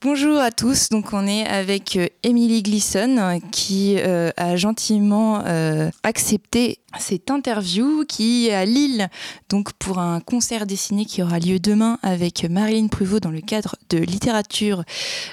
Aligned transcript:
Bonjour 0.00 0.38
à 0.38 0.50
tous, 0.50 0.90
donc 0.90 1.14
on 1.14 1.26
est 1.26 1.46
avec 1.46 1.96
euh, 1.96 2.08
Émilie 2.22 2.62
Glisson 2.62 3.40
qui 3.50 3.96
euh, 3.98 4.30
a 4.36 4.54
gentiment 4.54 5.42
euh, 5.46 5.90
accepté 6.02 6.78
cette 6.98 7.30
interview 7.30 8.04
qui 8.06 8.48
est 8.48 8.54
à 8.54 8.66
Lille 8.66 9.08
donc 9.48 9.72
pour 9.72 9.98
un 9.98 10.20
concert 10.20 10.66
dessiné 10.66 11.06
qui 11.06 11.22
aura 11.22 11.38
lieu 11.38 11.58
demain 11.58 11.98
avec 12.02 12.44
Marilyn 12.44 12.88
Pruvot 12.88 13.18
dans 13.18 13.30
le 13.30 13.40
cadre 13.40 13.76
de 13.88 13.96
littérature 13.98 14.84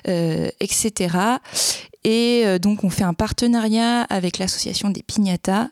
etc. 0.06 1.10
Et 2.04 2.60
donc 2.60 2.84
on 2.84 2.90
fait 2.90 3.04
un 3.04 3.14
partenariat 3.14 4.02
avec 4.04 4.38
l'association 4.40 4.90
des 4.90 5.04
Pignatas 5.04 5.70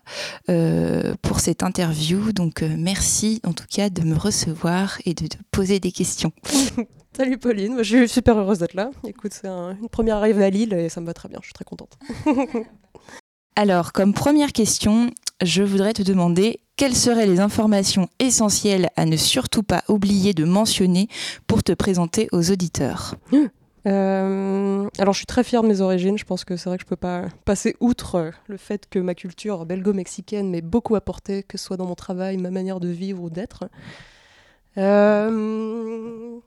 pour 1.21 1.39
cette 1.39 1.63
interview. 1.63 2.31
Donc 2.31 2.61
merci 2.61 3.41
en 3.45 3.53
tout 3.53 3.65
cas 3.69 3.89
de 3.89 4.03
me 4.03 4.15
recevoir 4.15 4.97
et 5.05 5.13
de, 5.13 5.23
de 5.23 5.37
poser 5.51 5.79
des 5.79 5.91
questions. 5.91 6.31
Salut 7.17 7.37
Pauline, 7.37 7.77
je 7.79 7.97
suis 7.97 8.07
super 8.07 8.37
heureuse 8.37 8.59
d'être 8.59 8.75
là. 8.75 8.91
Écoute, 9.05 9.33
c'est 9.33 9.47
une 9.47 9.89
première 9.91 10.17
arrivée 10.17 10.45
à 10.45 10.49
Lille 10.49 10.73
et 10.73 10.87
ça 10.89 11.01
me 11.01 11.05
va 11.05 11.13
très 11.13 11.27
bien, 11.27 11.39
je 11.41 11.47
suis 11.47 11.53
très 11.53 11.65
contente. 11.65 11.97
Alors, 13.57 13.91
comme 13.91 14.13
première 14.13 14.53
question, 14.53 15.09
je 15.41 15.63
voudrais 15.63 15.91
te 15.91 16.01
demander 16.01 16.61
quelles 16.77 16.95
seraient 16.95 17.25
les 17.25 17.41
informations 17.41 18.07
essentielles 18.19 18.87
à 18.95 19.05
ne 19.05 19.17
surtout 19.17 19.63
pas 19.63 19.83
oublier 19.89 20.33
de 20.33 20.45
mentionner 20.45 21.09
pour 21.45 21.61
te 21.61 21.73
présenter 21.73 22.29
aux 22.31 22.51
auditeurs? 22.51 23.15
Euh, 23.85 24.89
alors 24.97 25.13
je 25.13 25.19
suis 25.19 25.25
très 25.25 25.43
fière 25.43 25.63
de 25.63 25.67
mes 25.67 25.81
origines, 25.81 26.17
je 26.17 26.25
pense 26.25 26.43
que 26.43 26.57
c'est 26.57 26.69
vrai 26.69 26.77
que 26.77 26.83
je 26.83 26.87
peux 26.87 26.95
pas 26.95 27.23
passer 27.45 27.75
outre 27.79 28.31
le 28.47 28.57
fait 28.57 28.89
que 28.89 28.99
ma 28.99 29.15
culture 29.15 29.65
belgo-mexicaine 29.65 30.49
m'ait 30.49 30.61
beaucoup 30.61 30.95
apporté, 30.95 31.43
que 31.43 31.57
ce 31.57 31.65
soit 31.65 31.77
dans 31.77 31.85
mon 31.85 31.95
travail, 31.95 32.37
ma 32.37 32.51
manière 32.51 32.79
de 32.79 32.89
vivre 32.89 33.23
ou 33.23 33.29
d'être. 33.29 33.69
Euh, 34.77 36.39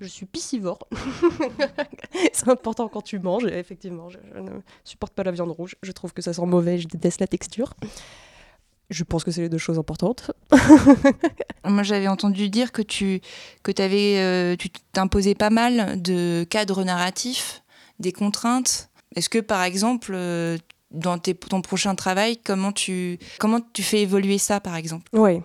je 0.00 0.06
suis 0.06 0.26
piscivore. 0.26 0.80
c'est 2.32 2.48
important 2.48 2.88
quand 2.88 3.02
tu 3.02 3.18
manges, 3.18 3.44
effectivement. 3.44 4.08
Je, 4.08 4.18
ne 4.40 4.60
supporte 4.84 5.12
pas 5.12 5.22
la 5.22 5.30
viande 5.30 5.50
rouge. 5.50 5.76
Je 5.82 5.92
trouve 5.92 6.12
que 6.12 6.22
ça 6.22 6.32
sent 6.32 6.46
mauvais, 6.46 6.78
je 6.78 6.88
déteste 6.88 7.20
la 7.20 7.26
texture. 7.26 7.74
Je 8.90 9.04
pense 9.04 9.24
que 9.24 9.30
c'est 9.30 9.42
les 9.42 9.48
deux 9.48 9.58
choses 9.58 9.78
importantes. 9.78 10.32
Moi, 11.64 11.82
j'avais 11.82 12.08
entendu 12.08 12.48
dire 12.48 12.72
que 12.72 12.82
tu 12.82 13.20
que 13.62 13.72
avais, 13.80 14.18
euh, 14.18 14.56
tu 14.56 14.68
t'imposais 14.92 15.34
pas 15.34 15.50
mal 15.50 16.00
de 16.02 16.44
cadres 16.48 16.82
narratifs, 16.82 17.62
des 18.00 18.12
contraintes. 18.12 18.90
Est-ce 19.14 19.28
que, 19.28 19.38
par 19.38 19.62
exemple, 19.62 20.12
euh, 20.14 20.58
dans 20.90 21.18
ton 21.18 21.62
prochain 21.62 21.94
travail, 21.94 22.38
comment 22.38 22.72
tu, 22.72 23.18
comment 23.38 23.60
tu 23.72 23.82
fais 23.82 24.02
évoluer 24.02 24.38
ça, 24.38 24.58
par 24.60 24.74
exemple? 24.74 25.08
Oui. 25.12 25.40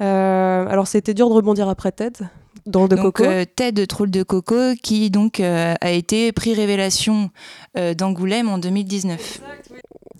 Euh, 0.00 0.66
alors, 0.68 0.86
c'était 0.86 1.14
dur 1.14 1.28
de 1.28 1.34
rebondir 1.34 1.68
après 1.68 1.90
TED, 1.90 2.28
de 2.66 2.96
donc, 2.96 3.20
euh, 3.20 3.44
Ted 3.56 3.86
Troll 3.86 4.10
de 4.10 4.22
Coco, 4.22 4.74
qui 4.82 5.10
donc 5.10 5.40
euh, 5.40 5.74
a 5.80 5.90
été 5.90 6.32
prix 6.32 6.54
révélation 6.54 7.30
euh, 7.76 7.94
d'Angoulême 7.94 8.48
en 8.48 8.58
2019. 8.58 9.40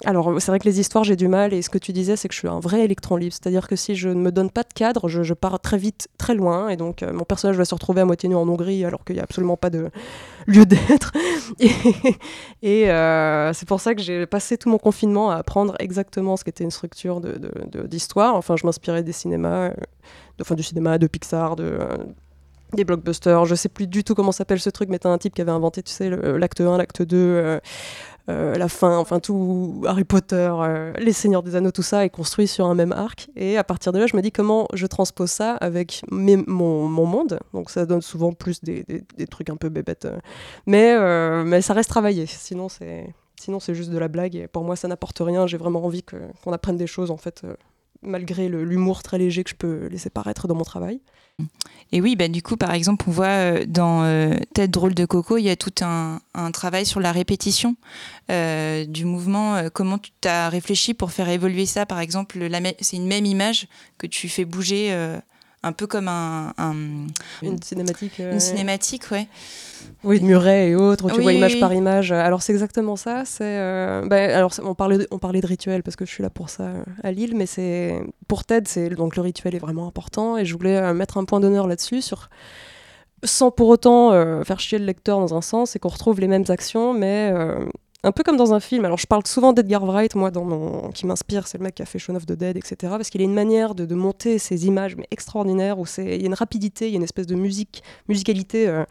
Alors, 0.05 0.41
c'est 0.41 0.51
vrai 0.51 0.59
que 0.59 0.65
les 0.65 0.81
histoires, 0.81 1.05
j'ai 1.05 1.17
du 1.17 1.29
mal. 1.29 1.53
Et 1.53 1.63
ce 1.63 1.71
que 1.71 1.79
tu 1.79 1.93
disais, 1.93 2.17
c'est 2.17 2.29
que 2.29 2.35
je 2.35 2.39
suis 2.39 2.49
un 2.49 2.61
vrai 2.61 2.85
électron 2.85 3.17
libre. 3.17 3.33
C'est-à-dire 3.33 3.67
que 3.67 3.77
si 3.77 3.97
je 3.97 4.09
ne 4.09 4.21
me 4.21 4.31
donne 4.31 4.51
pas 4.51 4.63
de 4.63 4.73
cadre, 4.73 5.09
je, 5.09 5.35
pars 5.35 5.59
très 5.61 5.79
vite, 5.79 6.09
très 6.19 6.35
loin. 6.35 6.69
Et 6.69 6.77
donc, 6.77 7.03
mon 7.03 7.25
personnage 7.25 7.57
va 7.57 7.65
se 7.65 7.75
retrouver 7.75 8.01
à 8.01 8.05
moitié 8.05 8.29
nu 8.29 8.37
en 8.37 8.49
Hongrie, 8.49 8.85
alors 8.85 9.05
qu'il 9.05 9.17
n'y 9.17 9.21
a 9.21 9.25
absolument 9.25 9.57
pas 9.57 9.71
de 9.71 9.91
lieu 10.47 10.67
d'être. 10.67 11.13
Et, 12.63 12.85
c'est 13.55 13.69
pour 13.69 13.81
ça 13.81 13.95
que 13.95 14.03
j'ai 14.03 14.27
passé 14.27 14.57
tout 14.57 14.69
mon 14.69 14.79
confinement 14.79 15.31
à 15.31 15.37
apprendre 15.37 15.75
exactement 15.79 16.37
ce 16.37 16.45
qu'était 16.45 16.65
une 16.65 16.71
structure 16.71 17.21
d'histoire. 17.89 18.35
De, 18.35 18.39
enfin, 18.39 18.57
je 18.57 18.67
m'inspirais 18.67 19.03
des 19.03 19.13
cinémas, 19.13 19.73
enfin, 20.41 20.55
du 20.55 20.63
cinéma, 20.63 20.99
de 20.99 21.07
Pixar, 21.07 21.57
de 21.57 21.79
des 22.75 22.85
blockbusters, 22.85 23.47
je 23.47 23.55
sais 23.55 23.69
plus 23.69 23.87
du 23.87 24.05
tout 24.05 24.15
comment 24.15 24.33
s'appelle 24.33 24.61
ce 24.61 24.71
truc, 24.71 24.89
mais 24.91 24.99
t'as 24.99 25.09
un 25.09 25.19
type 25.19 25.35
qui 25.35 25.41
avait 25.41 25.53
inventé, 25.53 25.83
tu 25.83 25.93
sais, 25.93 26.11
l'acte 26.11 26.61
1, 26.61 26.77
l'acte 26.77 27.03
2, 27.03 27.17
euh, 27.17 27.43
euh, 27.43 27.61
la 28.29 28.69
fin, 28.69 28.99
enfin 28.99 29.21
tout, 29.21 29.83
Harry 29.87 30.05
Potter, 30.05 30.53
euh, 30.53 30.93
Les 30.99 31.13
Seigneurs 31.13 31.43
des 31.43 31.57
Anneaux, 31.57 31.71
tout 31.71 31.83
ça 31.83 32.05
est 32.05 32.11
construit 32.11 32.47
sur 32.47 32.67
un 32.67 32.75
même 32.75 32.93
arc. 32.93 33.31
Et 33.37 33.57
à 33.57 33.65
partir 33.65 33.93
de 33.93 33.99
là, 33.99 34.07
je 34.07 34.17
me 34.17 34.23
dis 34.23 34.33
comment 34.33 34.69
je 34.75 34.87
transpose 34.87 35.31
ça 35.31 35.55
avec 35.55 36.03
mon, 36.11 36.89
monde. 36.89 37.39
Donc 37.55 37.71
ça 37.71 37.87
donne 37.87 38.03
souvent 38.03 38.33
plus 38.33 38.63
des, 38.63 38.85
trucs 39.31 39.51
un 39.51 39.57
peu 39.57 39.69
bébêtes. 39.69 40.09
Mais, 40.67 40.97
mais 41.45 41.63
ça 41.63 41.75
reste 41.75 41.91
travaillé, 41.91 42.27
sinon 42.27 42.69
c'est... 42.69 43.13
Sinon, 43.41 43.61
c'est 43.61 43.73
juste 43.73 43.91
de 43.91 43.99
la 43.99 44.09
blague 44.09 44.35
et 44.35 44.49
pour 44.49 44.65
moi, 44.65 44.75
ça 44.75 44.89
n'apporte 44.89 45.21
rien. 45.21 45.47
J'ai 45.47 45.59
vraiment 45.59 45.85
envie 45.85 46.03
qu'on 46.03 46.53
apprenne 46.53 46.77
des 46.77 46.89
choses, 46.89 47.13
en 47.13 47.17
fait, 47.17 47.47
malgré 48.03 48.49
l'humour 48.49 49.05
très 49.05 49.17
léger 49.17 49.45
que 49.45 49.51
je 49.51 49.55
peux 49.55 49.87
laisser 49.87 50.11
paraître 50.11 50.49
dans 50.49 50.57
mon 50.57 50.65
travail. 50.65 51.01
Et 51.91 52.01
oui, 52.01 52.17
bah, 52.17 52.29
du 52.29 52.43
coup, 52.43 52.57
par 52.57 52.73
exemple, 52.73 53.07
on 53.09 53.13
voit 53.13 53.27
euh, 53.27 53.65
dans 53.67 54.03
euh, 54.03 54.35
Tête 54.53 54.71
drôle 54.71 54.95
de 54.95 55.07
coco, 55.07 55.39
il 55.39 55.45
y 55.45 55.51
a 55.51 55.57
tout 55.57 55.73
un, 55.81 56.21
travail 56.53 56.85
sur 56.85 57.01
la 57.01 57.13
répétition 57.13 57.77
euh, 58.31 58.85
du 58.85 59.05
mouvement. 59.05 59.69
comment 59.73 59.99
tu 59.99 60.29
as 60.29 60.49
réfléchi 60.49 60.95
pour 60.95 61.13
faire 61.13 61.29
évoluer 61.29 61.67
ça 61.67 61.87
Par 61.87 62.01
exemple, 62.01 62.39
c'est 62.81 62.97
une 62.97 63.07
même 63.07 63.27
image 63.27 63.69
que 63.97 64.07
tu 64.07 64.29
fais 64.29 64.45
bouger 64.45 64.95
un 65.63 65.73
peu 65.73 65.87
comme 65.87 66.09
un, 66.09 66.53
une 67.43 67.63
cinématique. 67.63 68.19
Une 68.19 68.41
cinématique, 68.41 69.11
ouais. 69.11 69.27
Oui, 70.05 70.21
de 70.21 70.25
Muret 70.25 70.71
et 70.71 70.75
autres, 70.75 71.11
tu 71.11 71.21
vois 71.21 71.33
image 71.33 71.59
par 71.59 71.73
image. 71.73 72.13
Alors 72.13 72.43
c'est 72.43 72.53
exactement 72.53 72.97
ça. 72.97 73.25
C'est, 73.25 73.45
euh, 73.45 74.07
ben, 74.07 74.31
alors 74.31 74.53
on 74.63 74.75
parlait, 74.75 74.99
de, 74.99 75.09
on 75.11 75.19
parlait 75.19 75.41
de 75.41 75.47
rituel 75.47 75.83
parce 75.83 75.97
que 75.97 76.05
je 76.05 76.11
suis 76.11 76.23
là 76.23 76.31
pour 76.31 76.51
ça 76.51 76.65
euh, 76.65 76.83
à 77.03 77.11
Lille, 77.11 77.35
mais 77.37 77.47
c'est 77.47 78.01
pour 78.29 78.45
Ted, 78.45 78.69
c'est 78.69 78.91
donc 78.91 79.17
le 79.17 79.23
rituel 79.23 79.55
est 79.55 79.61
vraiment 79.61 79.87
important 79.87 80.37
et 80.37 80.45
je 80.45 80.55
voulais 80.57 80.77
euh, 80.77 80.95
mettre 80.95 81.19
un 81.19 81.25
point 81.25 81.41
d'honneur 81.41 81.67
là-dessus 81.67 82.03
sur 82.03 82.29
sans 83.25 83.51
pour 83.51 83.67
autant 83.67 84.13
faire 84.45 84.61
chier 84.61 84.79
le 84.79 84.85
lecteur 84.85 85.19
dans 85.19 85.35
un 85.35 85.41
sens 85.41 85.75
et 85.75 85.81
qu'on 85.81 85.89
retrouve 85.89 86.21
les 86.21 86.29
mêmes 86.29 86.45
actions, 86.51 86.95
mais 86.95 87.35
un 88.05 88.13
peu 88.13 88.23
comme 88.23 88.37
dans 88.37 88.55
un 88.55 88.61
film. 88.61 88.85
Alors, 88.85 88.99
je 88.99 89.07
parle 89.07 89.27
souvent 89.27 89.53
d'Edgar 89.53 89.85
Wright, 89.85 90.15
moi, 90.15 90.31
qui 90.95 91.07
m'inspire, 91.07 91.49
c'est 91.49 91.59
le 91.59 91.65
mec 91.65 91.75
qui 91.75 91.83
a 91.83 91.85
fait 91.85 91.99
Shaun 91.99 92.15
of 92.17 92.27
the 92.27 92.33
Dead, 92.33 92.57
etc. 92.57 92.77
Parce 92.81 93.11
qu'il 93.11 93.21
a 93.21 93.25
une 93.25 93.35
manière 93.35 93.75
de, 93.75 93.95
monter 93.95 94.39
ces 94.39 94.67
images, 94.67 94.97
mais 94.97 95.07
extraordinaire, 95.11 95.79
où 95.79 95.85
il 95.99 96.21
y 96.21 96.23
a 96.23 96.27
une 96.27 96.35
rapidité, 96.35 96.87
il 96.87 96.93
y 96.93 96.95
a 96.95 96.99
une 96.99 97.03
espèce 97.03 97.27
de 97.27 97.35
musique, 97.35 97.83
musicalité 98.09 98.69
euh, 98.69 98.85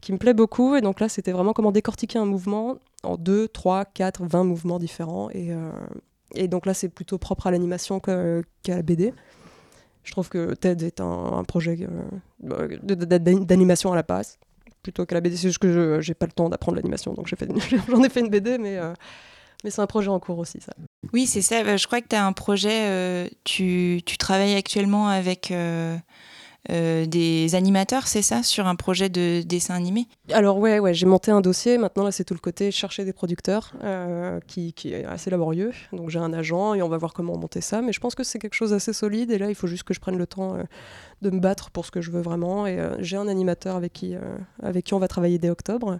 qui 0.00 0.12
me 0.12 0.18
plaît 0.18 0.34
beaucoup. 0.34 0.76
Et 0.76 0.80
donc 0.80 1.00
là, 1.00 1.08
c'était 1.08 1.32
vraiment 1.32 1.52
comment 1.52 1.72
décortiquer 1.72 2.18
un 2.18 2.24
mouvement 2.24 2.76
en 3.02 3.16
2, 3.16 3.48
3, 3.48 3.84
4, 3.86 4.24
20 4.24 4.44
mouvements 4.44 4.78
différents. 4.78 5.28
Et, 5.30 5.52
euh, 5.52 5.72
et 6.34 6.46
donc 6.46 6.64
là, 6.64 6.74
c'est 6.74 6.88
plutôt 6.88 7.18
propre 7.18 7.48
à 7.48 7.50
l'animation 7.50 7.98
qu'à 7.98 8.42
la 8.68 8.82
BD. 8.82 9.12
Je 10.04 10.12
trouve 10.12 10.28
que 10.28 10.54
TED 10.54 10.82
est 10.82 11.00
un, 11.00 11.44
projet 11.44 11.78
euh, 12.42 12.78
d'animation 12.80 13.92
à 13.92 13.96
la 13.96 14.02
base 14.02 14.38
plutôt 14.82 15.06
que 15.06 15.14
la 15.14 15.20
BD. 15.20 15.36
C'est 15.36 15.48
juste 15.48 15.58
que 15.58 16.00
je 16.00 16.08
n'ai 16.08 16.14
pas 16.14 16.26
le 16.26 16.32
temps 16.32 16.48
d'apprendre 16.48 16.76
l'animation, 16.76 17.14
donc 17.14 17.26
j'en 17.88 18.02
ai, 18.02 18.08
fait 18.08 18.20
une 18.20 18.28
BD, 18.28 18.58
mais, 18.58 18.78
euh, 18.78 18.92
mais 19.64 19.70
c'est 19.70 19.80
un 19.80 19.86
projet 19.86 20.08
en 20.08 20.20
cours 20.20 20.38
aussi, 20.38 20.60
ça. 20.60 20.72
Oui, 21.12 21.26
c'est 21.26 21.42
ça. 21.42 21.62
Bah, 21.64 21.76
je 21.76 21.86
crois 21.86 22.00
que 22.00 22.08
tu 22.08 22.16
as 22.16 22.26
un 22.26 22.32
projet, 22.32 22.88
euh, 22.88 23.28
tu, 23.44 24.02
tu, 24.04 24.18
travailles 24.18 24.54
actuellement 24.54 25.08
avec 25.08 25.52
euh, 26.70 27.06
des 27.06 27.56
animateurs, 27.56 28.06
c'est 28.06 28.22
ça, 28.22 28.44
sur 28.44 28.68
un 28.68 28.76
projet 28.76 29.08
de 29.08 29.42
dessin 29.42 29.74
animé? 29.74 30.06
Alors 30.30 30.58
ouais, 30.58 30.78
ouais 30.78 30.94
j'ai 30.94 31.06
monté 31.06 31.32
un 31.32 31.40
dossier. 31.40 31.76
Maintenant, 31.76 32.04
là, 32.04 32.12
c'est 32.12 32.24
tout 32.24 32.34
le 32.34 32.40
côté 32.40 32.70
chercher 32.70 33.04
des 33.04 33.12
producteurs 33.12 33.72
euh, 33.82 34.38
qui, 34.46 34.72
est 34.84 35.04
assez 35.04 35.28
laborieux. 35.30 35.72
Donc 35.92 36.10
j'ai 36.10 36.20
un 36.20 36.32
agent 36.32 36.74
et 36.74 36.82
on 36.82 36.88
va 36.88 36.98
voir 36.98 37.14
comment 37.14 37.36
monter 37.36 37.60
ça. 37.60 37.82
Mais 37.82 37.92
je 37.92 37.98
pense 37.98 38.14
que 38.14 38.22
c'est 38.22 38.38
quelque 38.38 38.54
chose 38.54 38.70
d'assez 38.70 38.92
solide. 38.92 39.32
Et 39.32 39.38
là, 39.38 39.48
il 39.48 39.56
faut 39.56 39.66
juste 39.66 39.82
que 39.82 39.92
je 39.92 40.00
prenne 40.00 40.18
le 40.18 40.26
temps 40.26 40.54
euh, 40.54 40.62
de 41.20 41.30
me 41.30 41.40
battre 41.40 41.70
pour 41.70 41.84
ce 41.84 41.90
que 41.90 42.00
je 42.00 42.12
veux 42.12 42.22
vraiment. 42.22 42.66
Et 42.66 42.78
j'ai 43.00 43.16
un 43.16 43.28
animateur 43.28 43.76
avec 43.76 43.92
qui, 43.92 44.14
avec 44.62 44.84
qui 44.84 44.94
on 44.94 44.98
va 44.98 45.08
travailler 45.08 45.38
dès 45.38 45.50
octobre. 45.50 45.98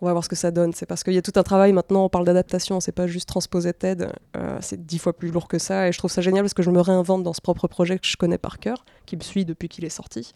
On 0.00 0.06
va 0.06 0.12
voir 0.12 0.22
ce 0.22 0.28
que 0.28 0.36
ça 0.36 0.52
donne. 0.52 0.72
C'est 0.74 0.86
parce 0.86 1.02
qu'il 1.02 1.14
y 1.14 1.18
a 1.18 1.22
tout 1.22 1.32
un 1.34 1.42
travail 1.42 1.72
maintenant, 1.72 2.04
on 2.04 2.08
parle 2.08 2.24
d'adaptation, 2.24 2.78
c'est 2.78 2.92
pas 2.92 3.08
juste 3.08 3.28
transposer 3.28 3.72
TED, 3.72 4.12
euh, 4.36 4.58
c'est 4.60 4.86
dix 4.86 4.98
fois 4.98 5.12
plus 5.12 5.30
lourd 5.30 5.48
que 5.48 5.58
ça. 5.58 5.88
Et 5.88 5.92
je 5.92 5.98
trouve 5.98 6.10
ça 6.10 6.20
génial 6.20 6.44
parce 6.44 6.54
que 6.54 6.62
je 6.62 6.70
me 6.70 6.80
réinvente 6.80 7.24
dans 7.24 7.32
ce 7.32 7.40
propre 7.40 7.66
projet 7.66 7.98
que 7.98 8.06
je 8.06 8.16
connais 8.16 8.38
par 8.38 8.60
cœur, 8.60 8.84
qui 9.06 9.16
me 9.16 9.22
suit 9.22 9.44
depuis 9.44 9.68
qu'il 9.68 9.84
est 9.84 9.90
sorti. 9.90 10.32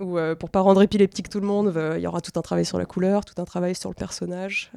Où, 0.00 0.18
euh, 0.18 0.34
pour 0.34 0.50
pas 0.50 0.60
rendre 0.60 0.82
épileptique 0.82 1.30
tout 1.30 1.40
le 1.40 1.46
monde, 1.46 1.72
euh, 1.76 1.94
il 1.96 2.02
y 2.02 2.06
aura 2.06 2.20
tout 2.20 2.38
un 2.38 2.42
travail 2.42 2.66
sur 2.66 2.76
la 2.76 2.84
couleur, 2.84 3.24
tout 3.24 3.40
un 3.40 3.46
travail 3.46 3.74
sur 3.74 3.88
le 3.88 3.94
personnage, 3.94 4.70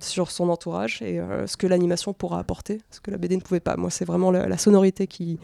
sur 0.00 0.32
son 0.32 0.48
entourage 0.48 1.02
et 1.02 1.20
ce 1.46 1.56
que 1.56 1.66
l'animation 1.66 2.12
pourra 2.12 2.40
apporter, 2.40 2.80
ce 2.90 3.00
que 3.00 3.10
la 3.10 3.18
BD 3.18 3.36
ne 3.36 3.42
pouvait 3.42 3.60
pas. 3.60 3.76
Moi, 3.76 3.90
c'est 3.90 4.04
vraiment 4.04 4.30
la, 4.30 4.58
sonorité 4.58 5.06
qui 5.06 5.38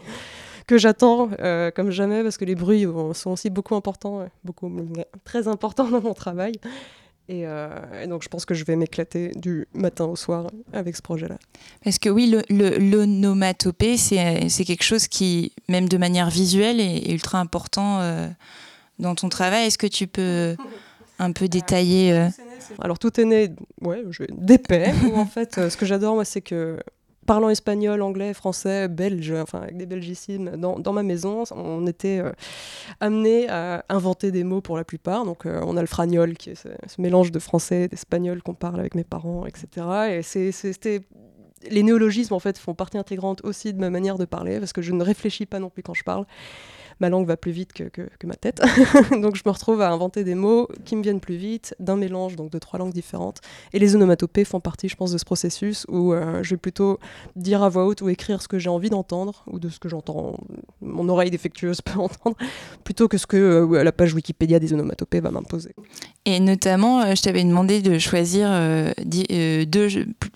que 0.67 0.77
j'attends 0.77 1.29
comme 1.75 1.91
jamais 1.91 2.23
parce 2.23 2.37
que 2.37 2.45
les 2.45 2.55
bruits 2.55 2.85
sont 3.13 3.31
aussi 3.31 3.49
beaucoup 3.49 3.75
importants, 3.75 4.25
beaucoup 4.43 4.71
très 5.23 5.47
importants 5.47 5.89
dans 5.89 6.01
mon 6.01 6.13
travail. 6.13 6.53
Euh, 7.29 8.03
et, 8.03 8.07
donc 8.07 8.21
je 8.23 8.27
pense 8.27 8.45
que 8.45 8.53
je 8.53 8.65
vais 8.65 8.75
m'éclater 8.75 9.29
du 9.35 9.65
matin 9.73 10.05
au 10.05 10.15
soir 10.15 10.51
avec 10.73 10.95
ce 10.95 11.01
projet-là. 11.01 11.37
Parce 11.83 11.97
que 11.97 12.09
oui, 12.09 12.35
l'onomatopée, 12.49 13.97
c'est 13.97 14.65
quelque 14.65 14.83
chose 14.83 15.07
qui, 15.07 15.53
même 15.69 15.87
de 15.87 15.97
manière 15.97 16.29
visuelle, 16.29 16.79
est, 16.79 17.11
ultra 17.11 17.39
important 17.39 18.01
euh, 18.01 18.27
dans 18.99 19.15
ton 19.15 19.29
travail. 19.29 19.67
Est-ce 19.67 19.77
que 19.77 19.87
tu 19.87 20.07
peux 20.07 20.55
un 21.19 21.31
peu 21.31 21.47
détailler 21.47 22.11
euh, 22.11 22.27
Alors 22.81 22.99
tout 22.99 23.19
est 23.19 23.25
né 23.25 23.51
ouais, 23.81 24.03
d'épais. 24.29 24.93
en 25.15 25.25
fait, 25.25 25.69
ce 25.69 25.77
que 25.77 25.85
j'adore, 25.85 26.15
moi, 26.15 26.25
c'est 26.25 26.41
que 26.41 26.79
parlant 27.25 27.49
espagnol, 27.49 28.01
anglais, 28.01 28.33
français, 28.33 28.87
belge, 28.87 29.31
enfin 29.31 29.61
avec 29.61 29.77
des 29.77 29.85
belgicismes 29.85 30.57
dans, 30.57 30.79
dans 30.79 30.93
ma 30.93 31.03
maison, 31.03 31.43
on 31.51 31.87
était 31.87 32.19
euh, 32.19 32.31
amené 32.99 33.49
à 33.49 33.85
inventer 33.89 34.31
des 34.31 34.43
mots 34.43 34.61
pour 34.61 34.77
la 34.77 34.83
plupart. 34.83 35.25
Donc 35.25 35.45
euh, 35.45 35.61
on 35.65 35.77
a 35.77 35.81
le 35.81 35.87
fragnol, 35.87 36.35
qui 36.35 36.51
est 36.51 36.55
ce, 36.55 36.69
mélange 36.99 37.31
de 37.31 37.39
français 37.39 37.83
et 37.83 37.87
d'espagnol 37.87 38.41
qu'on 38.41 38.53
parle 38.53 38.79
avec 38.79 38.95
mes 38.95 39.03
parents, 39.03 39.45
etc. 39.45 39.87
Et 40.11 40.21
c'était 40.51 41.01
les 41.69 41.83
néologismes 41.83 42.33
en 42.33 42.39
fait 42.39 42.57
font 42.57 42.73
partie 42.73 42.97
intégrante 42.97 43.43
aussi 43.43 43.73
de 43.73 43.79
ma 43.79 43.89
manière 43.89 44.17
de 44.17 44.25
parler 44.25 44.59
parce 44.59 44.73
que 44.73 44.81
je 44.81 44.91
ne 44.91 45.03
réfléchis 45.03 45.45
pas 45.45 45.59
non 45.59 45.69
plus 45.69 45.83
quand 45.83 45.93
je 45.93 46.03
parle. 46.03 46.25
Ma 47.03 47.09
langue 47.09 47.27
va 47.27 47.35
plus 47.35 47.51
vite 47.51 47.73
que, 47.73 47.83
que- 47.83 48.07
que 48.17 48.27
ma 48.27 48.35
tête. 48.35 48.61
donc 49.11 49.35
je 49.35 49.41
me 49.45 49.51
retrouve 49.51 49.81
à 49.81 49.89
inventer 49.91 50.23
des 50.23 50.35
mots 50.35 50.69
qui 50.85 50.95
me 50.95 51.03
viennent 51.03 51.19
plus 51.19 51.35
vite, 51.35 51.75
d'un 51.81 51.97
mélange 51.97 52.37
donc 52.37 52.49
de 52.49 52.57
trois 52.59 52.79
langues 52.79 52.93
différentes. 52.93 53.41
Et 53.73 53.79
les 53.79 53.93
onomatopées 53.93 54.45
font 54.45 54.61
partie, 54.61 54.87
je 54.87 54.95
pense, 54.95 55.11
de 55.11 55.17
ce 55.17 55.25
processus 55.25 55.85
où 55.89 56.13
euh, 56.13 56.41
je 56.43 56.51
vais 56.51 56.57
plutôt 56.57 56.99
dire 57.35 57.61
à 57.61 57.67
voix 57.67 57.85
haute 57.85 58.01
ou 58.01 58.07
écrire 58.07 58.41
ce 58.41 58.47
que 58.47 58.57
j'ai 58.57 58.69
envie 58.69 58.89
d'entendre 58.89 59.43
ou 59.47 59.59
de 59.59 59.67
ce 59.67 59.79
que 59.79 59.89
j'entends, 59.89 60.37
mon 60.81 61.09
oreille 61.09 61.29
défectueuse 61.29 61.81
peut 61.81 61.99
entendre, 61.99 62.37
plutôt 62.85 63.09
que 63.09 63.17
ce 63.17 63.27
que 63.27 63.35
euh, 63.35 63.83
la 63.83 63.91
page 63.91 64.13
Wikipédia 64.13 64.59
des 64.59 64.71
onomatopées 64.73 65.19
va 65.19 65.29
m'imposer. 65.31 65.75
Et 66.23 66.39
notamment, 66.39 67.01
euh, 67.01 67.15
je 67.15 67.21
t'avais 67.21 67.43
demandé 67.43 67.81
de 67.81 67.99
choisir 67.99 68.49
deux, 69.05 69.87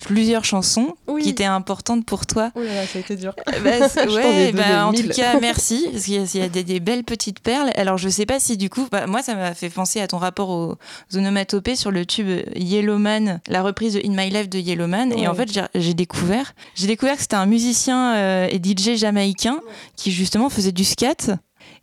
plusieurs 0.04 0.44
chansons 0.44 0.94
Oui. 1.06 1.22
qui 1.22 1.30
étaient 1.30 1.44
importantes 1.44 2.04
pour 2.04 2.26
toi. 2.26 2.50
Oh 2.54 2.60
là 2.60 2.74
là, 2.74 2.86
ça 2.86 2.98
a 2.98 3.00
été 3.00 3.16
dur. 3.16 3.34
Bah, 3.46 3.52
ouais, 4.06 4.48
ai 4.48 4.52
bah, 4.52 4.86
en 4.86 4.92
mille. 4.92 5.08
tout 5.08 5.14
cas, 5.16 5.38
merci, 5.40 5.88
parce 5.90 6.04
qu'il 6.04 6.14
y 6.14 6.42
a 6.42 6.48
des, 6.48 6.57
des 6.64 6.80
belles 6.80 7.04
petites 7.04 7.40
perles. 7.40 7.70
Alors, 7.76 7.98
je 7.98 8.08
sais 8.08 8.26
pas 8.26 8.40
si 8.40 8.56
du 8.56 8.70
coup, 8.70 8.86
bah, 8.90 9.06
moi, 9.06 9.22
ça 9.22 9.34
m'a 9.34 9.54
fait 9.54 9.70
penser 9.70 10.00
à 10.00 10.08
ton 10.08 10.18
rapport 10.18 10.50
aux, 10.50 10.76
onomatopées 11.14 11.76
sur 11.76 11.90
le 11.90 12.04
tube 12.06 12.28
Yellowman, 12.54 13.40
la 13.48 13.62
reprise 13.62 13.94
de 13.94 14.00
In 14.06 14.14
My 14.14 14.30
Life 14.30 14.48
de 14.48 14.58
Yellowman. 14.58 15.12
Et 15.12 15.26
en 15.28 15.34
fait, 15.34 15.48
j'ai- 15.74 15.94
découvert, 15.94 16.54
j'ai 16.74 16.86
découvert 16.86 17.16
que 17.16 17.22
c'était 17.22 17.36
un 17.36 17.46
musicien 17.46 18.14
euh, 18.16 18.48
et 18.50 18.58
DJ 18.62 18.96
jamaïcain 18.96 19.60
qui 19.96 20.12
justement 20.12 20.48
faisait 20.50 20.72
du 20.72 20.84
scat 20.84 21.38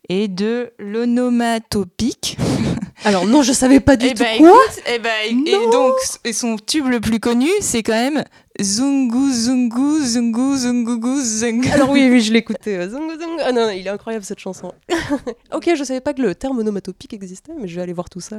et 0.09 0.27
de 0.27 0.71
l'onomatopique. 0.79 2.37
Alors 3.03 3.25
non, 3.25 3.43
je 3.43 3.51
savais 3.53 3.79
pas 3.79 3.97
du 3.97 4.07
Et 4.07 4.13
tout 4.13 4.23
bah, 4.23 4.29
quoi. 4.37 4.47
écoute, 4.49 4.83
et, 4.87 4.99
bah, 4.99 5.09
et 5.27 5.33
Non. 5.33 5.69
donc, 5.69 5.93
et 6.23 6.33
son 6.33 6.55
tube 6.57 6.87
le 6.87 6.99
plus 6.99 7.19
connu, 7.19 7.49
c'est 7.61 7.83
quand 7.83 7.93
même 7.93 8.23
Zungu 8.61 9.31
Zungu 9.33 9.99
Zungu 10.05 10.55
Zungu 10.57 11.21
Zungu. 11.21 11.67
Alors 11.71 11.89
oui, 11.89 12.07
oui, 12.09 12.21
je 12.21 12.31
l'écoutais. 12.31 12.77
euh, 12.77 12.89
zung, 12.89 13.09
zung. 13.19 13.37
Ah 13.43 13.51
non, 13.51 13.69
il 13.69 13.85
est 13.85 13.89
incroyable 13.89 14.23
cette 14.23 14.39
chanson. 14.39 14.71
ok, 15.53 15.71
je 15.77 15.83
savais 15.83 15.99
pas 16.01 16.13
que 16.13 16.21
le 16.21 16.33
terme 16.35 16.59
onomatopique 16.59 17.13
existait, 17.13 17.51
mais 17.59 17.67
je 17.67 17.75
vais 17.75 17.81
aller 17.81 17.93
voir 17.93 18.09
tout 18.09 18.21
ça. 18.21 18.37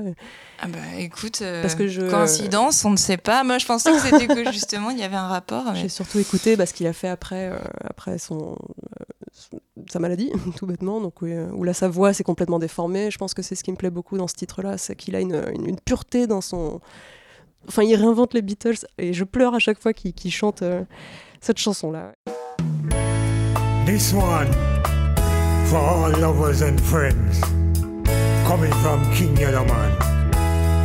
Ah 0.61 0.69
bah 0.69 0.79
écoute, 0.99 1.41
euh, 1.43 1.61
Parce 1.61 1.75
que 1.75 1.87
je- 1.87 2.09
coïncidence, 2.09 2.85
on 2.85 2.91
ne 2.91 2.97
sait 2.97 3.19
pas. 3.19 3.45
Moi, 3.45 3.59
je 3.59 3.67
pensais 3.67 3.93
que 3.93 3.99
c'était 4.01 4.27
que 4.27 4.51
justement 4.53 4.91
il 4.91 4.99
y 4.99 5.03
avait 5.03 5.17
un 5.17 5.29
rapport. 5.29 5.65
mais- 5.73 5.81
J'ai 5.81 5.89
surtout 5.91 6.19
écouté 6.19 6.57
bah, 6.57 6.65
ce 6.67 6.73
qu'il 6.73 6.87
a 6.87 6.93
fait 6.95 7.09
après, 7.09 7.51
euh, 7.53 7.59
après 7.85 8.17
son, 8.19 8.53
euh, 9.01 9.05
son- 9.33 9.61
sa 9.91 9.99
maladie, 9.99 10.33
tout 10.57 10.67
bêtement. 10.67 11.01
Donc, 11.03 11.21
oui, 11.21 11.33
euh, 11.35 11.47
où 11.53 11.63
là, 11.63 11.75
sa 11.75 11.89
voix 11.89 12.15
s'est 12.15 12.25
complètement 12.25 12.59
déformée. 12.59 13.11
Je 13.11 13.19
pense 13.19 13.35
que 13.35 13.43
c'est 13.43 13.55
ce 13.55 13.63
qui 13.63 13.71
me 13.71 13.77
plaît 13.77 13.91
beaucoup 13.91 14.17
dans 14.17 14.29
ce 14.29 14.35
titre-là, 14.35 14.79
c'est 14.79 14.97
qu'il 14.97 15.15
a 15.15 15.21
une, 15.21 15.43
une- 15.55 15.69
une 15.69 15.79
pureté 15.81 16.27
dans 16.27 16.41
son. 16.41 16.81
Enfin, 17.69 17.83
il 17.83 17.97
réinvente 17.97 18.35
les 18.35 18.43
Beatles 18.43 18.87
et 18.99 19.13
je 19.13 19.25
pleure 19.25 19.55
à 19.55 19.59
chaque 19.59 19.81
fois 19.81 19.93
qu'il 19.93 20.13
qu'il 20.13 20.31
chante 20.31 20.63
euh, 20.63 20.85
cette 21.41 21.59
chanson-là. 21.59 22.13
This 23.85 24.13
one 24.13 24.49
for 25.67 25.79
all 25.79 26.13
lovers 26.21 26.63
and 26.63 26.81
friends 26.81 27.41
coming 28.47 28.73
from 28.83 29.03
King 29.15 29.37
Yellowman. 29.37 29.93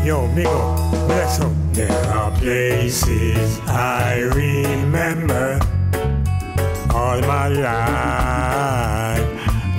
Yo, 0.05 0.25
up, 0.25 1.07
bless 1.07 1.39
up. 1.39 1.51
There 1.73 1.91
are 2.09 2.31
places 2.31 3.59
I 3.67 4.21
remember 4.33 5.59
all 6.93 7.21
my 7.21 7.47
life. 7.47 9.25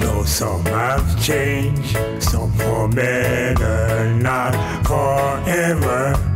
Though 0.00 0.24
some 0.24 0.64
have 0.66 1.20
changed, 1.20 1.96
some 2.22 2.52
for 2.52 2.88
better, 2.88 4.14
not 4.14 4.54
forever. 4.86 6.31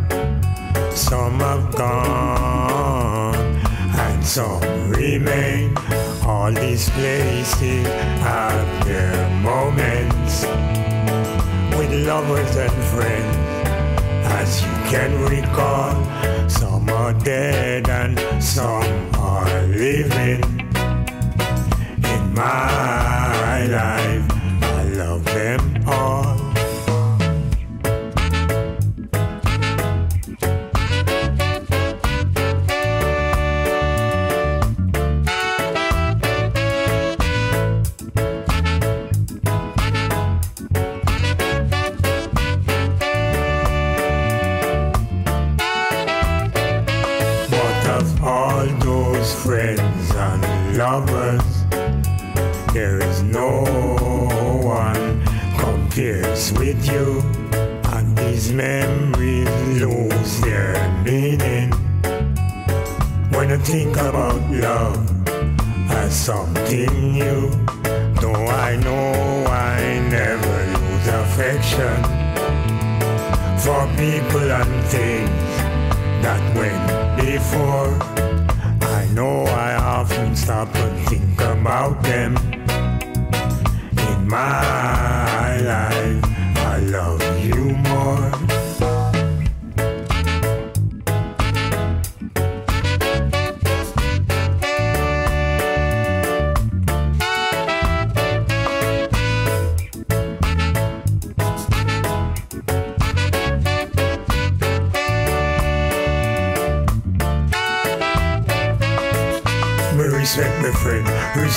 Some 0.97 1.41
have 1.41 1.77
gone 1.77 3.35
and 3.35 4.25
some 4.25 4.63
remain. 4.91 5.77
All 6.25 6.51
these 6.51 6.89
places 6.89 7.87
have 8.25 8.85
their 8.87 9.29
moments 9.43 10.47
with 11.77 11.93
lovers 12.07 12.57
and 12.57 12.73
friends. 12.95 13.37
As 14.41 14.63
you 14.63 14.73
can 14.91 15.23
recall, 15.29 16.49
some 16.49 16.89
are 16.89 17.13
dead 17.13 17.91
and 17.91 18.19
some 18.43 19.15
are 19.17 19.63
living. 19.65 20.43
In 22.05 22.35
my 22.35 23.67
life, 23.67 24.25
I 24.63 24.83
love 24.97 25.25
them 25.27 25.76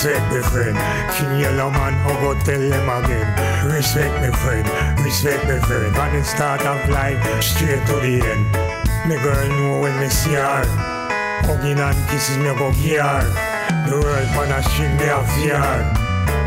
respect 0.01 0.31
my 0.31 0.41
friend. 0.41 0.77
King 1.11 1.39
Yellow 1.41 1.69
Man, 1.71 1.93
oh 2.07 2.15
I 2.15 2.21
go 2.21 2.33
tell 2.45 2.59
them 2.59 2.87
again. 2.87 3.27
Respect 3.67 4.13
my 4.21 4.31
friend, 4.31 4.65
respect 5.03 5.43
my 5.43 5.59
friend. 5.59 5.93
From 5.93 6.13
the 6.15 6.23
start 6.23 6.61
of 6.61 6.89
life, 6.89 7.19
straight 7.43 7.85
to 7.87 7.99
the 7.99 8.23
end. 8.23 8.47
Me 9.09 9.15
girl 9.21 9.47
know 9.49 9.81
when 9.81 9.99
me 9.99 10.07
see 10.07 10.35
her. 10.35 10.63
Hugging 11.43 11.79
and 11.79 12.09
kisses 12.09 12.37
me 12.37 12.45
go 12.55 12.71
give 12.79 13.01
her. 13.01 13.27
The 13.89 13.99
world 13.99 14.29
man 14.39 14.51
a 14.55 14.63
string 14.63 14.95
me 14.95 15.03
a 15.03 15.19
fear. 15.35 15.59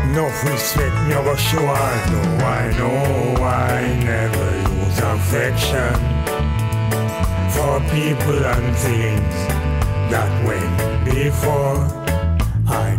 Enough 0.09 0.43
respect 0.45 0.95
me 1.05 1.13
go 1.13 1.35
show 1.35 1.61
her. 1.61 1.93
No, 2.09 2.45
I 2.45 2.73
know 2.73 3.43
I 3.43 3.85
never 4.01 4.49
lose 4.65 4.97
affection 4.97 5.93
for 7.53 7.77
people 7.93 8.45
and 8.49 8.75
things 8.77 9.35
that 10.09 10.31
went 10.43 11.05
before. 11.05 12.02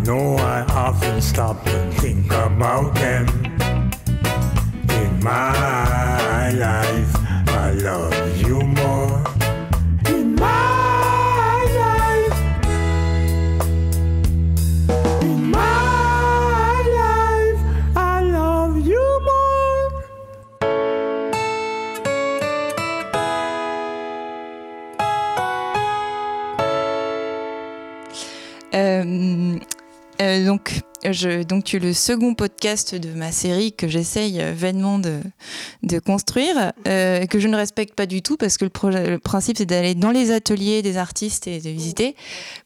Know 0.04 0.36
I 0.36 0.60
often 0.68 1.22
stop 1.22 1.66
and 1.66 1.94
think 1.94 2.26
about 2.26 2.94
them. 2.94 3.26
In 4.90 5.24
my 5.24 6.50
life, 6.50 7.16
I 7.48 7.70
love 7.70 8.36
you 8.36 8.60
more. 8.60 9.03
Donc 30.44 31.64
tu 31.64 31.76
es 31.76 31.78
le 31.80 31.92
second 31.92 32.34
podcast 32.34 32.94
de 32.94 33.10
ma 33.10 33.32
série 33.32 33.72
que 33.72 33.88
j'essaye 33.88 34.42
vainement 34.54 34.98
de, 34.98 35.20
construire, 36.00 36.72
euh, 36.88 37.26
que 37.26 37.38
je 37.38 37.48
ne 37.48 37.56
respecte 37.56 37.94
pas 37.94 38.06
du 38.06 38.22
tout 38.22 38.36
parce 38.36 38.56
que 38.56 38.64
le, 38.64 39.18
principe 39.18 39.58
c'est 39.58 39.66
d'aller 39.66 39.94
dans 39.94 40.10
les 40.10 40.30
ateliers 40.30 40.82
des 40.82 40.96
artistes 40.96 41.46
et 41.46 41.60
de 41.60 41.68
visiter. 41.70 42.16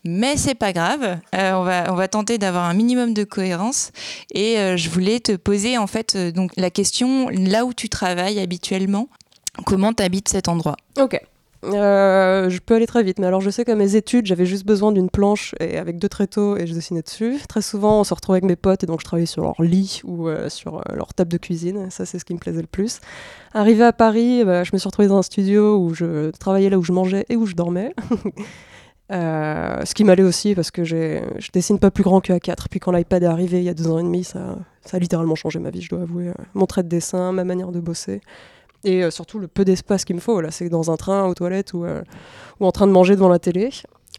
Mais 0.04 0.36
c'est 0.36 0.54
pas 0.54 0.72
grave, 0.72 1.18
euh, 1.34 1.52
on, 1.52 1.94
va, 1.94 2.08
tenter 2.08 2.38
d'avoir 2.38 2.64
un 2.64 2.74
minimum 2.74 3.14
de 3.14 3.24
cohérence. 3.24 3.90
Et 4.32 4.58
euh, 4.58 4.76
je 4.76 4.88
voulais 4.88 5.20
te 5.20 5.32
poser 5.32 5.76
en 5.78 5.86
fait 5.86 6.16
la 6.56 6.70
question 6.70 7.28
là 7.28 7.64
où 7.64 7.74
tu 7.74 7.88
travailles 7.88 8.38
habituellement, 8.40 9.08
comment 9.64 9.92
tu 9.92 10.02
habites 10.02 10.28
cet 10.28 10.48
endroit? 10.48 10.76
Ok. 10.98 11.20
Euh, 11.64 12.48
je 12.48 12.60
peux 12.60 12.74
aller 12.74 12.86
très 12.86 13.02
vite, 13.02 13.18
mais 13.18 13.26
alors 13.26 13.40
je 13.40 13.50
sais 13.50 13.64
qu'à 13.64 13.74
mes 13.74 13.96
études, 13.96 14.26
j'avais 14.26 14.46
juste 14.46 14.64
besoin 14.64 14.92
d'une 14.92 15.10
planche 15.10 15.54
et 15.60 15.76
avec 15.76 15.98
deux 15.98 16.08
tréteaux 16.08 16.56
et 16.56 16.66
je 16.66 16.74
dessinais 16.74 17.02
dessus. 17.02 17.38
Très 17.48 17.62
souvent, 17.62 18.00
on 18.00 18.04
se 18.04 18.14
retrouvait 18.14 18.36
avec 18.36 18.48
mes 18.48 18.56
potes 18.56 18.84
et 18.84 18.86
donc 18.86 19.00
je 19.00 19.04
travaillais 19.04 19.26
sur 19.26 19.42
leur 19.42 19.60
lit 19.60 20.00
ou 20.04 20.28
euh, 20.28 20.48
sur 20.48 20.76
euh, 20.76 20.94
leur 20.94 21.14
table 21.14 21.30
de 21.30 21.36
cuisine. 21.36 21.90
Ça, 21.90 22.06
c'est 22.06 22.18
ce 22.18 22.24
qui 22.24 22.34
me 22.34 22.38
plaisait 22.38 22.60
le 22.60 22.68
plus. 22.68 23.00
Arrivé 23.54 23.84
à 23.84 23.92
Paris, 23.92 24.44
bah, 24.44 24.62
je 24.62 24.70
me 24.72 24.78
suis 24.78 24.88
retrouvée 24.88 25.08
dans 25.08 25.18
un 25.18 25.22
studio 25.22 25.78
où 25.78 25.94
je 25.94 26.30
travaillais 26.30 26.70
là 26.70 26.78
où 26.78 26.84
je 26.84 26.92
mangeais 26.92 27.26
et 27.28 27.36
où 27.36 27.46
je 27.46 27.54
dormais. 27.54 27.92
ce 29.10 29.94
qui 29.94 30.04
m'allait 30.04 30.22
aussi 30.22 30.54
parce 30.54 30.70
que 30.70 30.84
je 30.84 31.20
dessine 31.52 31.78
pas 31.80 31.90
plus 31.90 32.04
grand 32.04 32.20
que 32.20 32.32
A4. 32.32 32.66
Puis 32.70 32.78
quand 32.78 32.92
l'iPad 32.92 33.22
est 33.22 33.26
arrivé 33.26 33.58
il 33.58 33.64
y 33.64 33.68
a 33.68 33.74
deux 33.74 33.88
ans 33.88 33.98
et 33.98 34.04
demi, 34.04 34.22
ça, 34.22 34.58
ça 34.84 34.98
a 34.98 35.00
littéralement 35.00 35.34
changé 35.34 35.58
ma 35.58 35.70
vie, 35.70 35.82
je 35.82 35.88
dois 35.88 36.02
avouer. 36.02 36.30
Mon 36.54 36.66
trait 36.66 36.84
de 36.84 36.88
dessin, 36.88 37.32
ma 37.32 37.42
manière 37.42 37.72
de 37.72 37.80
bosser 37.80 38.20
et 38.84 39.02
euh, 39.02 39.10
surtout 39.10 39.38
le 39.38 39.48
peu 39.48 39.64
d'espace 39.64 40.04
qu'il 40.04 40.16
me 40.16 40.20
faut. 40.20 40.40
Là, 40.40 40.50
c'est 40.50 40.68
dans 40.68 40.90
un 40.90 40.96
train, 40.96 41.26
aux 41.26 41.34
toilettes 41.34 41.72
ou, 41.72 41.84
euh, 41.84 42.02
ou 42.60 42.66
en 42.66 42.72
train 42.72 42.86
de 42.86 42.92
manger 42.92 43.14
devant 43.14 43.28
la 43.28 43.38
télé. 43.38 43.70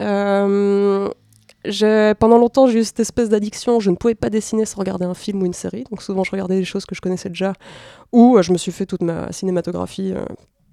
Euh, 0.01 1.09
pendant 2.19 2.37
longtemps, 2.37 2.67
j'ai 2.67 2.79
eu 2.79 2.83
cette 2.83 2.99
espèce 2.99 3.29
d'addiction. 3.29 3.79
Je 3.79 3.91
ne 3.91 3.95
pouvais 3.95 4.15
pas 4.15 4.29
dessiner 4.29 4.65
sans 4.65 4.79
regarder 4.79 5.05
un 5.05 5.13
film 5.13 5.41
ou 5.41 5.45
une 5.45 5.53
série. 5.53 5.83
Donc 5.89 6.01
souvent, 6.01 6.23
je 6.23 6.31
regardais 6.31 6.57
des 6.57 6.65
choses 6.65 6.85
que 6.85 6.95
je 6.95 7.01
connaissais 7.01 7.29
déjà. 7.29 7.53
Ou 8.11 8.41
je 8.41 8.51
me 8.51 8.57
suis 8.57 8.71
fait 8.71 8.85
toute 8.85 9.01
ma 9.01 9.31
cinématographie 9.31 10.13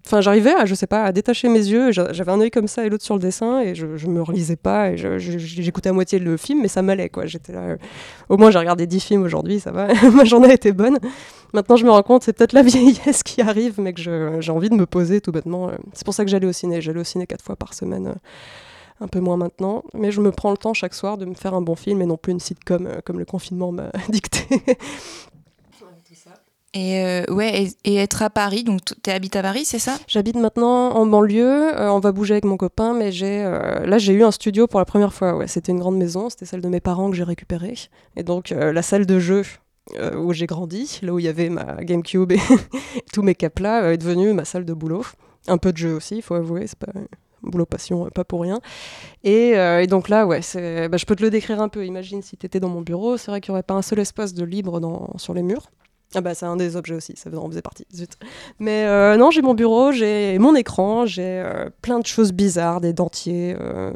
Enfin, 0.07 0.21
j'arrivais 0.21 0.55
à, 0.55 0.66
je 0.66 0.75
sais 0.76 0.87
pas, 0.87 1.02
à 1.02 1.11
détacher 1.11 1.49
mes 1.49 1.59
yeux. 1.66 1.90
J'avais 1.90 2.31
un 2.31 2.40
œil 2.40 2.52
comme 2.52 2.69
ça 2.69 2.87
et 2.87 2.88
l'autre 2.88 3.02
sur 3.02 3.14
le 3.14 3.21
dessin 3.21 3.61
et 3.61 3.75
je, 3.75 3.97
je 3.97 4.07
me 4.07 4.23
relisais 4.23 4.55
pas 4.55 4.90
et 4.93 4.97
j'écoutais 4.97 5.88
à 5.88 5.93
moitié 5.93 6.21
le 6.21 6.37
film, 6.37 6.62
mais 6.62 6.69
ça 6.69 6.81
m'allait 6.81 7.09
quoi. 7.09 7.26
J'étais. 7.26 7.57
Euh, 7.57 7.76
au 8.28 8.37
moins, 8.37 8.52
j'ai 8.52 8.61
regardé 8.61 8.87
10 8.87 9.00
films 9.00 9.23
aujourd'hui, 9.25 9.59
ça 9.59 9.73
va. 9.73 9.88
Ma 10.14 10.25
journée 10.25 10.52
était 10.52 10.71
bonne. 10.71 10.99
Maintenant, 11.57 11.77
je 11.77 11.87
me 11.87 11.91
rends 11.91 12.03
compte, 12.03 12.23
c'est 12.23 12.35
peut-être 12.35 12.53
la 12.53 12.63
vieillesse 12.75 13.23
qui 13.23 13.41
arrive, 13.41 13.81
mais 13.81 13.95
que 13.95 14.41
j'ai 14.41 14.53
envie 14.53 14.69
de 14.69 14.75
me 14.75 14.85
poser 14.87 15.21
tout 15.23 15.33
bêtement. 15.33 15.71
Euh. 15.71 15.77
C'est 15.95 16.05
pour 16.05 16.15
ça 16.15 16.25
que 16.25 16.31
j'allais 16.31 16.47
au 16.47 16.53
ciné. 16.53 16.83
J'allais 16.83 17.01
au 17.01 17.05
ciné 17.05 17.27
quatre 17.27 17.43
fois 17.43 17.57
par 17.57 17.73
semaine. 17.73 18.09
Euh, 18.09 18.15
un 19.01 19.09
peu 19.09 19.21
moins 19.21 19.37
maintenant, 19.37 19.85
mais 19.93 20.11
je 20.11 20.23
me 20.23 20.31
prends 20.31 20.51
le 20.51 20.57
temps 20.57 20.73
chaque 20.73 20.95
soir 20.95 21.19
de 21.19 21.27
me 21.27 21.35
faire 21.35 21.53
un 21.53 21.61
bon 21.61 21.77
film 21.77 22.01
et 22.01 22.07
non 22.07 22.17
plus 22.17 22.33
une 22.33 22.41
sitcom 22.41 22.89
comme 23.05 23.19
le 23.19 23.27
confinement 23.27 23.71
m'a 23.71 23.91
dicté. 24.09 24.47
Et 26.77 27.03
euh, 27.03 27.25
ouais, 27.33 27.69
et, 27.85 27.97
être 27.97 28.21
à 28.21 28.29
Paris, 28.29 28.63
donc 28.63 28.81
tu 29.03 29.11
habites 29.11 29.35
à 29.35 29.41
Paris, 29.41 29.65
c'est 29.65 29.79
ça? 29.79 29.97
J'habite 30.09 30.37
maintenant 30.37 30.91
en 30.91 31.07
banlieue. 31.07 31.75
Euh, 31.75 31.91
on 31.91 32.01
va 32.01 32.13
bouger 32.13 32.35
avec 32.35 32.45
mon 32.45 32.59
copain, 32.59 32.93
mais 32.93 33.13
j'ai 33.13 33.43
euh, 33.45 33.87
là 33.87 33.97
j'ai 33.97 34.13
eu 34.13 34.23
un 34.23 34.31
studio 34.31 34.67
pour 34.67 34.79
la 34.79 34.85
première 34.85 35.15
fois. 35.15 35.35
Ouais, 35.35 35.47
c'était 35.47 35.73
une 35.73 35.79
grande 35.79 35.97
maison, 35.97 36.29
c'était 36.29 36.45
celle 36.45 36.61
de 36.61 36.69
mes 36.69 36.81
parents 36.81 37.09
que 37.09 37.17
j'ai 37.17 37.23
récupérée. 37.23 37.75
Et 38.17 38.23
donc 38.23 38.51
la 38.51 38.83
salle 38.83 39.07
de 39.07 39.19
jeu 39.19 39.43
où 40.16 40.33
j'ai 40.33 40.47
grandi, 40.47 40.99
là 41.02 41.12
où 41.12 41.19
il 41.19 41.25
y 41.25 41.28
avait 41.28 41.49
ma 41.49 41.85
GameCube 41.85 42.33
et 42.33 42.40
tous 43.12 43.23
mes 43.23 43.35
caplas, 43.35 43.93
est 43.93 43.99
devenue 43.99 44.33
ma 44.33 44.45
salle 44.45 44.64
de 44.64 44.75
boulot. 44.75 45.05
Un 45.49 45.59
peu 45.59 45.73
de 45.73 45.76
jeu 45.76 45.95
aussi, 45.95 46.16
il 46.16 46.23
faut 46.23 46.35
avouer, 46.35 46.66
c'est 46.66 46.78
pas 46.78 46.93
boulot 47.43 47.66
passion, 47.66 48.09
pas 48.12 48.25
pour 48.25 48.43
rien. 48.43 48.61
Et, 49.23 49.87
donc 49.87 50.09
là, 50.09 50.26
ouais, 50.26 50.40
bah, 50.40 50.97
je 50.97 51.05
peux 51.05 51.14
te 51.14 51.23
le 51.23 51.31
décrire 51.31 51.61
un 51.61 51.69
peu. 51.69 51.87
Imagine 51.87 52.23
si 52.23 52.37
tu 52.37 52.47
étais 52.47 52.59
dans 52.59 52.69
mon 52.69 52.81
bureau, 52.81 53.16
c'est 53.16 53.31
vrai 53.31 53.40
qu'il 53.40 53.52
n'y 53.52 53.55
aurait 53.55 53.62
pas 53.62 53.75
un 53.75 53.83
seul 53.83 54.00
espace 54.00 54.35
de 54.35 54.45
libre 54.45 54.81
sur 55.19 55.35
les 55.35 55.43
murs. 55.43 55.71
Ah 56.14 56.21
bah 56.21 56.35
c'est 56.35 56.47
un 56.47 56.57
des 56.57 56.76
objets 56.76 56.95
aussi, 56.95 57.14
ça 57.16 57.31
en 57.37 57.49
faisait 57.49 57.62
partie. 57.62 57.87
Mais 58.59 58.85
euh, 58.87 59.16
non, 59.16 59.31
j'ai 59.31 59.43
mon 59.43 59.55
bureau, 59.55 59.93
j'ai 59.93 60.38
mon 60.38 60.55
écran, 60.55 61.05
j'ai 61.05 61.43
euh, 61.45 61.69
plein 61.83 61.99
de 61.99 62.07
choses 62.07 62.33
bizarres, 62.33 62.81
des 62.81 62.93
dentiers, 62.93 63.57
euh, 63.61 63.93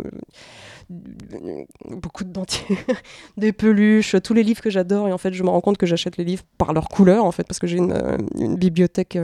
beaucoup 1.88 2.24
de 2.24 2.32
dentiers, 2.32 2.78
des 3.36 3.52
peluches, 3.52 4.16
tous 4.22 4.34
les 4.34 4.42
livres 4.42 4.60
que 4.60 4.70
j'adore. 4.70 5.08
Et 5.08 5.12
en 5.12 5.18
fait, 5.18 5.32
je 5.32 5.42
me 5.42 5.48
rends 5.48 5.60
compte 5.60 5.78
que 5.78 5.86
j'achète 5.86 6.16
les 6.16 6.24
livres 6.24 6.44
par 6.58 6.72
leur 6.72 6.88
couleur, 6.88 7.24
en 7.24 7.32
fait, 7.32 7.44
parce 7.44 7.58
que 7.58 7.66
j'ai 7.66 7.78
une, 7.78 8.56
bibliothèque 8.56 9.18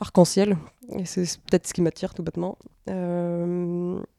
arc-en-ciel. 0.00 0.56
Et 0.96 1.04
c'est 1.04 1.22
peut-être 1.50 1.66
ce 1.66 1.74
qui 1.74 1.82
m'attire 1.82 2.14
tout 2.14 2.22
bêtement. 2.22 2.58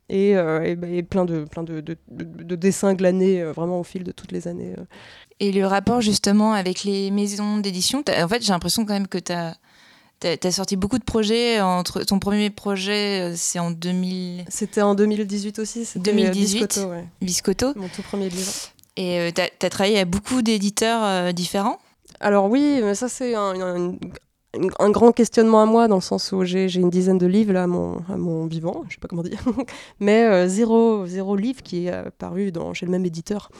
Et, 0.09 0.33
bah, 0.35 0.87
et, 0.87 1.03
plein, 1.03 1.25
de, 1.25 1.45
plein 1.45 1.63
de, 1.63 1.81
de, 1.81 1.97
de 2.09 2.55
dessins 2.55 2.93
glanés 2.93 3.43
vraiment 3.43 3.79
au 3.79 3.83
fil 3.83 4.03
de 4.03 4.11
toutes 4.11 4.31
les 4.31 4.47
années 4.47 4.75
et 5.39 5.51
le 5.51 5.65
rapport 5.65 6.01
justement 6.01 6.53
avec 6.53 6.83
les 6.83 7.11
maisons 7.11 7.57
d'édition, 7.57 8.03
en 8.07 8.27
fait 8.27 8.41
j'ai 8.41 8.51
l'impression 8.51 8.85
quand 8.85 8.93
même 8.93 9.07
que 9.07 9.17
tu 9.17 9.31
as, 9.31 9.55
as, 10.27 10.51
sorti 10.51 10.75
beaucoup 10.75 10.99
de 10.99 11.03
projets. 11.03 11.61
Entre, 11.61 12.03
ton 12.03 12.19
premier 12.19 12.49
projet, 12.49 13.31
euh, 13.31 13.33
c'est 13.35 13.59
en 13.59 13.71
2000... 13.71 14.45
C'était 14.49 14.81
en 14.81 14.95
2018 14.95 15.59
aussi, 15.59 15.85
c'était 15.85 16.11
2018, 16.11 16.59
Biscotto, 16.59 16.89
ouais. 16.89 17.05
Biscotto. 17.21 17.73
Mon 17.75 17.87
tout 17.87 18.01
premier 18.01 18.29
livre. 18.29 18.51
Et 18.97 19.19
euh, 19.19 19.31
tu 19.33 19.41
as, 19.65 19.69
travaillé 19.69 19.97
avec 19.97 20.09
beaucoup 20.09 20.41
d'éditeurs 20.41 21.03
euh, 21.03 21.31
différents? 21.31 21.79
Alors 22.19 22.49
oui, 22.49 22.81
mais 22.83 22.95
ça 22.95 23.07
c'est 23.07 23.33
un, 23.35 23.93
un, 24.79 24.89
grand 24.89 25.11
questionnement 25.11 25.61
à 25.61 25.65
moi, 25.65 25.87
dans 25.87 25.95
le 25.95 26.01
sens 26.01 26.31
où 26.33 26.43
j'ai 26.43 26.73
une 26.75 26.89
dizaine 26.89 27.17
de 27.17 27.27
livres 27.27 27.53
là, 27.53 27.63
à, 27.63 27.67
mon, 27.67 27.99
à 28.09 28.17
mon 28.17 28.45
vivant, 28.45 28.83
je 28.89 28.95
sais 28.95 28.99
pas 28.99 29.07
comment 29.07 29.23
dire, 29.23 29.41
mais 29.99 30.49
zéro, 30.49 31.05
zéro 31.05 31.37
livre 31.37 31.61
qui 31.63 31.87
est 31.87 32.09
paru 32.17 32.51
dans, 32.51 32.73
chez 32.73 32.85
le 32.85 32.91
même 32.91 33.05
éditeur. 33.05 33.51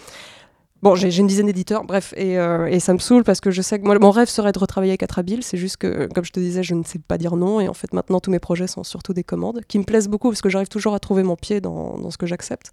Bon, 0.81 0.95
j'ai 0.95 1.15
une 1.17 1.27
dizaine 1.27 1.47
d'éditeurs, 1.47 1.83
bref, 1.83 2.13
euh, 2.17 2.65
et, 2.67 2.79
ça 2.79 2.93
me 2.93 2.99
saoule 2.99 3.25
parce 3.25 3.41
que 3.41 3.51
je 3.51 3.61
sais 3.61 3.79
que 3.79 3.99
mon 3.99 4.11
rêve 4.11 4.29
serait 4.29 4.53
de 4.53 4.59
retravailler 4.59 4.91
avec 4.91 5.03
Atrabile. 5.03 5.43
C'est 5.43 5.57
juste 5.57 5.75
que, 5.75 6.07
comme 6.15 6.23
je 6.23 6.31
te 6.31 6.39
disais, 6.39 6.63
je 6.63 6.73
ne 6.73 6.83
sais 6.83 6.99
pas 6.99 7.17
dire 7.17 7.35
non. 7.35 7.59
Et 7.59 7.67
en 7.67 7.73
fait, 7.73 7.91
maintenant, 7.91 8.21
tous 8.21 8.31
mes 8.31 8.39
projets 8.39 8.67
sont 8.67 8.85
surtout 8.85 9.13
des 9.13 9.25
commandes 9.25 9.61
qui 9.67 9.77
me 9.77 9.83
plaisent 9.83 10.07
beaucoup 10.07 10.29
parce 10.29 10.41
que 10.41 10.47
j'arrive 10.47 10.69
toujours 10.69 10.93
à 10.93 10.99
trouver 10.99 11.23
mon 11.23 11.35
pied 11.35 11.59
dans, 11.59 12.09
ce 12.09 12.17
que 12.17 12.25
j'accepte. 12.25 12.71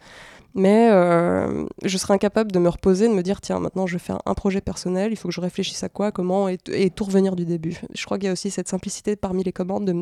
Mais 0.55 0.89
euh, 0.93 1.67
je 1.85 1.99
serais 1.99 2.15
incapable 2.15 2.53
de 2.53 2.61
me 2.61 2.69
reposer, 2.69 3.09
de 3.09 3.13
me 3.13 3.23
dire 3.23 3.41
tiens, 3.41 3.59
maintenant 3.59 3.87
je 3.87 3.95
vais 3.95 4.03
faire 4.03 4.23
un 4.25 4.33
projet 4.33 4.63
personnel, 4.63 5.13
il 5.13 5.17
faut 5.17 5.29
que 5.29 5.35
je 5.35 5.41
réfléchisse 5.43 5.83
à 5.83 5.91
quoi, 5.91 6.13
comment, 6.13 6.49
et, 6.49 6.57
tout 6.95 7.05
revenir 7.05 7.37
du 7.37 7.45
début. 7.45 7.79
Je 7.95 8.05
crois 8.07 8.17
qu'il 8.19 8.27
y 8.27 8.31
a 8.31 8.33
aussi 8.33 8.51
cette 8.51 8.69
simplicité 8.69 9.17
parmi 9.17 9.43
les 9.43 9.53
commandes 9.53 9.85
de 9.85 9.95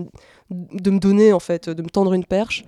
de 0.51 0.91
me 0.91 0.99
donner, 0.99 1.33
en 1.33 1.41
fait, 1.41 1.71
de 1.71 1.83
me 1.83 1.89
tendre 1.89 2.13
une 2.13 2.25
perche. 2.25 2.65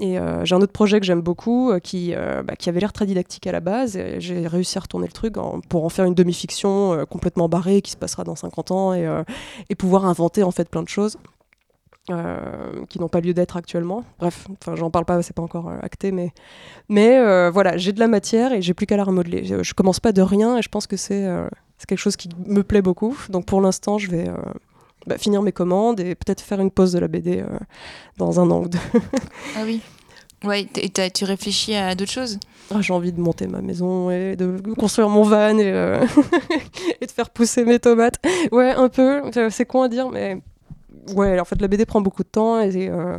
Et 0.00 0.18
euh, 0.18 0.46
j'ai 0.46 0.54
un 0.54 0.62
autre 0.62 0.72
projet 0.72 0.98
que 0.98 1.04
j'aime 1.04 1.20
beaucoup, 1.20 1.70
euh, 1.70 1.78
qui, 1.78 2.14
euh, 2.14 2.42
bah, 2.42 2.56
qui 2.56 2.70
avait 2.70 2.80
l'air 2.80 2.92
très 2.92 3.04
didactique 3.04 3.46
à 3.46 3.52
la 3.52 3.60
base. 3.60 3.98
J'ai 4.18 4.46
réussi 4.46 4.78
à 4.78 4.80
retourner 4.80 5.06
le 5.06 5.12
truc 5.12 5.34
pour 5.68 5.84
en 5.84 5.88
faire 5.90 6.06
une 6.06 6.14
demi-fiction 6.14 7.04
complètement 7.08 7.48
barrée 7.48 7.82
qui 7.82 7.90
se 7.90 7.98
passera 7.98 8.24
dans 8.24 8.34
50 8.34 8.70
ans 8.70 8.94
et, 8.94 9.74
pouvoir 9.78 10.06
inventer 10.06 10.42
en 10.42 10.50
fait 10.50 10.68
plein 10.68 10.82
de 10.82 10.88
choses. 10.88 11.18
qui 12.88 12.98
n'ont 12.98 13.08
pas 13.08 13.20
lieu 13.20 13.34
d'être 13.34 13.56
actuellement. 13.56 14.02
Bref, 14.18 14.48
j'en 14.74 14.90
parle 14.90 15.04
pas, 15.04 15.22
c'est 15.22 15.36
pas 15.36 15.42
encore 15.42 15.70
acté, 15.82 16.12
mais 16.88 17.50
voilà, 17.50 17.76
j'ai 17.76 17.92
de 17.92 18.00
la 18.00 18.08
matière 18.08 18.52
et 18.54 18.62
j'ai 18.62 18.72
plus 18.72 18.86
qu'à 18.86 18.96
la 18.96 19.04
remodeler. 19.04 19.44
Je, 19.62 19.74
commence 19.74 20.00
pas 20.00 20.12
de 20.12 20.22
rien 20.22 20.56
et 20.56 20.62
je 20.62 20.68
pense 20.70 20.86
que 20.86 20.96
c'est 20.96 21.28
quelque 21.86 21.98
chose 21.98 22.16
qui 22.16 22.30
me 22.46 22.62
plaît 22.62 22.82
beaucoup. 22.82 23.16
Donc 23.28 23.44
pour 23.44 23.60
l'instant, 23.60 23.98
je 23.98 24.10
vais 24.10 24.30
bah, 25.06 25.18
finir 25.18 25.42
mes 25.42 25.52
commandes 25.52 26.00
et 26.00 26.14
peut-être 26.14 26.40
faire 26.40 26.60
une 26.60 26.70
pause 26.70 26.92
de 26.92 26.98
la 26.98 27.08
BD 27.08 27.40
euh, 27.40 27.46
dans 28.18 28.40
un 28.40 28.50
an 28.50 28.62
ou 28.62 28.68
deux. 28.68 28.78
ah 29.56 29.62
oui. 29.64 29.80
Ouais, 30.44 30.66
et 30.76 30.90
tu 31.10 31.24
réfléchis 31.24 31.74
à 31.74 31.94
d'autres 31.94 32.12
choses? 32.12 32.38
Ah, 32.70 32.80
J'ai 32.80 32.94
envie 32.94 33.12
de 33.12 33.20
monter 33.20 33.46
ma 33.46 33.60
maison 33.60 34.10
et 34.10 34.36
de 34.36 34.56
construire 34.78 35.10
mon 35.10 35.22
van 35.22 35.58
et, 35.58 35.70
euh, 35.70 36.06
et 37.00 37.06
de 37.06 37.10
faire 37.10 37.28
pousser 37.28 37.64
mes 37.64 37.78
tomates. 37.78 38.16
Ouais, 38.50 38.70
un 38.70 38.88
peu. 38.88 39.22
C'est 39.50 39.66
con 39.66 39.82
à 39.82 39.88
dire, 39.88 40.08
mais 40.08 40.38
ouais, 41.14 41.38
en 41.38 41.44
fait, 41.44 41.60
la 41.60 41.68
BD 41.68 41.84
prend 41.84 42.00
beaucoup 42.00 42.22
de 42.22 42.28
temps 42.28 42.58
et 42.60 42.88
euh, 42.88 43.18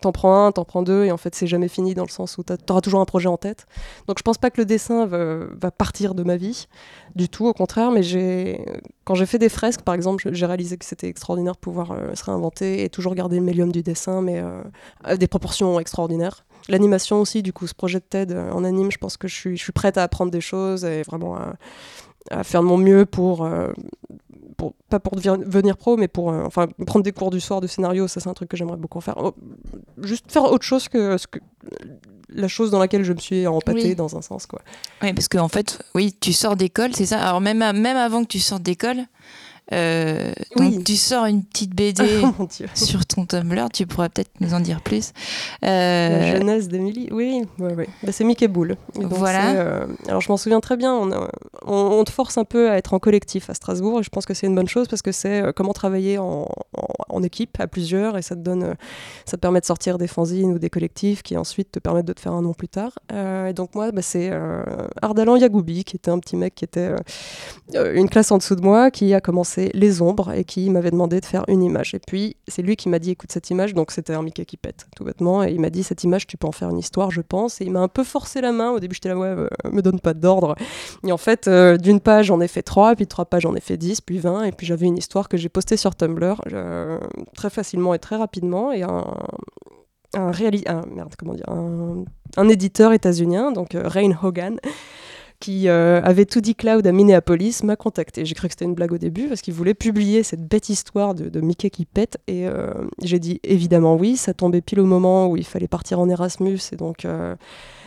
t'en 0.00 0.12
prends 0.12 0.46
un, 0.46 0.52
t'en 0.52 0.64
prends 0.64 0.82
deux, 0.82 1.04
et 1.04 1.12
en 1.12 1.16
fait, 1.16 1.34
c'est 1.34 1.46
jamais 1.46 1.68
fini 1.68 1.94
dans 1.94 2.04
le 2.04 2.10
sens 2.10 2.38
où 2.38 2.42
t'auras 2.42 2.80
toujours 2.80 3.00
un 3.00 3.04
projet 3.04 3.28
en 3.28 3.36
tête. 3.36 3.66
Donc, 4.06 4.18
je 4.18 4.22
pense 4.22 4.38
pas 4.38 4.50
que 4.50 4.60
le 4.60 4.64
dessin 4.64 5.06
va, 5.06 5.70
partir 5.70 6.14
de 6.14 6.22
ma 6.22 6.36
vie, 6.36 6.66
du 7.14 7.28
tout, 7.28 7.46
au 7.46 7.52
contraire, 7.52 7.90
mais 7.90 8.02
quand 9.04 9.14
j'ai 9.14 9.26
fait 9.26 9.38
des 9.38 9.48
fresques, 9.48 9.82
par 9.82 9.94
exemple, 9.94 10.28
j'ai 10.32 10.46
réalisé 10.46 10.76
que 10.76 10.84
c'était 10.84 11.08
extraordinaire 11.08 11.54
de 11.54 11.58
pouvoir 11.58 11.92
euh, 11.92 12.14
se 12.14 12.24
réinventer 12.24 12.84
et 12.84 12.88
toujours 12.88 13.14
garder 13.14 13.36
le 13.36 13.44
médium 13.44 13.72
du 13.72 13.82
dessin, 13.82 14.22
mais 14.22 14.40
euh, 14.40 14.62
à 15.04 15.16
des 15.16 15.26
proportions 15.26 15.80
extraordinaires. 15.80 16.44
L'animation 16.68 17.20
aussi, 17.20 17.42
du 17.42 17.52
coup, 17.52 17.66
ce 17.66 17.74
projet 17.74 17.98
de 17.98 18.04
TED 18.04 18.32
euh, 18.32 18.50
en 18.52 18.64
anime, 18.64 18.90
je 18.90 18.98
pense 18.98 19.16
que 19.16 19.28
je 19.28 19.34
suis, 19.34 19.72
prête 19.72 19.98
à 19.98 20.02
apprendre 20.02 20.30
des 20.30 20.40
choses 20.40 20.84
et 20.84 21.02
vraiment 21.02 21.36
à, 22.30 22.44
faire 22.44 22.62
de 22.62 22.66
mon 22.66 22.76
mieux 22.76 23.06
pour, 24.60 24.74
pas 24.90 25.00
pour 25.00 25.16
devenir 25.16 25.78
pro, 25.78 25.96
mais 25.96 26.06
pour 26.06 26.30
euh, 26.30 26.42
enfin, 26.44 26.68
prendre 26.86 27.02
des 27.02 27.12
cours 27.12 27.30
du 27.30 27.40
soir 27.40 27.62
de 27.62 27.66
scénario, 27.66 28.06
ça 28.08 28.20
c'est 28.20 28.28
un 28.28 28.34
truc 28.34 28.50
que 28.50 28.58
j'aimerais 28.58 28.76
beaucoup 28.76 29.00
faire. 29.00 29.14
Oh, 29.16 29.34
juste 30.02 30.30
faire 30.30 30.44
autre 30.44 30.64
chose 30.64 30.86
que, 30.88 31.16
ce 31.16 31.26
que 31.26 31.38
la 32.28 32.46
chose 32.46 32.70
dans 32.70 32.78
laquelle 32.78 33.02
je 33.02 33.14
me 33.14 33.18
suis 33.18 33.46
empâtée 33.46 33.94
dans 33.94 34.18
un 34.18 34.20
sens. 34.20 34.44
Quoi. 34.44 34.60
Oui, 35.02 35.14
parce 35.14 35.28
qu'en 35.28 35.44
en 35.44 35.48
fait, 35.48 35.82
oui, 35.94 36.14
tu 36.20 36.34
sors 36.34 36.56
d'école, 36.56 36.94
c'est 36.94 37.06
ça. 37.06 37.26
Alors 37.26 37.40
même, 37.40 37.58
même 37.58 37.96
avant 37.96 38.22
que 38.22 38.28
tu 38.28 38.38
sortes 38.38 38.62
d'école, 38.62 38.98
Euh, 39.72 40.32
donc 40.56 40.84
tu 40.84 40.96
sors 40.96 41.26
une 41.26 41.44
petite 41.44 41.74
BD 41.74 42.02
oh, 42.38 42.46
sur 42.74 43.06
ton 43.06 43.24
Tumblr, 43.24 43.68
tu 43.72 43.86
pourrais 43.86 44.08
peut-être 44.08 44.30
nous 44.40 44.54
en 44.54 44.60
dire 44.60 44.80
plus. 44.80 45.12
Euh... 45.64 46.08
La 46.08 46.36
jeunesse 46.36 46.68
d'Emilie, 46.68 47.08
oui, 47.12 47.42
ouais, 47.58 47.74
ouais. 47.74 47.88
Bah, 48.02 48.12
c'est 48.12 48.24
Mickey 48.24 48.48
Boule. 48.48 48.76
voilà. 48.94 49.52
Euh, 49.52 49.86
alors 50.08 50.20
je 50.20 50.28
m'en 50.28 50.36
souviens 50.36 50.60
très 50.60 50.76
bien, 50.76 50.94
on, 50.94 51.28
on, 51.66 52.04
te 52.04 52.10
force 52.10 52.36
un 52.38 52.44
peu 52.44 52.70
à 52.70 52.76
être 52.76 52.94
en 52.94 52.98
collectif 52.98 53.48
à 53.50 53.54
Strasbourg 53.54 54.00
et 54.00 54.02
je 54.02 54.10
pense 54.10 54.26
que 54.26 54.34
c'est 54.34 54.46
une 54.46 54.54
bonne 54.54 54.68
chose 54.68 54.88
parce 54.88 55.02
que 55.02 55.12
c'est 55.12 55.44
comment 55.54 55.72
travailler 55.72 56.18
en, 56.18 56.48
en, 57.08 57.22
équipe 57.22 57.60
à 57.60 57.66
plusieurs 57.66 58.16
et 58.16 58.22
ça 58.22 58.34
te 58.34 58.40
donne, 58.40 58.74
ça 59.26 59.36
te 59.36 59.40
permet 59.40 59.60
de 59.60 59.66
sortir 59.66 59.98
des 59.98 60.06
fanzines 60.06 60.52
ou 60.52 60.58
des 60.58 60.70
collectifs 60.70 61.22
qui 61.22 61.36
ensuite 61.36 61.70
te 61.72 61.78
permettent 61.78 62.06
de 62.06 62.12
te 62.12 62.20
faire 62.20 62.32
un 62.32 62.42
nom 62.42 62.54
plus 62.54 62.68
tard. 62.68 62.98
et 63.12 63.52
donc 63.52 63.74
moi, 63.74 63.92
bah, 63.92 64.02
c'est 64.02 64.30
Ardalan 65.02 65.36
Yagoubi 65.36 65.84
qui 65.84 65.96
était 65.96 66.10
un 66.10 66.18
petit 66.18 66.36
mec 66.36 66.54
qui 66.54 66.64
était 66.64 66.90
une 67.74 68.08
classe 68.08 68.32
en 68.32 68.38
dessous 68.38 68.56
de 68.56 68.62
moi 68.62 68.90
qui 68.90 69.14
a 69.14 69.20
commencé 69.20 69.59
les 69.74 70.00
ombres 70.00 70.32
et 70.32 70.44
qui 70.44 70.70
m'avait 70.70 70.90
demandé 70.90 71.20
de 71.20 71.26
faire 71.26 71.44
une 71.48 71.62
image. 71.62 71.94
Et 71.94 71.98
puis 71.98 72.36
c'est 72.48 72.62
lui 72.62 72.76
qui 72.76 72.88
m'a 72.88 72.98
dit 72.98 73.10
écoute 73.10 73.30
cette 73.32 73.50
image, 73.50 73.74
donc 73.74 73.90
c'était 73.90 74.14
un 74.14 74.22
Mickey 74.22 74.44
qui 74.44 74.56
pète 74.56 74.86
tout 74.96 75.04
bêtement, 75.04 75.44
et 75.44 75.52
il 75.52 75.60
m'a 75.60 75.70
dit 75.70 75.82
cette 75.82 76.04
image 76.04 76.26
tu 76.26 76.36
peux 76.36 76.46
en 76.46 76.52
faire 76.52 76.70
une 76.70 76.78
histoire 76.78 77.10
je 77.10 77.20
pense, 77.20 77.60
et 77.60 77.64
il 77.64 77.72
m'a 77.72 77.80
un 77.80 77.88
peu 77.88 78.04
forcé 78.04 78.40
la 78.40 78.52
main, 78.52 78.70
au 78.70 78.80
début 78.80 78.94
j'étais 78.94 79.10
là 79.10 79.18
ouais 79.18 79.28
euh, 79.28 79.48
me 79.70 79.82
donne 79.82 80.00
pas 80.00 80.14
d'ordre, 80.14 80.54
et 81.06 81.12
en 81.12 81.16
fait 81.16 81.48
euh, 81.48 81.76
d'une 81.76 82.00
page 82.00 82.26
j'en 82.26 82.40
ai 82.40 82.48
fait 82.48 82.62
trois, 82.62 82.94
puis 82.94 83.06
trois 83.06 83.24
pages 83.24 83.42
j'en 83.42 83.54
ai 83.54 83.60
fait 83.60 83.76
dix, 83.76 84.00
puis 84.00 84.18
vingt, 84.18 84.44
et 84.44 84.52
puis 84.52 84.66
j'avais 84.66 84.86
une 84.86 84.98
histoire 84.98 85.28
que 85.28 85.36
j'ai 85.36 85.48
postée 85.48 85.76
sur 85.76 85.94
Tumblr 85.94 86.40
euh, 86.52 86.98
très 87.34 87.50
facilement 87.50 87.94
et 87.94 87.98
très 87.98 88.16
rapidement, 88.16 88.72
et 88.72 88.82
un, 88.82 89.04
un, 90.14 90.30
un, 90.30 90.86
merde, 90.92 91.14
comment 91.18 91.34
dire, 91.34 91.48
un, 91.48 92.04
un 92.36 92.48
éditeur 92.48 92.92
états-unien, 92.92 93.52
donc 93.52 93.70
Rain 93.74 94.12
Hogan, 94.22 94.58
qui 95.40 95.68
euh, 95.68 96.02
avait 96.02 96.26
tout 96.26 96.42
dit 96.42 96.54
cloud 96.54 96.86
à 96.86 96.92
Minneapolis, 96.92 97.62
m'a 97.64 97.74
contacté. 97.74 98.26
J'ai 98.26 98.34
cru 98.34 98.48
que 98.48 98.52
c'était 98.52 98.66
une 98.66 98.74
blague 98.74 98.92
au 98.92 98.98
début 98.98 99.26
parce 99.26 99.40
qu'il 99.40 99.54
voulait 99.54 99.74
publier 99.74 100.22
cette 100.22 100.46
bête 100.46 100.68
histoire 100.68 101.14
de, 101.14 101.40
Mickey 101.40 101.70
qui 101.70 101.86
pète. 101.86 102.18
Et 102.26 102.46
euh, 102.46 102.72
j'ai 103.02 103.18
dit 103.18 103.40
évidemment 103.42 103.96
oui. 103.96 104.18
Ça 104.18 104.34
tombait 104.34 104.60
pile 104.60 104.80
au 104.80 104.84
moment 104.84 105.28
où 105.28 105.38
il 105.38 105.46
fallait 105.46 105.66
partir 105.66 105.98
en 105.98 106.08
Erasmus. 106.10 106.58
Et 106.72 106.76
donc 106.76 107.06
euh, 107.06 107.34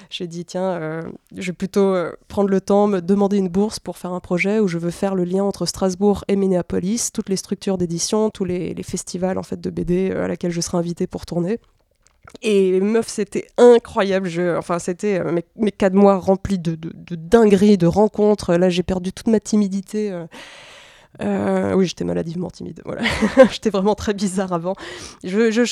j'ai 0.09 0.25
dit 0.25 0.45
tiens, 0.45 1.01
je 1.35 1.47
vais 1.51 1.53
plutôt 1.55 1.95
prendre 2.27 2.49
le 2.49 2.59
temps, 2.59 2.87
me 2.87 3.01
demander 3.01 3.37
une 3.37 3.49
bourse 3.49 3.79
pour 3.79 3.97
faire 3.97 4.13
un 4.13 4.19
projet 4.19 4.59
où 4.59 4.67
je 4.67 4.79
veux 4.79 4.91
faire 4.91 5.13
le 5.13 5.23
lien 5.23 5.43
entre 5.43 5.67
Strasbourg 5.67 6.25
et 6.27 6.35
Minneapolis, 6.35 7.11
toutes 7.13 7.29
les 7.29 7.35
structures 7.35 7.77
d'édition, 7.77 8.29
tous 8.31 8.45
les, 8.45 8.75
festivals 8.83 9.37
en 9.37 9.43
fait 9.43 9.61
de 9.61 9.69
BD 9.69 10.11
à 10.11 10.27
laquelle 10.27 10.51
je 10.51 10.61
serai 10.61 10.77
invité 10.77 11.07
pour 11.07 11.25
tourner. 11.25 11.59
Et 12.41 12.79
meuf, 12.79 13.07
c'était 13.07 13.47
incroyable. 13.57 14.27
Je, 14.27 14.57
enfin, 14.57 14.79
c'était 14.79 15.19
euh, 15.19 15.39
mes, 15.55 15.71
quatre 15.71 15.93
mois 15.93 16.17
remplis 16.17 16.59
de, 16.59 16.77
dingueries, 17.11 17.77
de 17.77 17.87
rencontres. 17.87 18.55
Là, 18.55 18.69
j'ai 18.69 18.83
perdu 18.83 19.11
toute 19.11 19.27
ma 19.27 19.39
timidité. 19.39 20.11
Euh, 20.11 20.25
euh, 21.21 21.73
oui, 21.73 21.85
j'étais 21.85 22.05
maladivement 22.05 22.49
timide. 22.49 22.81
Voilà. 22.85 23.03
j'étais 23.51 23.69
vraiment 23.69 23.93
très 23.93 24.13
bizarre 24.13 24.51
avant. 24.51 24.73
Je, 25.23 25.63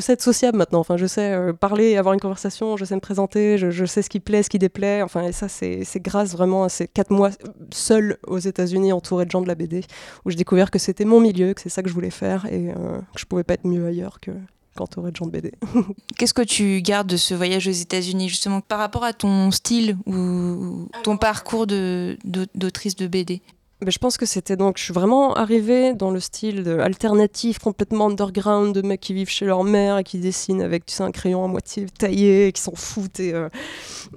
sais 0.00 0.12
être 0.12 0.22
sociable 0.22 0.58
maintenant. 0.58 0.80
Enfin, 0.80 0.96
je 0.96 1.06
sais 1.06 1.34
parler, 1.58 1.96
avoir 1.96 2.14
une 2.14 2.20
conversation. 2.20 2.76
Je 2.76 2.84
sais 2.84 2.94
me 2.94 3.00
présenter. 3.00 3.56
Je, 3.56 3.84
sais 3.84 4.02
ce 4.02 4.10
qui 4.10 4.20
plaît, 4.20 4.42
ce 4.42 4.50
qui 4.50 4.58
déplaît. 4.58 5.02
Enfin, 5.02 5.22
et 5.22 5.32
ça, 5.32 5.48
c'est 5.48 5.86
grâce 6.00 6.32
vraiment 6.32 6.64
à 6.64 6.68
ces 6.68 6.88
quatre 6.88 7.10
mois 7.10 7.30
seul 7.72 8.18
aux 8.26 8.38
États-Unis, 8.38 8.92
entouré 8.92 9.24
de 9.24 9.30
gens 9.30 9.40
de 9.40 9.48
la 9.48 9.54
BD, 9.54 9.82
où 10.24 10.30
j'ai 10.30 10.36
découvert 10.36 10.70
que 10.70 10.78
c'était 10.78 11.06
mon 11.06 11.20
milieu, 11.20 11.54
que 11.54 11.60
c'est 11.60 11.70
ça 11.70 11.82
que 11.82 11.88
je 11.88 11.94
voulais 11.94 12.10
faire 12.10 12.46
et 12.46 12.66
que 13.14 13.20
je 13.20 13.24
pouvais 13.24 13.44
pas 13.44 13.54
être 13.54 13.66
mieux 13.66 13.86
ailleurs 13.86 14.20
que, 14.20 14.32
aurait 14.80 15.10
de 15.10 15.16
gens 15.16 15.26
de 15.26 15.30
BD. 15.30 15.52
Qu'est-ce 16.18 16.34
que 16.34 16.42
tu 16.42 16.80
gardes 16.82 17.08
de 17.08 17.16
ce 17.16 17.34
voyage 17.34 17.68
aux 17.68 17.72
États-Unis, 17.72 18.28
justement, 18.28 18.60
par 18.60 18.78
rapport 18.78 19.04
à 19.04 19.12
ton 19.12 19.50
style 19.50 19.96
ou 20.06 20.88
ton 21.02 21.16
parcours 21.16 21.66
d'autrice 21.66 22.96
de, 22.96 23.04
de 23.04 23.08
BD 23.08 23.42
ben, 23.82 23.90
je 23.90 23.98
pense 23.98 24.16
que 24.16 24.26
c'était 24.26 24.56
donc, 24.56 24.78
je 24.78 24.84
suis 24.84 24.92
vraiment 24.92 25.34
arrivée 25.34 25.92
dans 25.92 26.12
le 26.12 26.20
style 26.20 26.68
alternatif, 26.80 27.58
complètement 27.58 28.06
underground, 28.06 28.72
de 28.72 28.80
mecs 28.80 29.00
qui 29.00 29.12
vivent 29.12 29.28
chez 29.28 29.44
leur 29.44 29.64
mère 29.64 29.98
et 29.98 30.04
qui 30.04 30.18
dessinent 30.18 30.62
avec 30.62 30.86
tu 30.86 30.94
sais, 30.94 31.02
un 31.02 31.10
crayon 31.10 31.44
à 31.44 31.48
moitié 31.48 31.86
taillé, 31.86 32.46
et 32.46 32.52
qui 32.52 32.62
s'en 32.62 32.76
foutent. 32.76 33.18
Et, 33.18 33.34
euh, 33.34 33.48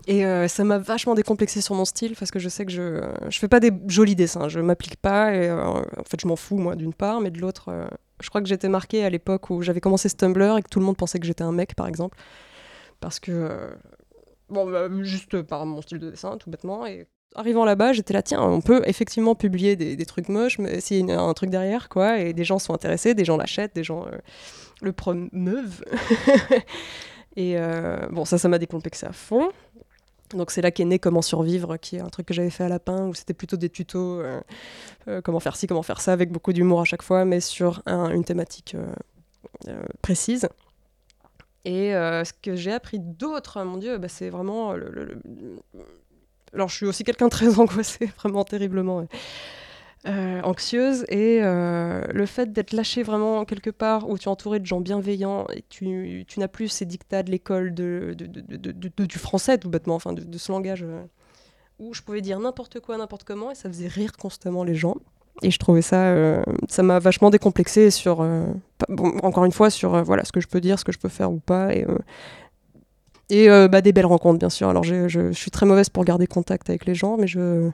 et 0.06 0.24
euh, 0.24 0.48
ça 0.48 0.64
m'a 0.64 0.78
vachement 0.78 1.16
décomplexé 1.16 1.62
sur 1.62 1.74
mon 1.74 1.86
style 1.86 2.16
parce 2.16 2.30
que 2.30 2.38
je 2.38 2.48
sais 2.48 2.64
que 2.64 2.72
je, 2.72 3.02
je 3.28 3.40
fais 3.40 3.48
pas 3.48 3.60
des 3.60 3.72
jolis 3.88 4.16
dessins, 4.16 4.50
je 4.50 4.60
m'applique 4.60 4.98
pas. 4.98 5.34
Et 5.34 5.50
euh, 5.50 5.66
en 5.66 6.04
fait, 6.08 6.22
je 6.22 6.28
m'en 6.28 6.36
fous, 6.36 6.58
moi, 6.58 6.76
d'une 6.76 6.94
part, 6.94 7.20
mais 7.20 7.32
de 7.32 7.40
l'autre, 7.40 7.72
je 8.22 8.30
crois 8.30 8.42
que 8.42 8.48
j'étais 8.48 8.70
marquée 8.70 9.04
à 9.04 9.10
l'époque 9.10 9.50
où 9.50 9.62
j'avais 9.62 9.82
commencé 9.82 10.10
Tumblr 10.10 10.58
et 10.58 10.64
que 10.64 10.70
tout 10.70 10.80
le 10.80 10.86
monde 10.86 10.98
pensait 10.98 11.20
que 11.20 11.26
j'étais 11.26 11.44
un 11.44 11.52
mec, 11.52 11.76
par 11.76 11.88
exemple. 11.88 12.18
Parce 13.00 13.20
que. 13.20 13.32
Euh, 13.32 13.76
bon, 14.50 14.70
bah, 14.70 14.88
juste 15.02 15.42
par 15.42 15.66
mon 15.66 15.82
style 15.82 16.00
de 16.00 16.12
dessin, 16.12 16.38
tout 16.38 16.50
bêtement. 16.50 16.86
Et 16.86 17.08
arrivant 17.36 17.66
là-bas, 17.66 17.94
j'étais 17.94 18.14
là, 18.14 18.22
tiens, 18.22 18.42
on 18.42 18.62
peut 18.62 18.82
effectivement 18.86 19.36
publier 19.36 19.76
des, 19.76 20.06
trucs 20.06 20.30
moches, 20.30 20.60
mais 20.60 20.80
s'il 20.80 21.08
y 21.08 21.12
a 21.12 21.20
un 21.20 21.34
truc 21.34 21.50
derrière, 21.50 21.90
quoi, 21.90 22.20
et 22.20 22.34
des 22.34 22.46
gens 22.46 22.60
sont 22.60 22.74
intéressés, 22.74 23.14
des 23.14 23.26
gens 23.26 23.38
l'achètent, 23.38 23.76
des 23.76 23.84
gens 23.84 24.06
euh, 24.06 24.18
le 24.82 24.94
promeuvent. 24.94 25.84
et 27.36 27.58
euh, 27.58 28.08
bon, 28.12 28.24
ça, 28.24 28.38
ça 28.38 28.48
m'a 28.48 28.58
décomplexé 28.58 29.06
à 29.06 29.12
fond. 29.12 29.50
Donc 30.34 30.52
c'est 30.52 30.62
là 30.62 30.72
qu'est 30.72 30.86
né 30.86 31.00
Comment 31.00 31.22
survivre, 31.22 31.78
qui 31.78 31.98
est 31.98 32.02
un 32.02 32.10
truc 32.10 32.26
que 32.26 32.34
j'avais 32.34 32.50
fait 32.50 32.64
à 32.64 32.70
Lapin, 32.70 33.08
où 33.08 33.14
c'était 33.14 33.34
plutôt 33.34 33.58
des 33.58 33.70
tutos, 33.70 34.22
euh, 34.22 34.42
euh, 35.08 35.22
comment 35.22 35.40
faire 35.40 35.56
ci, 35.56 35.68
comment 35.68 35.84
faire 35.84 36.02
ça, 36.02 36.14
avec 36.14 36.32
beaucoup 36.32 36.54
d'humour 36.54 36.82
à 36.82 36.86
chaque 36.86 37.04
fois, 37.04 37.26
mais 37.26 37.40
sur 37.40 37.82
une 37.86 38.24
thématique 38.24 38.76
euh, 39.68 39.84
précise. 40.02 40.50
Et 41.64 41.92
ce 41.92 42.32
que 42.42 42.56
j'ai 42.56 42.72
appris 42.72 43.00
d'autre, 43.00 43.64
mon 43.64 43.78
Dieu, 43.78 43.98
bah, 43.98 44.08
c'est 44.08 44.30
vraiment... 44.30 44.76
Alors 46.54 46.70
je 46.70 46.76
suis 46.76 46.86
aussi 46.86 47.04
quelqu'un 47.04 47.30
très 47.30 47.60
angoissé, 47.60 48.06
vraiment 48.18 48.44
terriblement. 48.44 49.06
Euh, 50.08 50.40
anxieuse 50.44 51.04
et 51.10 51.40
euh, 51.42 52.04
le 52.14 52.28
fait 52.28 52.54
d'être 52.54 52.74
lâché 52.74 53.02
vraiment 53.02 53.44
quelque 53.44 53.72
part 53.72 54.08
où 54.08 54.20
tu 54.20 54.26
es 54.26 54.28
entouré 54.28 54.60
de 54.60 54.66
gens 54.66 54.80
bienveillants 54.80 55.48
et 55.52 55.64
tu, 55.68 56.26
tu 56.28 56.40
n'as 56.40 56.48
plus 56.48 56.68
ces 56.68 56.86
dictats 56.86 57.24
de 57.24 57.32
l'école 57.32 57.74
de, 57.74 58.16
de, 58.16 58.72
de, 58.72 59.06
du 59.06 59.18
français 59.18 59.58
tout 59.58 59.68
bêtement, 59.68 59.96
enfin 59.96 60.14
de, 60.14 60.38
ce 60.38 60.52
langage 60.52 60.84
euh, 60.84 61.02
où 61.80 61.96
je 61.96 62.04
pouvais 62.04 62.22
dire 62.22 62.40
n'importe 62.40 62.82
quoi, 62.82 63.00
n'importe 63.00 63.24
comment 63.24 63.50
et 63.50 63.56
ça 63.56 63.68
faisait 63.68 63.88
rire 63.88 64.12
constamment 64.12 64.64
les 64.64 64.76
gens. 64.76 64.96
Et 65.42 65.50
je 65.50 65.58
trouvais 65.58 65.82
ça, 65.82 66.14
ça 66.70 66.84
m'a 66.84 67.00
vachement 67.00 67.32
décomplexé 67.32 67.90
sur, 67.90 68.26
encore 69.22 69.44
une 69.44 69.52
fois, 69.52 69.70
sur 69.70 70.02
voilà 70.02 70.24
ce 70.24 70.32
que 70.32 70.40
je 70.40 70.48
peux 70.48 70.62
dire, 70.62 70.80
ce 70.80 70.86
que 70.86 70.94
je 70.94 71.00
peux 71.00 71.10
faire 71.10 71.30
ou 71.30 71.40
pas. 71.40 71.74
Et, 71.76 71.86
et 73.30 73.50
bah, 73.68 73.82
des 73.82 73.92
belles 73.92 74.06
rencontres, 74.06 74.40
bien 74.40 74.50
sûr. 74.50 74.70
Alors, 74.70 74.84
je, 74.86 75.10
je, 75.10 75.34
suis 75.34 75.52
très 75.52 75.66
mauvaise 75.66 75.90
pour 75.90 76.06
garder 76.06 76.26
contact 76.26 76.70
avec 76.70 76.86
les 76.86 76.96
gens, 76.96 77.18
mais 77.18 77.28
je, 77.28 77.70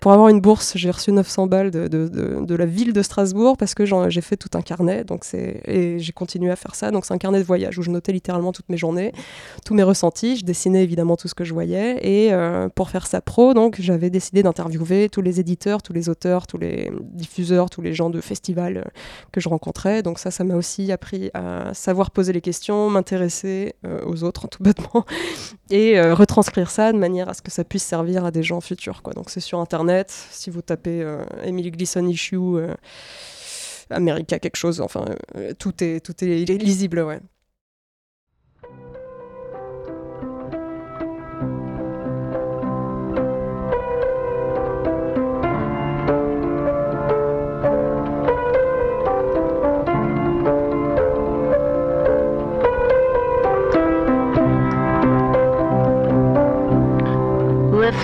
pour 0.00 0.12
avoir 0.12 0.28
une 0.28 0.40
bourse, 0.40 0.72
j'ai 0.76 0.90
reçu 0.90 1.12
900 1.12 1.46
balles 1.46 1.70
de, 1.70 2.54
la 2.54 2.66
ville 2.66 2.92
de 2.92 3.02
Strasbourg 3.02 3.56
parce 3.58 3.74
que 3.74 3.84
j'ai 3.84 4.20
fait 4.22 4.36
tout 4.36 4.48
un 4.54 4.62
carnet. 4.62 5.04
Donc 5.04 5.24
et 5.34 5.98
j'ai 5.98 6.12
continué 6.12 6.50
à 6.50 6.56
faire 6.56 6.74
ça. 6.74 6.90
Donc 6.90 7.04
c'est 7.04 7.12
un 7.12 7.18
carnet 7.18 7.38
de 7.38 7.44
voyage 7.44 7.78
où 7.78 7.82
je 7.82 7.90
notais 7.90 8.12
littéralement 8.12 8.52
toutes 8.52 8.68
mes 8.70 8.78
journées, 8.78 9.12
tous 9.64 9.74
mes 9.74 9.82
ressentis. 9.82 10.36
Je 10.36 10.44
dessinais 10.44 10.82
évidemment 10.82 11.16
tout 11.16 11.28
ce 11.28 11.34
que 11.34 11.44
je 11.44 11.52
voyais. 11.52 11.98
Et 12.02 12.32
euh, 12.32 12.68
pour 12.70 12.88
faire 12.88 13.06
ça 13.06 13.20
pro, 13.20 13.52
donc 13.52 13.76
j'avais 13.78 14.08
décidé 14.08 14.42
d'interviewer 14.42 15.10
tous 15.10 15.20
les 15.20 15.38
éditeurs, 15.38 15.82
tous 15.82 15.92
les 15.92 16.08
auteurs, 16.08 16.46
tous 16.46 16.58
les 16.58 16.90
diffuseurs, 17.02 17.68
tous 17.68 17.82
les 17.82 17.92
gens 17.92 18.08
de 18.08 18.22
festivals 18.22 18.78
euh, 18.78 18.84
que 19.32 19.40
je 19.40 19.50
rencontrais. 19.50 20.02
Donc 20.02 20.18
ça, 20.18 20.30
ça 20.30 20.44
m'a 20.44 20.54
aussi 20.54 20.90
appris 20.92 21.30
à 21.34 21.74
savoir 21.74 22.10
poser 22.10 22.32
les 22.32 22.40
questions, 22.40 22.88
m'intéresser 22.88 23.74
euh, 23.84 24.00
aux 24.06 24.24
autres, 24.24 24.48
tout 24.50 24.62
bêtement, 24.62 25.04
et 25.70 26.00
retranscrire 26.00 26.70
ça 26.70 26.92
de 26.92 26.98
manière 26.98 27.28
à 27.28 27.34
ce 27.34 27.42
que 27.42 27.50
ça 27.50 27.64
puisse 27.64 27.84
servir 27.84 28.24
à 28.24 28.30
des 28.30 28.42
gens 28.42 28.60
futurs. 28.60 29.02
Donc 29.14 29.30
c'est 29.30 29.40
sur 29.40 29.60
Internet 29.60 29.89
si 30.06 30.50
vous 30.50 30.62
tapez 30.62 31.02
euh, 31.02 31.24
Emily 31.42 31.70
Gleason 31.70 32.06
issue, 32.06 32.36
euh, 32.36 32.74
America 33.90 34.38
quelque 34.38 34.56
chose, 34.56 34.80
enfin, 34.80 35.04
euh, 35.36 35.52
tout, 35.58 35.82
est, 35.82 36.04
tout 36.04 36.24
est 36.24 36.44
lisible, 36.44 37.00
ouais. 37.00 37.20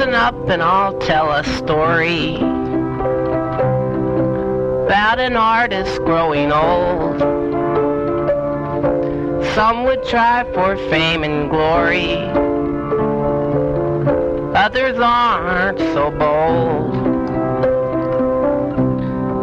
Listen 0.07 0.21
up 0.21 0.49
and 0.49 0.62
I'll 0.62 0.97
tell 0.99 1.33
a 1.33 1.42
story 1.42 2.37
about 4.87 5.19
an 5.19 5.37
artist 5.37 5.99
growing 5.99 6.53
old. 6.53 7.19
Some 9.55 9.85
would 9.85 10.05
try 10.05 10.45
for 10.55 10.77
fame 10.90 11.25
and 11.25 11.51
glory, 11.51 12.19
others 14.55 14.97
aren't 14.99 15.81
so 15.81 16.12
bold. 16.12 16.95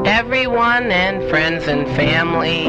Everyone 0.08 0.92
and 0.92 1.30
friends 1.30 1.68
and 1.68 1.86
family 1.88 2.64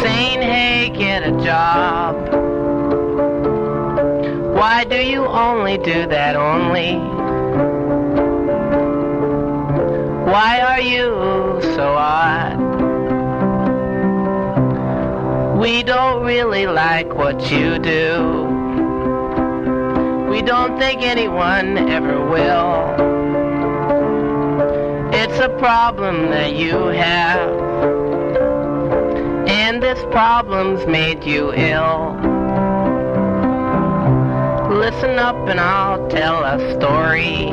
saying, 0.00 0.42
hey, 0.42 0.90
get 0.96 1.22
a 1.22 1.30
job. 1.44 2.41
Why 4.52 4.84
do 4.84 4.96
you 4.96 5.24
only 5.26 5.78
do 5.78 6.06
that 6.06 6.36
only? 6.36 6.96
Why 10.30 10.60
are 10.60 10.80
you 10.80 11.60
so 11.74 11.94
odd? 11.94 12.58
We 15.58 15.82
don't 15.82 16.22
really 16.24 16.66
like 16.66 17.14
what 17.14 17.50
you 17.50 17.78
do. 17.78 18.42
We 20.30 20.42
don't 20.42 20.78
think 20.78 21.02
anyone 21.02 21.78
ever 21.90 22.20
will. 22.24 23.12
It's 25.14 25.38
a 25.38 25.48
problem 25.58 26.30
that 26.30 26.54
you 26.54 26.76
have. 26.88 27.50
And 29.48 29.82
this 29.82 30.00
problem's 30.10 30.86
made 30.86 31.24
you 31.24 31.52
ill. 31.54 32.31
Listen 34.82 35.16
up 35.16 35.36
and 35.48 35.60
I'll 35.60 36.08
tell 36.08 36.42
a 36.42 36.58
story 36.74 37.46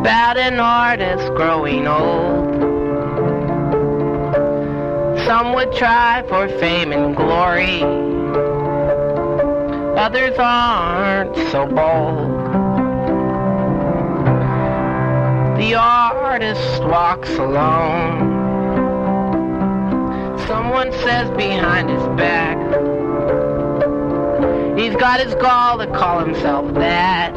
about 0.00 0.38
an 0.38 0.58
artist 0.58 1.28
growing 1.34 1.86
old. 1.86 2.54
Some 5.26 5.52
would 5.52 5.70
try 5.74 6.24
for 6.30 6.48
fame 6.48 6.92
and 6.92 7.14
glory, 7.14 7.82
others 9.98 10.38
aren't 10.38 11.36
so 11.50 11.66
bold. 11.66 12.30
The 15.58 15.74
artist 15.74 16.82
walks 16.84 17.36
alone. 17.36 18.32
Someone 20.46 20.90
says 20.92 21.28
behind 21.36 21.90
his 21.90 22.06
back, 22.16 22.56
he's 24.76 24.94
got 24.96 25.20
his 25.20 25.34
gall 25.36 25.78
to 25.78 25.86
call 25.86 26.20
himself 26.20 26.72
that. 26.74 27.34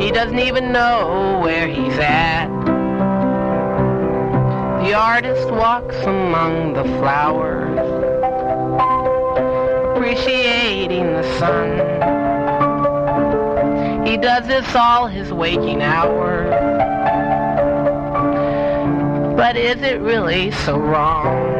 He 0.00 0.10
doesn't 0.10 0.38
even 0.38 0.72
know 0.72 1.40
where 1.42 1.68
he's 1.68 1.98
at. 1.98 2.48
The 4.84 4.94
artist 4.94 5.48
walks 5.50 5.96
among 6.02 6.72
the 6.72 6.82
flowers, 6.82 7.78
appreciating 9.96 11.04
the 11.04 11.38
sun. 11.38 11.72
He 14.06 14.16
does 14.16 14.46
this 14.48 14.74
all 14.74 15.06
his 15.06 15.32
waking 15.32 15.82
hours. 15.82 16.50
But 19.36 19.56
is 19.56 19.80
it 19.82 20.00
really 20.00 20.50
so 20.50 20.78
wrong? 20.78 21.51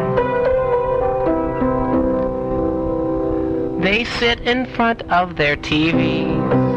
They 3.82 4.04
sit 4.04 4.40
in 4.42 4.66
front 4.66 5.02
of 5.10 5.34
their 5.34 5.56
TVs, 5.56 6.72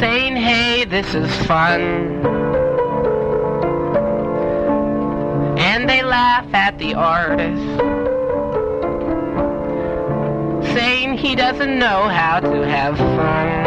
saying, 0.00 0.36
hey, 0.36 0.86
this 0.86 1.14
is 1.14 1.30
fun. 1.44 1.82
And 5.58 5.86
they 5.86 6.02
laugh 6.02 6.46
at 6.54 6.78
the 6.78 6.94
artist, 6.94 7.62
saying 10.72 11.18
he 11.18 11.34
doesn't 11.34 11.78
know 11.78 12.08
how 12.08 12.40
to 12.40 12.66
have 12.66 12.96
fun. 12.96 13.64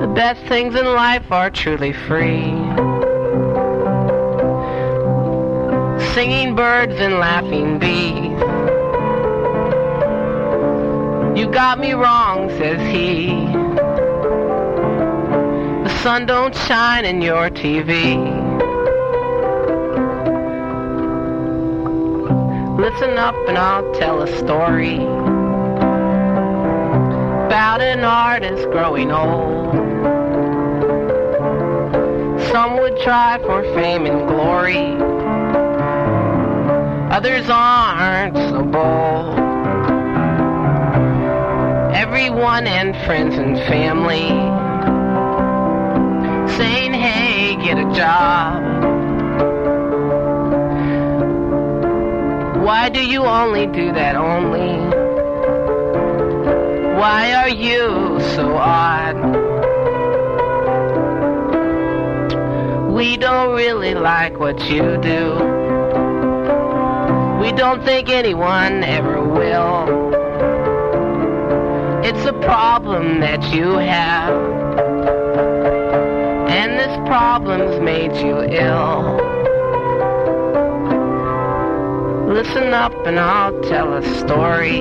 The 0.00 0.08
best 0.08 0.40
things 0.46 0.74
in 0.74 0.86
life 0.86 1.30
are 1.30 1.50
truly 1.50 1.92
free. 1.92 2.54
Singing 6.16 6.54
birds 6.54 6.94
and 6.94 7.18
laughing 7.18 7.78
bees. 7.78 8.40
You 11.38 11.46
got 11.50 11.78
me 11.78 11.92
wrong, 11.92 12.48
says 12.56 12.80
he. 12.90 13.26
The 15.84 15.90
sun 16.02 16.24
don't 16.24 16.56
shine 16.56 17.04
in 17.04 17.20
your 17.20 17.50
TV. 17.50 18.16
Listen 22.78 23.18
up 23.18 23.34
and 23.46 23.58
I'll 23.58 23.92
tell 23.92 24.22
a 24.22 24.38
story 24.38 24.96
about 27.44 27.82
an 27.82 28.04
artist 28.04 28.64
growing 28.70 29.12
old. 29.12 29.74
Some 32.50 32.78
would 32.78 32.98
try 33.00 33.38
for 33.44 33.62
fame 33.74 34.06
and 34.06 34.26
glory, 34.26 34.96
others 37.16 37.48
aren't 37.48 38.36
so 38.36 38.62
bold. 38.62 39.38
Everyone 41.96 42.66
and 42.66 42.94
friends 43.06 43.38
and 43.38 43.56
family 43.60 44.28
saying, 46.58 46.92
hey, 46.92 47.56
get 47.56 47.78
a 47.78 47.90
job. 47.94 48.62
Why 52.62 52.90
do 52.90 53.02
you 53.02 53.22
only 53.24 53.66
do 53.66 53.92
that 53.94 54.16
only? 54.16 54.76
Why 57.00 57.32
are 57.32 57.48
you 57.48 58.20
so 58.34 58.56
odd? 58.58 59.16
We 62.92 63.16
don't 63.16 63.54
really 63.54 63.94
like 63.94 64.38
what 64.38 64.60
you 64.70 64.98
do. 64.98 65.45
We 67.46 67.52
don't 67.52 67.84
think 67.84 68.08
anyone 68.08 68.82
ever 68.82 69.22
will. 69.22 70.12
It's 72.04 72.24
a 72.26 72.32
problem 72.32 73.20
that 73.20 73.40
you 73.54 73.78
have. 73.78 74.34
And 76.50 76.72
this 76.72 76.96
problem's 77.06 77.80
made 77.80 78.16
you 78.16 78.40
ill. 78.42 79.20
Listen 82.26 82.74
up 82.74 82.92
and 83.06 83.20
I'll 83.20 83.60
tell 83.62 83.94
a 83.94 84.02
story 84.18 84.80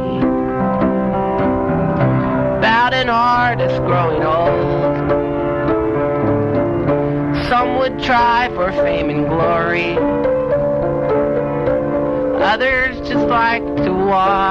about 2.58 2.96
an 2.96 3.10
artist 3.10 3.78
growing 3.82 4.24
old. 4.24 4.96
Some 7.48 7.78
would 7.78 8.02
try 8.02 8.50
for 8.56 8.72
fame 8.72 9.12
and 9.12 9.28
glory. 9.28 10.35
Others 12.46 12.98
just 13.10 13.28
like 13.28 13.64
to 13.64 13.92
watch 13.92 14.45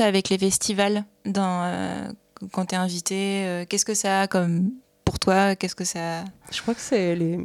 Avec 0.00 0.28
les 0.28 0.38
festivals 0.38 1.04
euh, 1.36 2.08
quand 2.52 2.66
tu 2.66 2.74
es 2.74 2.78
invité 2.78 3.44
euh, 3.46 3.64
Qu'est-ce 3.68 3.84
que 3.84 3.94
ça 3.94 4.22
a 4.22 4.26
comme 4.26 4.72
pour 5.04 5.18
toi 5.18 5.54
Qu'est-ce 5.56 5.76
que 5.76 5.84
ça 5.84 6.24
Je 6.50 6.60
crois 6.62 6.74
que 6.74 6.80
c'est 6.80 7.14
les, 7.14 7.38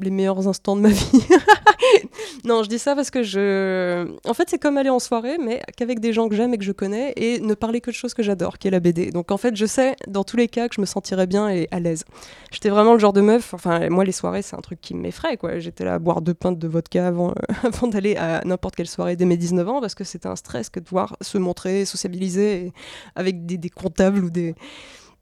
les 0.00 0.10
meilleurs 0.10 0.46
instants 0.46 0.76
de 0.76 0.82
ma 0.82 0.90
vie. 0.90 1.10
non, 2.46 2.62
je 2.62 2.68
dis 2.68 2.78
ça 2.78 2.94
parce 2.94 3.10
que 3.10 3.24
je. 3.24 4.06
En 4.24 4.32
fait, 4.32 4.48
c'est 4.48 4.58
comme 4.58 4.78
aller 4.78 4.88
en 4.88 5.00
soirée, 5.00 5.36
mais 5.36 5.62
qu'avec 5.76 5.98
des 5.98 6.12
gens 6.12 6.28
que 6.28 6.36
j'aime 6.36 6.54
et 6.54 6.58
que 6.58 6.64
je 6.64 6.70
connais, 6.70 7.12
et 7.16 7.40
ne 7.40 7.54
parler 7.54 7.80
que 7.80 7.90
de 7.90 7.94
choses 7.96 8.14
que 8.14 8.22
j'adore, 8.22 8.58
qui 8.58 8.68
est 8.68 8.70
la 8.70 8.78
BD. 8.78 9.10
Donc 9.10 9.32
en 9.32 9.36
fait, 9.36 9.56
je 9.56 9.66
sais 9.66 9.96
dans 10.06 10.22
tous 10.22 10.36
les 10.36 10.46
cas 10.46 10.68
que 10.68 10.76
je 10.76 10.80
me 10.80 10.86
sentirais 10.86 11.26
bien 11.26 11.48
et 11.48 11.66
à 11.72 11.80
l'aise. 11.80 12.04
J'étais 12.52 12.68
vraiment 12.68 12.92
le 12.92 13.00
genre 13.00 13.12
de 13.12 13.20
meuf. 13.20 13.52
Enfin, 13.52 13.88
moi, 13.90 14.04
les 14.04 14.12
soirées, 14.12 14.42
c'est 14.42 14.54
un 14.54 14.60
truc 14.60 14.80
qui 14.80 14.94
m'effraie, 14.94 15.36
quoi. 15.36 15.58
J'étais 15.58 15.84
là 15.84 15.94
à 15.94 15.98
boire 15.98 16.20
deux 16.20 16.34
pintes 16.34 16.58
de 16.60 16.68
vodka 16.68 17.08
avant, 17.08 17.34
d'aller 17.82 18.14
à 18.14 18.42
n'importe 18.44 18.76
quelle 18.76 18.86
soirée 18.86 19.16
dès 19.16 19.24
mes 19.24 19.36
19 19.36 19.68
ans, 19.68 19.80
parce 19.80 19.96
que 19.96 20.04
c'était 20.04 20.28
un 20.28 20.36
stress 20.36 20.70
que 20.70 20.78
de 20.78 20.88
voir 20.88 21.16
se 21.22 21.38
montrer, 21.38 21.84
sociabiliser 21.84 22.72
avec 23.16 23.44
des 23.44 23.70
comptables 23.70 24.24
ou 24.24 24.30
des 24.30 24.54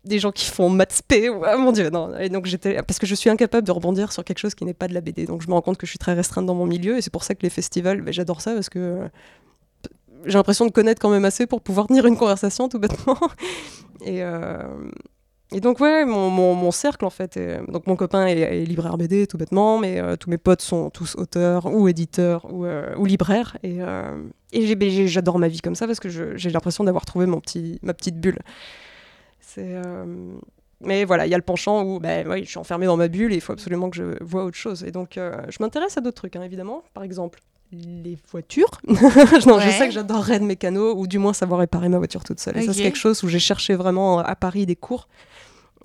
des 0.04 0.18
gens 0.18 0.32
qui 0.32 0.46
font 0.46 0.68
maths 0.68 1.02
p 1.06 1.28
ouais, 1.28 1.56
mon 1.56 1.72
dieu 1.72 1.90
non. 1.90 2.16
Et 2.18 2.28
donc 2.28 2.46
j'étais 2.46 2.82
parce 2.82 2.98
que 2.98 3.06
je 3.06 3.14
suis 3.14 3.30
incapable 3.30 3.66
de 3.66 3.72
rebondir 3.72 4.12
sur 4.12 4.24
quelque 4.24 4.38
chose 4.38 4.54
qui 4.54 4.64
n'est 4.64 4.74
pas 4.74 4.88
de 4.88 4.94
la 4.94 5.00
BD 5.00 5.26
donc 5.26 5.42
je 5.42 5.48
me 5.48 5.54
rends 5.54 5.62
compte 5.62 5.78
que 5.78 5.86
je 5.86 5.90
suis 5.90 5.98
très 5.98 6.14
restreinte 6.14 6.46
dans 6.46 6.54
mon 6.54 6.66
milieu 6.66 6.98
et 6.98 7.02
c'est 7.02 7.12
pour 7.12 7.24
ça 7.24 7.34
que 7.34 7.42
les 7.42 7.50
festivals 7.50 8.00
ben, 8.02 8.12
j'adore 8.12 8.40
ça 8.40 8.54
parce 8.54 8.68
que 8.68 9.08
j'ai 10.26 10.38
l'impression 10.38 10.66
de 10.66 10.70
connaître 10.70 11.00
quand 11.00 11.10
même 11.10 11.24
assez 11.24 11.46
pour 11.46 11.60
pouvoir 11.60 11.86
tenir 11.86 12.06
une 12.06 12.16
conversation 12.16 12.68
tout 12.68 12.78
bêtement. 12.78 13.18
Et 14.04 14.22
euh, 14.22 14.58
et 15.52 15.60
donc 15.60 15.78
ouais, 15.78 16.04
mon, 16.04 16.30
mon, 16.30 16.70
cercle 16.72 17.04
en 17.04 17.10
fait, 17.10 17.38
donc 17.68 17.86
mon 17.86 17.94
copain 17.94 18.26
est, 18.26 18.64
libraire 18.64 18.98
BD 18.98 19.26
tout 19.26 19.38
bêtement, 19.38 19.78
mais 19.78 20.00
euh, 20.00 20.16
tous 20.16 20.28
mes 20.28 20.36
potes 20.36 20.62
sont 20.62 20.90
tous 20.90 21.14
auteurs 21.16 21.66
ou 21.66 21.86
éditeurs 21.86 22.52
ou, 22.52 22.64
euh, 22.64 22.92
ou 22.96 23.04
libraires 23.04 23.56
et, 23.62 23.78
et 24.52 25.06
j'adore 25.06 25.38
ma 25.38 25.46
vie 25.46 25.60
comme 25.60 25.76
ça 25.76 25.86
parce 25.86 26.00
que 26.00 26.08
j'ai 26.08 26.50
l'impression 26.50 26.82
d'avoir 26.82 27.04
trouvé 27.04 27.26
mon 27.26 27.40
petit, 27.40 27.78
ma 27.82 27.94
petite 27.94 28.18
bulle. 28.18 28.40
C'est 29.54 29.74
mais 30.80 31.04
voilà, 31.04 31.26
il 31.26 31.30
y 31.30 31.34
a 31.34 31.38
le 31.38 31.42
penchant 31.42 31.82
où 31.82 31.98
ben, 31.98 32.26
ouais, 32.28 32.42
je 32.42 32.48
suis 32.48 32.58
enfermée 32.58 32.84
dans 32.84 32.98
ma 32.98 33.08
bulle 33.08 33.32
et 33.32 33.36
il 33.36 33.40
faut 33.40 33.52
absolument 33.52 33.88
que 33.88 33.96
je 33.96 34.22
vois 34.22 34.44
autre 34.44 34.56
chose. 34.56 34.84
Et 34.84 34.90
donc 34.90 35.12
je 35.14 35.56
m'intéresse 35.60 35.96
à 35.96 36.00
d'autres 36.00 36.16
trucs, 36.16 36.36
hein, 36.36 36.42
évidemment. 36.42 36.82
Par 36.92 37.04
exemple, 37.04 37.40
les 37.72 38.16
voitures. 38.30 38.70
non, 38.86 39.58
Je 39.58 39.70
sais 39.70 39.86
que 39.86 39.94
j'adorerais 39.94 40.38
de 40.38 40.44
mécano, 40.44 40.94
ou 40.96 41.06
du 41.06 41.18
moins 41.18 41.32
savoir 41.32 41.60
réparer 41.60 41.88
ma 41.88 41.98
voiture 41.98 42.24
toute 42.24 42.40
seule. 42.40 42.58
Et 42.58 42.62
ça, 42.62 42.72
c'est 42.72 42.82
quelque 42.82 42.98
chose 42.98 43.22
où 43.24 43.28
j'ai 43.28 43.38
cherché 43.38 43.74
vraiment 43.74 44.18
à 44.18 44.36
Paris 44.36 44.66
des 44.66 44.76
cours 44.76 45.08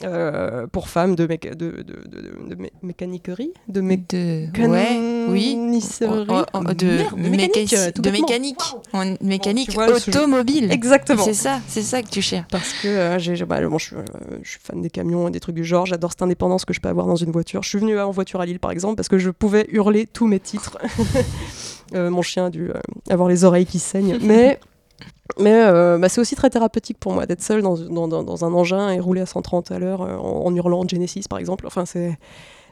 euh, 0.03 0.65
pour 0.67 0.87
femmes 0.87 1.15
de, 1.15 1.27
méca 1.27 1.53
de, 1.55 1.83
de, 1.83 2.07
de, 2.07 2.55
de 2.55 2.69
mécaniquerie, 2.81 3.53
de, 3.67 3.81
mé 3.81 3.97
de 3.97 4.47
ouais, 4.67 5.18
oui, 5.31 5.55
de, 5.55 7.15
mécanique, 7.29 7.75
de 7.95 8.09
mécanique, 8.09 8.59
en 8.93 9.15
mécanique 9.21 9.77
automobile. 9.77 10.71
Exactement. 10.71 11.23
C'est 11.23 11.33
ça, 11.33 11.59
c'est 11.67 11.81
ça 11.81 12.01
que 12.01 12.09
tu 12.09 12.21
cherches. 12.21 12.47
Parce 12.51 12.73
que 12.73 12.87
euh, 12.87 13.19
j'ai, 13.19 13.43
bah, 13.45 13.61
bon, 13.67 13.77
je, 13.77 13.85
suis, 13.85 13.95
euh, 13.95 14.03
je, 14.43 14.51
suis, 14.51 14.59
fan 14.61 14.81
des 14.81 14.89
camions 14.89 15.27
et 15.27 15.31
des 15.31 15.39
trucs 15.39 15.55
du 15.55 15.63
genre. 15.63 15.85
J'adore 15.85 16.11
cette 16.11 16.21
indépendance 16.21 16.65
que 16.65 16.73
je 16.73 16.79
peux 16.79 16.89
avoir 16.89 17.07
dans 17.07 17.15
une 17.15 17.31
voiture. 17.31 17.63
Je 17.63 17.69
suis 17.69 17.79
venue 17.79 17.99
en 17.99 18.11
voiture 18.11 18.41
à 18.41 18.45
Lille, 18.45 18.59
par 18.59 18.71
exemple, 18.71 18.95
parce 18.95 19.09
que 19.09 19.17
je 19.17 19.29
pouvais 19.29 19.67
hurler 19.71 20.07
tous 20.07 20.27
mes 20.27 20.39
titres. 20.39 20.77
mon 21.93 22.21
chien 22.21 22.47
a 22.47 22.49
dû 22.49 22.71
avoir 23.09 23.29
les 23.29 23.43
oreilles 23.43 23.65
qui 23.65 23.79
saignent, 23.79 24.17
mais 24.21 24.59
mais 25.37 25.63
euh, 25.63 25.97
bah, 25.97 26.09
c'est 26.09 26.19
aussi 26.19 26.35
très 26.35 26.49
thérapeutique 26.49 26.97
pour 26.99 27.13
moi 27.13 27.25
d'être 27.25 27.41
seul 27.41 27.61
dans, 27.61 27.77
dans, 27.77 28.07
dans, 28.07 28.45
un 28.45 28.53
engin 28.53 28.89
et 28.89 28.99
rouler 28.99 29.21
à 29.21 29.25
130 29.25 29.71
à 29.71 29.79
l'heure 29.79 30.01
euh, 30.01 30.17
en, 30.17 30.53
hurlant 30.55 30.87
Genesis 30.87 31.25
par 31.29 31.39
exemple. 31.39 31.67
Enfin, 31.67 31.85
c'est 31.85 32.17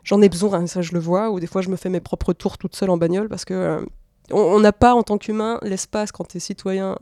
j'en 0.07 0.21
ai 0.21 0.29
besoin, 0.29 0.65
ça 0.67 0.81
je 0.81 0.93
le 0.93 0.99
vois. 0.99 1.29
Ou 1.29 1.39
des 1.39 1.47
fois 1.47 1.61
je 1.61 1.69
me 1.69 1.75
fais 1.75 1.89
mes 1.89 1.99
propres 1.99 2.33
tours 2.33 2.57
toute 2.57 2.75
seule 2.75 2.89
en 2.89 2.97
bagnole 2.97 3.29
parce 3.29 3.45
que 3.45 3.53
euh, 3.53 3.81
on 4.31 4.59
n'a 4.59 4.73
pas 4.73 4.93
en 4.93 5.03
tant 5.03 5.17
qu'humain 5.17 5.59
l'espace 5.61 6.11
quand 6.11 6.25
tu 6.27 6.37
es 6.37 6.39
citoyen 6.41 6.97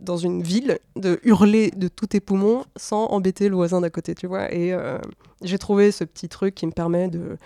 dans 0.00 0.16
une 0.16 0.42
ville 0.42 0.78
de 0.94 1.18
hurler 1.24 1.72
de 1.72 1.88
tous 1.88 2.06
tes 2.06 2.20
poumons 2.20 2.64
sans 2.76 3.06
embêter 3.06 3.48
le 3.48 3.56
voisin 3.56 3.80
d'à 3.80 3.90
côté, 3.90 4.14
tu 4.14 4.28
vois. 4.28 4.54
Et 4.54 4.72
j'ai 5.42 5.58
trouvé 5.58 5.90
ce 5.90 6.04
petit 6.04 6.28
truc 6.28 6.54
qui 6.54 6.66
me 6.66 6.70
permet 6.70 7.08
de 7.08 7.36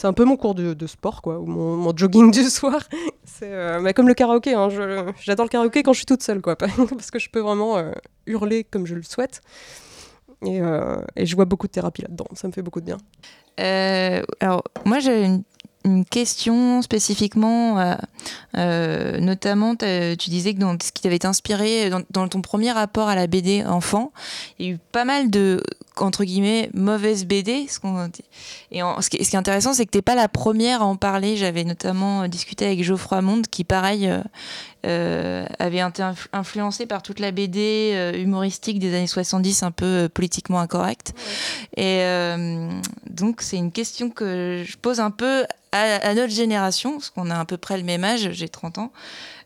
c'est 0.00 0.06
un 0.06 0.14
peu 0.14 0.24
mon 0.24 0.38
cours 0.38 0.54
de, 0.54 0.86
sport, 0.86 1.20
quoi, 1.20 1.38
ou 1.38 1.44
mon, 1.44 1.94
jogging 1.94 2.30
du 2.32 2.44
soir. 2.44 2.80
C'est 3.22 3.52
euh, 3.52 3.92
comme 3.92 4.08
le 4.08 4.14
karaoké, 4.14 4.54
hein, 4.54 4.70
j'adore 5.20 5.44
le 5.44 5.50
karaoké 5.50 5.82
quand 5.82 5.92
je 5.92 5.98
suis 5.98 6.06
toute 6.06 6.22
seule, 6.22 6.40
quoi, 6.40 6.56
parce 6.56 7.10
que 7.10 7.18
je 7.18 7.28
peux 7.28 7.40
vraiment 7.40 7.76
euh, 7.76 7.92
hurler 8.26 8.64
comme 8.64 8.86
je 8.86 8.94
le 8.94 9.02
souhaite. 9.02 9.42
Et, 10.44 10.60
euh, 10.60 11.00
et, 11.16 11.26
je 11.26 11.36
vois 11.36 11.44
beaucoup 11.44 11.66
de 11.66 11.72
thérapie 11.72 12.02
là-dedans, 12.02 12.26
ça 12.34 12.48
me 12.48 12.52
fait 12.52 12.62
beaucoup 12.62 12.80
de 12.80 12.86
bien. 12.86 12.98
alors, 14.40 14.64
moi, 14.86 15.00
j'ai 15.00 15.28
une 15.84 16.04
question 16.04 16.82
spécifiquement, 16.82 17.78
euh, 17.78 17.94
euh, 18.56 19.18
notamment 19.18 19.74
tu 19.76 20.30
disais 20.30 20.54
que 20.54 20.58
dans 20.58 20.76
ce 20.80 20.92
qui 20.92 21.02
t'avait 21.02 21.24
inspiré 21.24 21.90
dans, 22.10 22.28
ton 22.28 22.42
premier 22.42 22.70
rapport 22.70 23.08
à 23.08 23.14
la 23.14 23.26
BD 23.26 23.64
enfant, 23.64 24.12
il 24.58 24.66
y 24.66 24.68
a 24.68 24.72
eu 24.72 24.78
pas 24.92 25.04
mal 25.04 25.30
de 25.30 25.62
entre 25.96 26.24
guillemets 26.24 26.70
mauvaises 26.74 27.24
BD. 27.24 27.66
Ce 27.68 27.78
et 28.70 28.80
ce, 28.80 29.08
qui, 29.08 29.16
est 29.16 29.34
intéressant, 29.34 29.72
c'est 29.72 29.86
que 29.86 29.90
t'es 29.90 30.02
pas 30.02 30.14
la 30.14 30.28
première 30.28 30.82
à 30.82 30.84
en 30.84 30.96
parler. 30.96 31.36
J'avais 31.36 31.64
notamment 31.64 32.28
discuté 32.28 32.66
avec 32.66 32.82
Geoffroy 32.82 33.22
Monde, 33.22 33.46
qui 33.46 33.64
pareil 33.64 34.10
euh, 34.86 35.46
avait 35.58 35.80
été 35.86 36.02
influencé 36.32 36.86
par 36.86 37.02
toute 37.02 37.20
la 37.20 37.30
BD 37.30 38.12
humoristique 38.16 38.78
des 38.78 38.94
années 38.94 39.06
70, 39.06 39.62
un 39.62 39.70
peu 39.70 40.08
politiquement 40.12 40.60
incorrecte. 40.60 41.14
Et 41.76 42.02
donc 43.08 43.42
c'est 43.42 43.56
une 43.56 43.72
question 43.72 44.10
que 44.10 44.64
je 44.66 44.76
pose 44.76 45.00
un 45.00 45.10
peu 45.10 45.44
à, 45.72 46.14
notre 46.14 46.32
génération, 46.32 46.92
parce 46.92 47.10
qu'on 47.10 47.30
a 47.30 47.38
à 47.38 47.44
peu 47.44 47.56
près 47.56 47.76
le 47.76 47.84
même 47.84 48.04
âge, 48.04 48.30
j'ai 48.32 48.48
30 48.48 48.78
ans. 48.78 48.92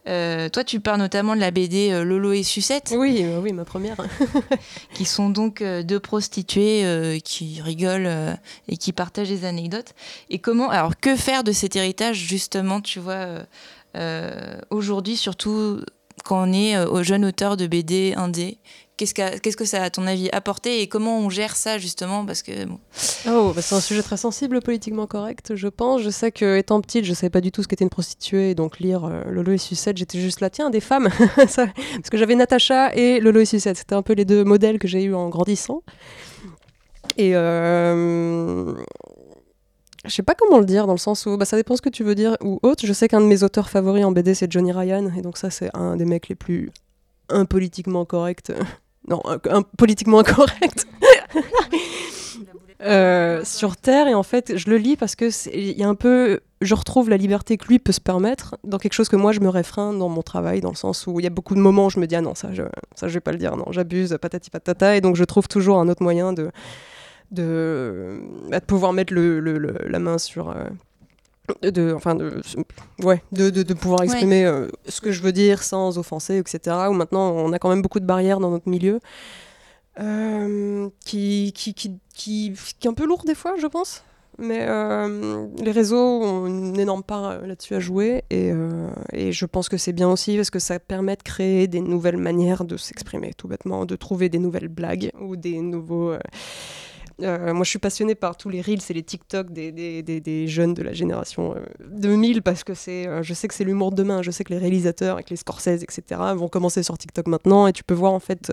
Euh, 0.07 0.51
toi, 0.51 0.65
tu 0.65 0.81
parles 0.81 0.99
notamment 0.99 1.35
de 1.35 1.41
la 1.41 1.51
BD 1.51 1.91
euh, 1.91 2.05
Lolo 2.05 2.33
et 2.33 2.43
Sucette. 2.43 2.95
Oui, 2.97 3.23
euh, 3.23 3.41
oui, 3.41 3.53
ma 3.53 3.65
première. 3.65 3.97
qui 4.95 5.07
sont 5.07 5.31
donc 5.31 5.63
deux 5.63 6.01
prostituées 6.01 7.21
qui 7.25 7.61
rigolent 7.63 8.37
et 8.69 8.77
qui 8.77 8.93
partagent 8.93 9.31
des 9.31 9.45
anecdotes. 9.45 9.95
Et 10.29 10.39
comment, 10.39 10.69
alors, 10.71 10.99
que 10.99 11.17
faire 11.17 11.43
de 11.43 11.53
cet 11.53 11.77
héritage, 11.77 12.17
justement, 12.17 12.81
tu 12.81 13.01
vois, 13.01 13.39
aujourd'hui, 14.71 15.17
surtout 15.17 15.81
quand 16.25 16.49
on 16.49 16.53
est 16.53 16.79
au 16.87 17.03
jeune 17.03 17.25
auteur 17.25 17.57
de 17.57 17.67
BD 17.67 18.15
indé 18.17 18.59
Qu'est-ce, 18.97 19.57
que 19.57 19.65
ça 19.65 19.83
a, 19.83 19.87
à 19.87 19.91
ton 19.91 20.07
avis, 20.07 20.31
apporté 20.31 20.81
et 20.81 20.87
comment 20.87 21.19
on 21.19 21.29
gère 21.29 21.57
ça 21.57 21.79
justement 21.79 22.25
Parce 22.25 22.43
que 22.43 22.53
oh, 23.29 23.53
bah, 23.53 23.61
c'est 23.61 23.75
un 23.75 23.81
sujet 23.81 24.03
très 24.05 24.17
sensible, 24.17 24.61
politiquement 24.61 25.09
correct, 25.09 25.57
je 25.57 25.67
pense. 25.67 26.03
Je 26.03 26.11
sais 26.11 26.31
que 26.31 26.59
étant 26.59 26.81
petite, 26.81 27.05
je 27.05 27.13
savais 27.13 27.31
pas 27.31 27.41
du 27.41 27.51
tout 27.51 27.65
ce 27.65 27.69
qu'était 27.69 27.83
une 27.83 27.91
prostituée, 27.91 28.55
donc 28.55 28.79
lire 28.79 29.05
euh, 29.05 29.25
Lolo 29.27 29.51
et 29.51 29.59
Sucette, 29.59 29.97
j'étais 29.97 30.21
juste 30.21 30.41
là, 30.41 30.49
tiens, 30.49 30.71
des 30.71 30.81
femmes, 30.81 31.09
parce 31.37 31.57
que 32.09 32.17
j'avais 32.17 32.37
Natacha 32.37 32.95
et 32.95 33.19
Lolo 33.19 33.41
et 33.41 33.47
Sucette. 33.47 33.79
C'était 33.79 33.97
un 33.97 34.03
peu 34.03 34.13
les 34.13 34.25
deux 34.25 34.45
modèles 34.45 34.79
que 34.79 34.87
j'ai 34.87 35.03
eu 35.03 35.13
en 35.13 35.29
grandissant. 35.29 35.83
Et 37.17 37.33
euh, 37.35 38.75
je 40.05 40.11
sais 40.11 40.23
pas 40.23 40.35
comment 40.35 40.59
le 40.59 40.65
dire 40.65 40.87
dans 40.87 40.93
le 40.93 40.99
sens 40.99 41.27
où 41.27 41.37
bah, 41.37 41.45
ça 41.45 41.57
dépend 41.57 41.77
ce 41.77 41.83
que 41.83 41.89
tu 41.89 42.05
veux 42.05 42.15
dire 42.15 42.37
ou 42.43 42.59
autre. 42.63 42.87
Je 42.87 42.93
sais 42.93 43.09
qu'un 43.09 43.21
de 43.21 43.27
mes 43.27 43.43
auteurs 43.43 43.71
favoris 43.71 44.05
en 44.05 44.13
BD 44.13 44.35
c'est 44.35 44.51
Johnny 44.51 44.73
Ryan 44.73 45.11
et 45.17 45.23
donc 45.23 45.39
ça 45.39 45.51
c'est 45.51 45.71
un 45.75 45.97
des 45.97 46.05
mecs 46.05 46.29
les 46.29 46.35
plus 46.35 46.71
impolitiquement 47.29 48.05
corrects 48.05 48.53
non, 49.09 49.23
politiquement 49.77 50.21
incorrect. 50.21 50.87
Euh, 52.83 53.43
sur 53.45 53.79
Terre 53.79 54.09
et 54.09 54.15
en 54.15 54.25
fait 54.25 54.59
je 54.59 54.69
le 54.69 54.77
lis 54.77 54.97
parce 54.97 55.15
que 55.15 55.31
il 55.57 55.79
y 55.79 55.83
a 55.83 55.89
un 55.89 55.95
peu 55.95 56.41
je 56.61 56.75
retrouve 56.75 57.09
la 57.09 57.17
liberté 57.17 57.57
que 57.57 57.67
lui 57.67 57.79
peut 57.79 57.93
se 57.93 58.01
permettre 58.01 58.57
dans 58.63 58.77
quelque 58.77 58.93
chose 58.93 59.09
que 59.09 59.17
moi 59.17 59.33
je 59.33 59.41
me 59.41 59.49
réfreins 59.49 59.95
dans 59.95 60.11
mon 60.11 60.21
travail 60.21 60.61
dans 60.61 60.69
le 60.69 60.77
sens 60.77 61.07
où 61.07 61.19
il 61.19 61.23
y 61.23 61.27
a 61.27 61.31
beaucoup 61.31 61.55
de 61.55 61.61
moments 61.61 61.87
où 61.87 61.91
je 61.91 61.99
me 61.99 62.07
dis 62.07 62.17
ah 62.17 62.21
non 62.21 62.35
ça 62.35 62.53
je 62.53 62.65
ça 62.95 63.09
je 63.09 63.15
vais 63.15 63.21
pas 63.21 63.33
le 63.33 63.39
dire 63.39 63.57
non 63.57 63.65
j'abuse 63.71 64.19
patati 64.21 64.51
patata 64.51 64.97
et 64.97 65.01
donc 65.01 65.17
je 65.17 65.25
trouve 65.25 65.49
toujours 65.49 65.79
un 65.79 65.89
autre 65.89 66.03
moyen 66.03 66.35
de 66.35 66.51
de, 67.31 68.21
bah, 68.51 68.61
de 68.61 68.65
pouvoir 68.65 68.93
mettre 68.93 69.13
le, 69.13 69.41
le, 69.41 69.59
la 69.87 69.99
main 69.99 70.19
sur 70.19 70.51
euh, 70.51 70.65
de 71.63 71.93
enfin 71.95 72.15
de 72.15 72.41
ouais 73.03 73.23
de, 73.33 73.51
de, 73.51 73.63
de 73.63 73.75
pouvoir 73.75 74.03
exprimer 74.03 74.45
euh, 74.47 74.69
ce 74.89 75.01
que 75.01 75.13
je 75.13 75.21
veux 75.21 75.33
dire 75.33 75.63
sans 75.63 75.99
offenser 75.99 76.39
etc 76.39 76.77
où 76.89 76.93
maintenant 76.93 77.33
on 77.33 77.53
a 77.53 77.59
quand 77.59 77.69
même 77.69 77.83
beaucoup 77.83 78.01
de 78.01 78.07
barrières 78.07 78.41
dans 78.41 78.51
notre 78.51 78.69
milieu 78.69 79.01
euh, 80.01 80.89
qui, 81.05 81.53
qui, 81.55 81.75
qui, 81.75 81.99
qui, 82.15 82.53
qui 82.81 82.87
est 82.87 82.91
un 82.91 82.95
peu 82.95 83.07
lourd 83.07 83.25
des 83.25 83.35
fois 83.35 83.55
je 83.61 83.67
pense. 83.67 84.03
Mais 84.37 84.67
euh, 84.69 85.47
les 85.63 85.71
réseaux 85.71 85.97
ont 85.97 86.47
une 86.49 86.81
énorme 86.81 87.05
part 87.05 87.41
là-dessus 87.43 87.77
à 87.77 87.79
jouer 87.79 88.25
et, 88.31 88.51
et 89.13 89.31
je 89.31 89.47
pense 89.47 89.69
que 89.69 89.77
c'est 89.77 89.93
bien 89.93 90.11
aussi 90.11 90.35
parce 90.35 90.51
que 90.51 90.59
ça 90.59 90.81
permet 90.81 91.15
de 91.15 91.23
créer 91.23 91.69
des 91.69 91.81
nouvelles 91.81 92.17
manières 92.17 92.65
de 92.65 92.77
s'exprimer 92.77 93.33
tout 93.35 93.47
bêtement 93.47 93.85
de 93.87 93.95
trouver 93.95 94.29
des 94.29 94.41
nouvelles 94.41 94.67
blagues 94.67 95.13
ou 95.21 95.37
des 95.37 95.61
nouveaux 95.61 96.11
euh, 96.11 96.19
moi, 97.19 97.65
je 97.65 97.71
suis 97.71 97.79
passionnée 97.79 98.15
par 98.15 98.37
tous 98.37 98.49
les 98.49 98.61
reels 98.61 98.81
et 98.89 98.93
les 98.93 99.03
TikTok 99.03 99.53
des, 99.53 99.73
des, 99.73 100.03
des, 100.03 100.49
jeunes 100.49 100.75
de 100.75 100.83
la 100.83 100.93
génération 100.93 101.55
2000 101.89 102.39
euh, 102.39 102.41
parce 102.41 102.65
que 102.65 102.75
c'est, 102.75 103.07
euh, 103.07 103.23
je 103.23 103.35
sais 103.35 103.49
que 103.49 103.55
c'est 103.55 103.65
l'humour 103.65 103.91
de 103.91 103.97
demain. 103.97 104.23
Je 104.23 104.31
sais 104.31 104.45
que 104.45 104.53
les 104.53 104.59
réalisateurs 104.59 105.15
avec 105.15 105.31
les 105.31 105.37
Scorsese, 105.37 105.83
etc., 105.83 106.21
vont 106.35 106.49
commencer 106.49 106.83
sur 106.83 106.99
TikTok 106.99 107.29
maintenant 107.29 107.67
et 107.67 107.73
tu 107.73 107.85
peux 107.85 107.95
voir 107.95 108.13
en 108.13 108.21
fait 108.21 108.53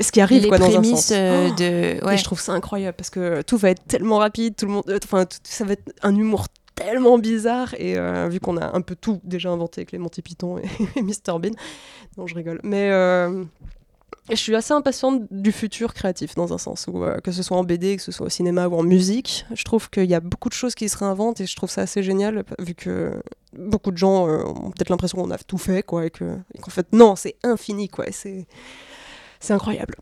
ce 0.00 0.12
qui 0.12 0.20
arrive 0.20 0.46
quoi, 0.46 0.58
dans 0.58 0.76
un 0.76 0.84
sens. 0.84 1.10
de... 1.10 2.12
Et 2.12 2.16
je 2.16 2.24
trouve 2.24 2.40
ça 2.40 2.52
incroyable 2.52 2.96
parce 2.96 3.10
que 3.10 3.42
tout 3.42 3.56
va 3.56 3.70
être 3.70 3.84
tellement 3.86 4.18
rapide, 4.18 4.56
tout 4.56 4.66
le 4.66 4.72
monde, 4.72 4.84
enfin, 5.04 5.24
ça 5.42 5.64
va 5.64 5.72
être 5.72 5.92
un 6.02 6.14
humour 6.14 6.46
tellement 6.74 7.18
bizarre 7.18 7.74
et 7.78 7.96
vu 8.28 8.40
qu'on 8.40 8.56
a 8.56 8.74
un 8.76 8.80
peu 8.82 8.94
tout 8.94 9.20
déjà 9.24 9.50
inventé 9.50 9.80
avec 9.80 9.92
les 9.92 9.98
Monty 9.98 10.22
Python 10.22 10.58
et, 10.58 10.68
et 10.96 11.02
Mr 11.02 11.38
Bean, 11.40 11.52
non 12.16 12.26
je 12.26 12.34
rigole, 12.34 12.60
mais 12.62 12.90
je 14.36 14.40
suis 14.40 14.54
assez 14.54 14.72
impatiente 14.72 15.22
du 15.30 15.52
futur 15.52 15.94
créatif, 15.94 16.34
dans 16.34 16.52
un 16.52 16.58
sens, 16.58 16.86
où, 16.88 17.04
euh, 17.04 17.18
que 17.18 17.32
ce 17.32 17.42
soit 17.42 17.56
en 17.56 17.64
BD, 17.64 17.96
que 17.96 18.02
ce 18.02 18.12
soit 18.12 18.26
au 18.26 18.30
cinéma 18.30 18.68
ou 18.68 18.76
en 18.76 18.82
musique. 18.82 19.44
Je 19.52 19.64
trouve 19.64 19.90
qu'il 19.90 20.04
y 20.04 20.14
a 20.14 20.20
beaucoup 20.20 20.48
de 20.48 20.54
choses 20.54 20.74
qui 20.74 20.88
se 20.88 20.98
réinventent 20.98 21.40
et 21.40 21.46
je 21.46 21.56
trouve 21.56 21.70
ça 21.70 21.82
assez 21.82 22.02
génial, 22.02 22.44
vu 22.58 22.74
que 22.74 23.22
beaucoup 23.52 23.90
de 23.90 23.96
gens 23.96 24.28
euh, 24.28 24.42
ont 24.44 24.70
peut-être 24.70 24.90
l'impression 24.90 25.18
qu'on 25.18 25.30
a 25.30 25.38
tout 25.38 25.58
fait, 25.58 25.82
quoi, 25.82 26.06
et 26.06 26.10
qu'en 26.10 26.70
fait, 26.70 26.86
non, 26.92 27.16
c'est 27.16 27.36
infini, 27.42 27.88
quoi, 27.88 28.06
c'est 28.10 28.46
incroyable. 29.48 29.96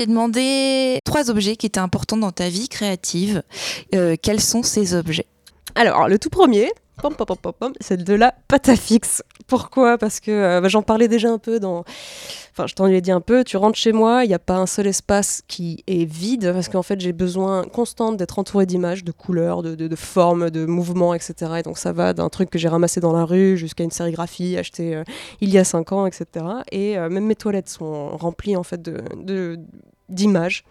T'ai 0.00 0.06
demandé 0.06 0.98
trois 1.04 1.30
objets 1.30 1.56
qui 1.56 1.66
étaient 1.66 1.78
importants 1.78 2.16
dans 2.16 2.32
ta 2.32 2.48
vie 2.48 2.68
créative. 2.68 3.42
Euh, 3.94 4.16
quels 4.20 4.40
sont 4.40 4.62
ces 4.62 4.94
objets? 4.94 5.26
Alors, 5.74 6.08
le 6.08 6.18
tout 6.18 6.30
premier, 6.30 6.70
c'est 7.80 8.02
de 8.02 8.14
la 8.14 8.34
pâte 8.48 8.68
à 8.68 8.76
fixe. 8.76 9.22
Pourquoi? 9.46 9.98
Parce 9.98 10.20
que 10.20 10.30
euh, 10.30 10.60
bah, 10.60 10.68
j'en 10.68 10.82
parlais 10.82 11.08
déjà 11.08 11.28
un 11.30 11.38
peu 11.38 11.60
dans. 11.60 11.84
Enfin, 12.52 12.66
je 12.66 12.74
t'en 12.74 12.86
ai 12.86 13.00
dit 13.00 13.10
un 13.12 13.20
peu. 13.20 13.44
Tu 13.44 13.56
rentres 13.56 13.78
chez 13.78 13.92
moi, 13.92 14.24
il 14.24 14.28
n'y 14.28 14.34
a 14.34 14.38
pas 14.38 14.56
un 14.56 14.66
seul 14.66 14.86
espace 14.86 15.42
qui 15.48 15.82
est 15.86 16.04
vide 16.04 16.50
parce 16.52 16.68
qu'en 16.68 16.82
fait, 16.82 17.00
j'ai 17.00 17.12
besoin 17.12 17.64
constant 17.64 18.12
d'être 18.12 18.38
entouré 18.38 18.66
d'images, 18.66 19.04
de 19.04 19.12
couleurs, 19.12 19.62
de, 19.62 19.74
de- 19.74 19.96
formes, 19.96 20.50
de 20.50 20.66
mouvements, 20.66 21.14
etc. 21.14 21.34
Et 21.58 21.62
donc, 21.62 21.78
ça 21.78 21.92
va 21.92 22.12
d'un 22.12 22.28
truc 22.28 22.50
que 22.50 22.58
j'ai 22.58 22.68
ramassé 22.68 23.00
dans 23.00 23.12
la 23.12 23.24
rue 23.24 23.56
jusqu'à 23.56 23.84
une 23.84 23.90
sérigraphie 23.90 24.56
achetée 24.58 24.96
euh, 24.96 25.04
il 25.40 25.50
y 25.50 25.58
a 25.58 25.64
5 25.64 25.92
ans, 25.92 26.06
etc. 26.06 26.26
Et 26.72 26.96
même 26.98 27.24
mes 27.26 27.36
toilettes 27.36 27.68
sont 27.68 28.16
remplies 28.16 28.56
en 28.56 28.62
fait 28.62 28.82
de- 28.82 29.02
de- 29.16 29.58
d'images. 30.10 30.64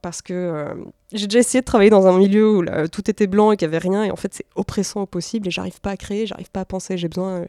parce 0.00 0.22
que 0.22 0.32
euh, 0.32 0.74
j'ai 1.12 1.26
déjà 1.26 1.40
essayé 1.40 1.60
de 1.60 1.66
travailler 1.66 1.90
dans 1.90 2.06
un 2.06 2.16
milieu 2.16 2.58
où 2.58 2.64
tout 2.90 3.10
était 3.10 3.26
blanc 3.26 3.52
et 3.52 3.56
qu'il 3.56 3.68
n'y 3.68 3.74
avait 3.74 3.86
rien, 3.86 4.04
et 4.04 4.10
en 4.10 4.16
fait 4.16 4.32
c'est 4.32 4.46
oppressant 4.54 5.02
au 5.02 5.06
possible, 5.06 5.48
et 5.48 5.50
j'arrive 5.50 5.80
pas 5.80 5.90
à 5.90 5.96
créer, 5.96 6.26
j'arrive 6.26 6.50
pas 6.50 6.60
à 6.60 6.64
penser, 6.64 6.96
j'ai 6.96 7.08
besoin... 7.08 7.42
euh, 7.42 7.46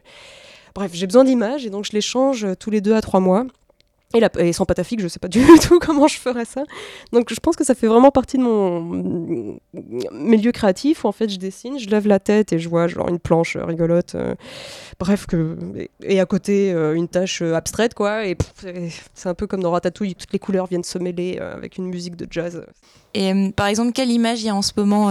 Bref, 0.74 0.90
j'ai 0.92 1.06
besoin 1.06 1.24
d'images, 1.24 1.64
et 1.64 1.70
donc 1.70 1.84
je 1.84 1.92
les 1.92 2.00
change 2.00 2.44
euh, 2.44 2.54
tous 2.54 2.70
les 2.70 2.80
deux 2.80 2.94
à 2.94 3.00
trois 3.00 3.20
mois. 3.20 3.46
Et, 4.14 4.20
la, 4.20 4.30
et 4.38 4.52
sans 4.52 4.64
pâte 4.64 4.78
à 4.78 4.84
fixe, 4.84 5.02
je 5.02 5.08
sais 5.08 5.18
pas 5.18 5.28
du 5.28 5.44
tout 5.62 5.78
comment 5.80 6.06
je 6.06 6.18
ferais 6.18 6.44
ça. 6.44 6.62
Donc 7.12 7.32
je 7.32 7.40
pense 7.40 7.56
que 7.56 7.64
ça 7.64 7.74
fait 7.74 7.86
vraiment 7.86 8.10
partie 8.10 8.38
de 8.38 8.42
mon 8.42 8.80
mm, 8.80 9.58
milieu 10.12 10.52
créatif 10.52 11.04
où 11.04 11.08
en 11.08 11.12
fait 11.12 11.28
je 11.28 11.38
dessine, 11.38 11.78
je 11.78 11.88
lève 11.88 12.06
la 12.06 12.20
tête 12.20 12.52
et 12.52 12.58
je 12.58 12.68
vois 12.68 12.86
genre 12.86 13.08
une 13.08 13.18
planche 13.18 13.56
euh, 13.56 13.64
rigolote. 13.64 14.14
euh, 14.14 14.34
bref, 14.98 15.26
que, 15.26 15.56
et, 16.02 16.20
à 16.20 16.26
côté 16.26 16.72
euh, 16.72 16.94
une 16.94 17.08
tâche 17.08 17.42
abstraite 17.42 17.94
quoi. 17.94 18.26
Et 18.26 18.36
c'est 19.14 19.28
un 19.28 19.34
peu 19.34 19.46
comme 19.46 19.62
dans 19.62 19.70
Ratatouille, 19.70 20.14
toutes 20.14 20.32
les 20.32 20.38
couleurs 20.38 20.66
viennent 20.66 20.84
se 20.84 20.98
mêler 20.98 21.38
euh, 21.40 21.54
avec 21.54 21.78
une 21.78 21.86
musique 21.86 22.16
de 22.16 22.26
jazz. 22.30 22.64
Et 23.14 23.32
par 23.54 23.66
exemple, 23.66 23.92
quelle 23.92 24.10
image 24.10 24.42
il 24.42 24.46
y 24.46 24.50
a 24.50 24.54
en 24.54 24.62
ce 24.62 24.72
moment 24.76 25.10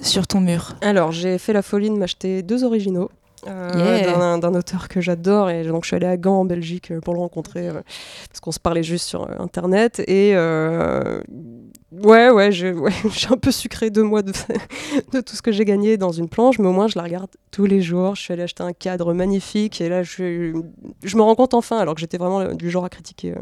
sur 0.00 0.26
ton 0.26 0.40
mur? 0.40 0.74
Alors 0.80 1.12
j'ai 1.12 1.38
fait 1.38 1.52
la 1.52 1.62
folie 1.62 1.88
de 1.88 1.94
m'acheter 1.94 2.42
deux 2.42 2.64
originaux. 2.64 3.10
Euh, 3.46 3.98
Yeah. 3.98 4.38
d'un- 4.38 4.54
auteur 4.54 4.88
que 4.88 5.00
j'adore 5.00 5.50
et 5.50 5.64
donc 5.64 5.84
je 5.84 5.88
suis 5.88 5.96
allée 5.96 6.06
à 6.06 6.16
Gand 6.16 6.40
en 6.40 6.44
Belgique 6.44 6.90
euh, 6.90 7.00
pour 7.00 7.14
le 7.14 7.20
rencontrer 7.20 7.68
euh, 7.68 7.80
parce 8.28 8.40
qu'on 8.40 8.52
se 8.52 8.60
parlait 8.60 8.82
juste 8.82 9.06
sur 9.06 9.28
internet 9.40 10.00
et 10.06 10.32
euh, 10.34 11.20
ouais 11.92 12.30
ouais 12.30 12.52
j'ai 12.52 12.72
ouais, 12.72 12.92
un 13.30 13.36
peu 13.36 13.50
sucré 13.50 13.90
deux 13.90 14.02
mois 14.02 14.22
de, 14.22 14.32
de 15.12 15.20
tout 15.20 15.34
ce 15.36 15.42
que 15.42 15.52
j'ai 15.52 15.64
gagné 15.64 15.96
dans 15.96 16.12
une 16.12 16.28
planche 16.28 16.58
mais 16.58 16.68
au 16.68 16.72
moins 16.72 16.88
je 16.88 16.96
la 16.98 17.04
regarde 17.04 17.28
tous 17.50 17.66
les 17.66 17.80
jours 17.82 18.14
je 18.14 18.22
suis 18.22 18.32
allée 18.32 18.42
acheter 18.44 18.62
un 18.62 18.72
cadre 18.72 19.12
magnifique 19.14 19.80
et 19.80 19.88
là 19.88 20.02
je, 20.02 20.52
je 21.02 21.16
me 21.16 21.22
rends 21.22 21.34
compte 21.34 21.54
enfin 21.54 21.78
alors 21.78 21.94
que 21.94 22.00
j'étais 22.00 22.18
vraiment 22.18 22.52
du 22.54 22.70
genre 22.70 22.84
à 22.84 22.88
critiquer 22.88 23.34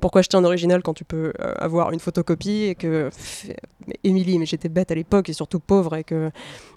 pourquoi 0.00 0.20
acheter 0.20 0.36
un 0.36 0.44
original 0.44 0.82
quand 0.82 0.94
tu 0.94 1.04
peux 1.04 1.32
avoir 1.58 1.92
une 1.92 2.00
photocopie 2.00 2.64
et 2.64 2.74
que 2.74 3.10
Émilie 4.04 4.38
mais 4.38 4.46
j'étais 4.46 4.68
bête 4.68 4.90
à 4.90 4.94
l'époque 4.94 5.28
et 5.28 5.32
surtout 5.32 5.60
pauvre 5.60 5.96
et 5.96 6.04
que 6.04 6.30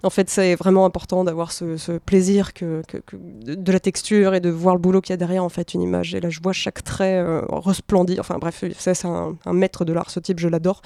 en 0.04 0.10
fait, 0.10 0.30
c'est 0.30 0.56
vraiment 0.56 0.86
important 0.86 1.24
d'avoir 1.24 1.52
ce, 1.52 1.76
ce 1.78 1.94
plaisir 1.94 2.54
que, 2.54 2.82
que- 2.88 2.98
que- 2.98 3.16
de, 3.18 3.56
de 3.56 3.72
la 3.72 3.80
texture 3.80 4.34
et 4.36 4.40
de 4.40 4.50
voir 4.50 4.76
le 4.76 4.82
boulot 4.82 5.02
qu'il 5.02 5.12
y 5.12 5.16
a 5.16 5.18
derrière 5.18 5.44
en 5.44 5.50
fait 5.50 5.74
une 5.74 5.82
image. 5.82 6.16
Et 6.16 6.20
là, 6.22 6.30
je 6.30 6.40
vois 6.42 6.54
chaque 6.54 6.84
trait 6.84 7.18
euh, 7.18 7.42
resplendir. 7.50 8.20
Enfin 8.22 8.38
bref, 8.40 8.64
c'est 8.78 9.06
un, 9.06 9.36
un 9.46 9.54
maître 9.54 9.86
de 9.86 9.94
l'art, 9.94 10.10
ce 10.10 10.20
type, 10.20 10.40
je 10.40 10.48
l'adore. 10.48 10.82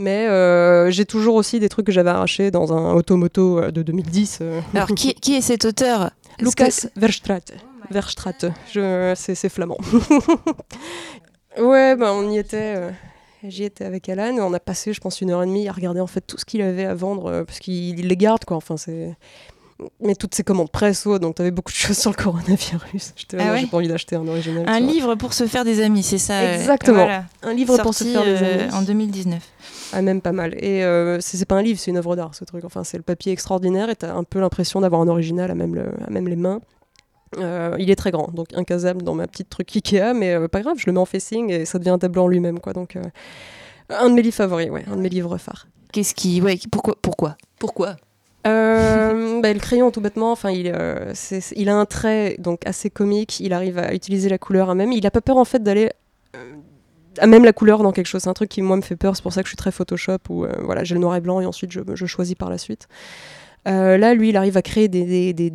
Mais 0.00 0.28
euh, 0.28 0.90
j'ai 0.92 1.04
toujours 1.04 1.34
aussi 1.34 1.58
des 1.58 1.68
trucs 1.68 1.86
que 1.86 1.92
j'avais 1.92 2.10
arrachés 2.10 2.50
dans 2.52 2.72
un 2.72 2.92
automoto 2.94 3.58
euh, 3.58 3.70
de 3.72 3.82
2010. 3.82 4.38
euh, 4.42 4.60
Alors, 4.74 4.88
qui, 4.88 5.12
qui 5.14 5.34
est 5.34 5.40
cet 5.40 5.64
auteur? 5.64 6.10
Lucas 6.40 6.86
Verstraete. 6.94 7.54
Verstraete, 7.90 8.46
je, 8.72 9.12
c'est, 9.16 9.48
flamand. 9.48 9.78
ouais, 11.58 11.96
bah, 11.96 12.12
on 12.14 12.30
y 12.30 12.38
était. 12.38 12.74
euh, 12.76 12.90
J'y 13.46 13.64
étais 13.64 13.84
avec 13.84 14.08
Alan, 14.08 14.34
on 14.40 14.52
a 14.52 14.60
passé, 14.60 14.92
je 14.92 15.00
pense, 15.00 15.20
une 15.20 15.30
heure 15.30 15.42
et 15.42 15.46
demie 15.46 15.68
à 15.68 15.72
regarder 15.72 16.00
en 16.00 16.06
fait 16.08 16.20
tout 16.22 16.38
ce 16.38 16.44
qu'il 16.44 16.60
avait 16.62 16.84
à 16.84 16.94
vendre, 16.94 17.26
euh, 17.26 17.44
parce 17.44 17.60
qu'il 17.60 17.98
il 17.98 18.08
les 18.08 18.16
garde, 18.16 18.44
quoi. 18.44 18.56
Enfin, 18.56 18.76
c'est. 18.76 19.14
Mais 20.00 20.16
toutes 20.16 20.34
ces 20.34 20.42
commandes 20.42 20.72
presse, 20.72 21.06
donc 21.06 21.36
t'avais 21.36 21.52
beaucoup 21.52 21.70
de 21.70 21.76
choses 21.76 21.96
sur 21.96 22.10
le 22.10 22.16
coronavirus. 22.16 23.12
J'étais 23.14 23.36
Ah 23.38 23.52
ouais 23.52 23.60
j'ai 23.60 23.66
pas 23.68 23.76
envie 23.76 23.86
d'acheter 23.86 24.16
un 24.16 24.26
original. 24.26 24.64
Un 24.68 24.80
tu 24.80 24.86
livre 24.92 25.14
pour 25.14 25.32
se 25.32 25.46
faire 25.46 25.64
des 25.64 25.80
amis, 25.80 26.02
c'est 26.02 26.18
ça 26.18 26.40
euh, 26.40 26.56
Exactement. 26.56 26.96
voilà. 27.04 27.24
Un 27.44 27.54
livre 27.54 27.78
pour 27.80 27.94
se 27.94 28.02
Sorti, 28.02 28.12
faire 28.12 28.24
des 28.24 28.42
euh, 28.42 28.64
amis. 28.64 28.74
en 28.74 28.82
2019. 28.82 29.40
Ah, 29.92 30.02
même 30.02 30.20
pas 30.20 30.32
mal. 30.32 30.54
Et 30.56 30.82
euh, 30.82 31.20
c'est 31.20 31.36
c'est 31.36 31.44
pas 31.44 31.54
un 31.54 31.62
livre, 31.62 31.78
c'est 31.78 31.92
une 31.92 31.96
œuvre 31.96 32.16
d'art, 32.16 32.34
ce 32.34 32.44
truc. 32.44 32.64
Enfin, 32.64 32.82
c'est 32.82 32.96
le 32.96 33.04
papier 33.04 33.30
extraordinaire 33.30 33.88
et 33.88 33.94
t'as 33.94 34.12
un 34.14 34.24
peu 34.24 34.40
l'impression 34.40 34.80
d'avoir 34.80 35.00
un 35.00 35.06
original 35.06 35.48
à 35.48 35.54
même, 35.54 35.76
le- 35.76 35.92
à 36.04 36.10
même 36.10 36.26
les 36.26 36.34
mains. 36.34 36.60
Euh, 37.36 37.76
il 37.78 37.90
est 37.90 37.96
très 37.96 38.10
grand, 38.10 38.30
donc 38.32 38.48
incasable 38.54 39.02
dans 39.02 39.14
ma 39.14 39.26
petite 39.26 39.50
truc 39.50 39.68
Ikea, 39.76 40.14
mais 40.14 40.32
euh, 40.34 40.48
pas 40.48 40.62
grave, 40.62 40.76
je 40.78 40.84
le 40.86 40.92
mets 40.92 40.98
en 40.98 41.04
facing 41.04 41.50
et 41.52 41.64
ça 41.66 41.78
devient 41.78 41.90
un 41.90 41.98
tableau 41.98 42.22
en 42.22 42.28
lui-même, 42.28 42.58
quoi. 42.58 42.72
Donc, 42.72 42.96
euh, 42.96 43.02
un 43.90 44.08
de 44.08 44.14
mes 44.14 44.22
livres 44.22 44.34
favoris, 44.36 44.70
ouais, 44.70 44.84
un 44.90 44.96
de 44.96 45.02
mes 45.02 45.08
livres 45.10 45.36
phares. 45.36 45.66
Qu'est-ce 45.92 46.14
qui. 46.14 46.40
Ouais, 46.40 46.58
pourquoi 46.70 46.96
Pourquoi? 47.02 47.36
Pourquoi? 47.58 47.96
Bah, 48.44 49.52
Le 49.52 49.58
crayon, 49.58 49.90
tout 49.90 50.00
bêtement, 50.00 50.32
enfin, 50.32 50.50
il, 50.50 50.72
il 51.56 51.68
a 51.68 51.76
un 51.76 51.84
trait 51.84 52.36
donc 52.38 52.60
assez 52.66 52.88
comique. 52.88 53.40
Il 53.40 53.52
arrive 53.52 53.78
à 53.78 53.92
utiliser 53.94 54.28
la 54.30 54.38
couleur 54.38 54.70
à 54.70 54.74
même. 54.74 54.90
Il 54.92 55.06
a 55.06 55.10
pas 55.10 55.20
peur 55.20 55.36
en 55.36 55.44
fait 55.44 55.62
d'aller 55.62 55.90
à 57.18 57.26
même 57.26 57.44
la 57.44 57.52
couleur 57.52 57.82
dans 57.82 57.92
quelque 57.92 58.06
chose. 58.06 58.22
C'est 58.22 58.28
un 58.30 58.34
truc 58.34 58.48
qui 58.48 58.62
moi 58.62 58.76
me 58.76 58.80
fait 58.82 58.96
peur. 58.96 59.16
C'est 59.16 59.22
pour 59.22 59.32
ça 59.32 59.42
que 59.42 59.46
je 59.46 59.50
suis 59.50 59.56
très 59.56 59.70
Photoshop 59.70 60.18
où 60.30 60.46
voilà, 60.62 60.82
j'ai 60.82 60.94
le 60.94 61.00
noir 61.00 61.14
et 61.16 61.20
blanc 61.20 61.40
et 61.40 61.46
ensuite 61.46 61.72
je, 61.72 61.80
je 61.92 62.06
choisis 62.06 62.34
par 62.36 62.48
la 62.48 62.56
suite. 62.58 62.88
Euh, 63.66 63.98
là, 63.98 64.14
lui, 64.14 64.30
il 64.30 64.36
arrive 64.36 64.56
à 64.56 64.62
créer 64.62 64.88
des- 64.88 65.32
des- 65.34 65.50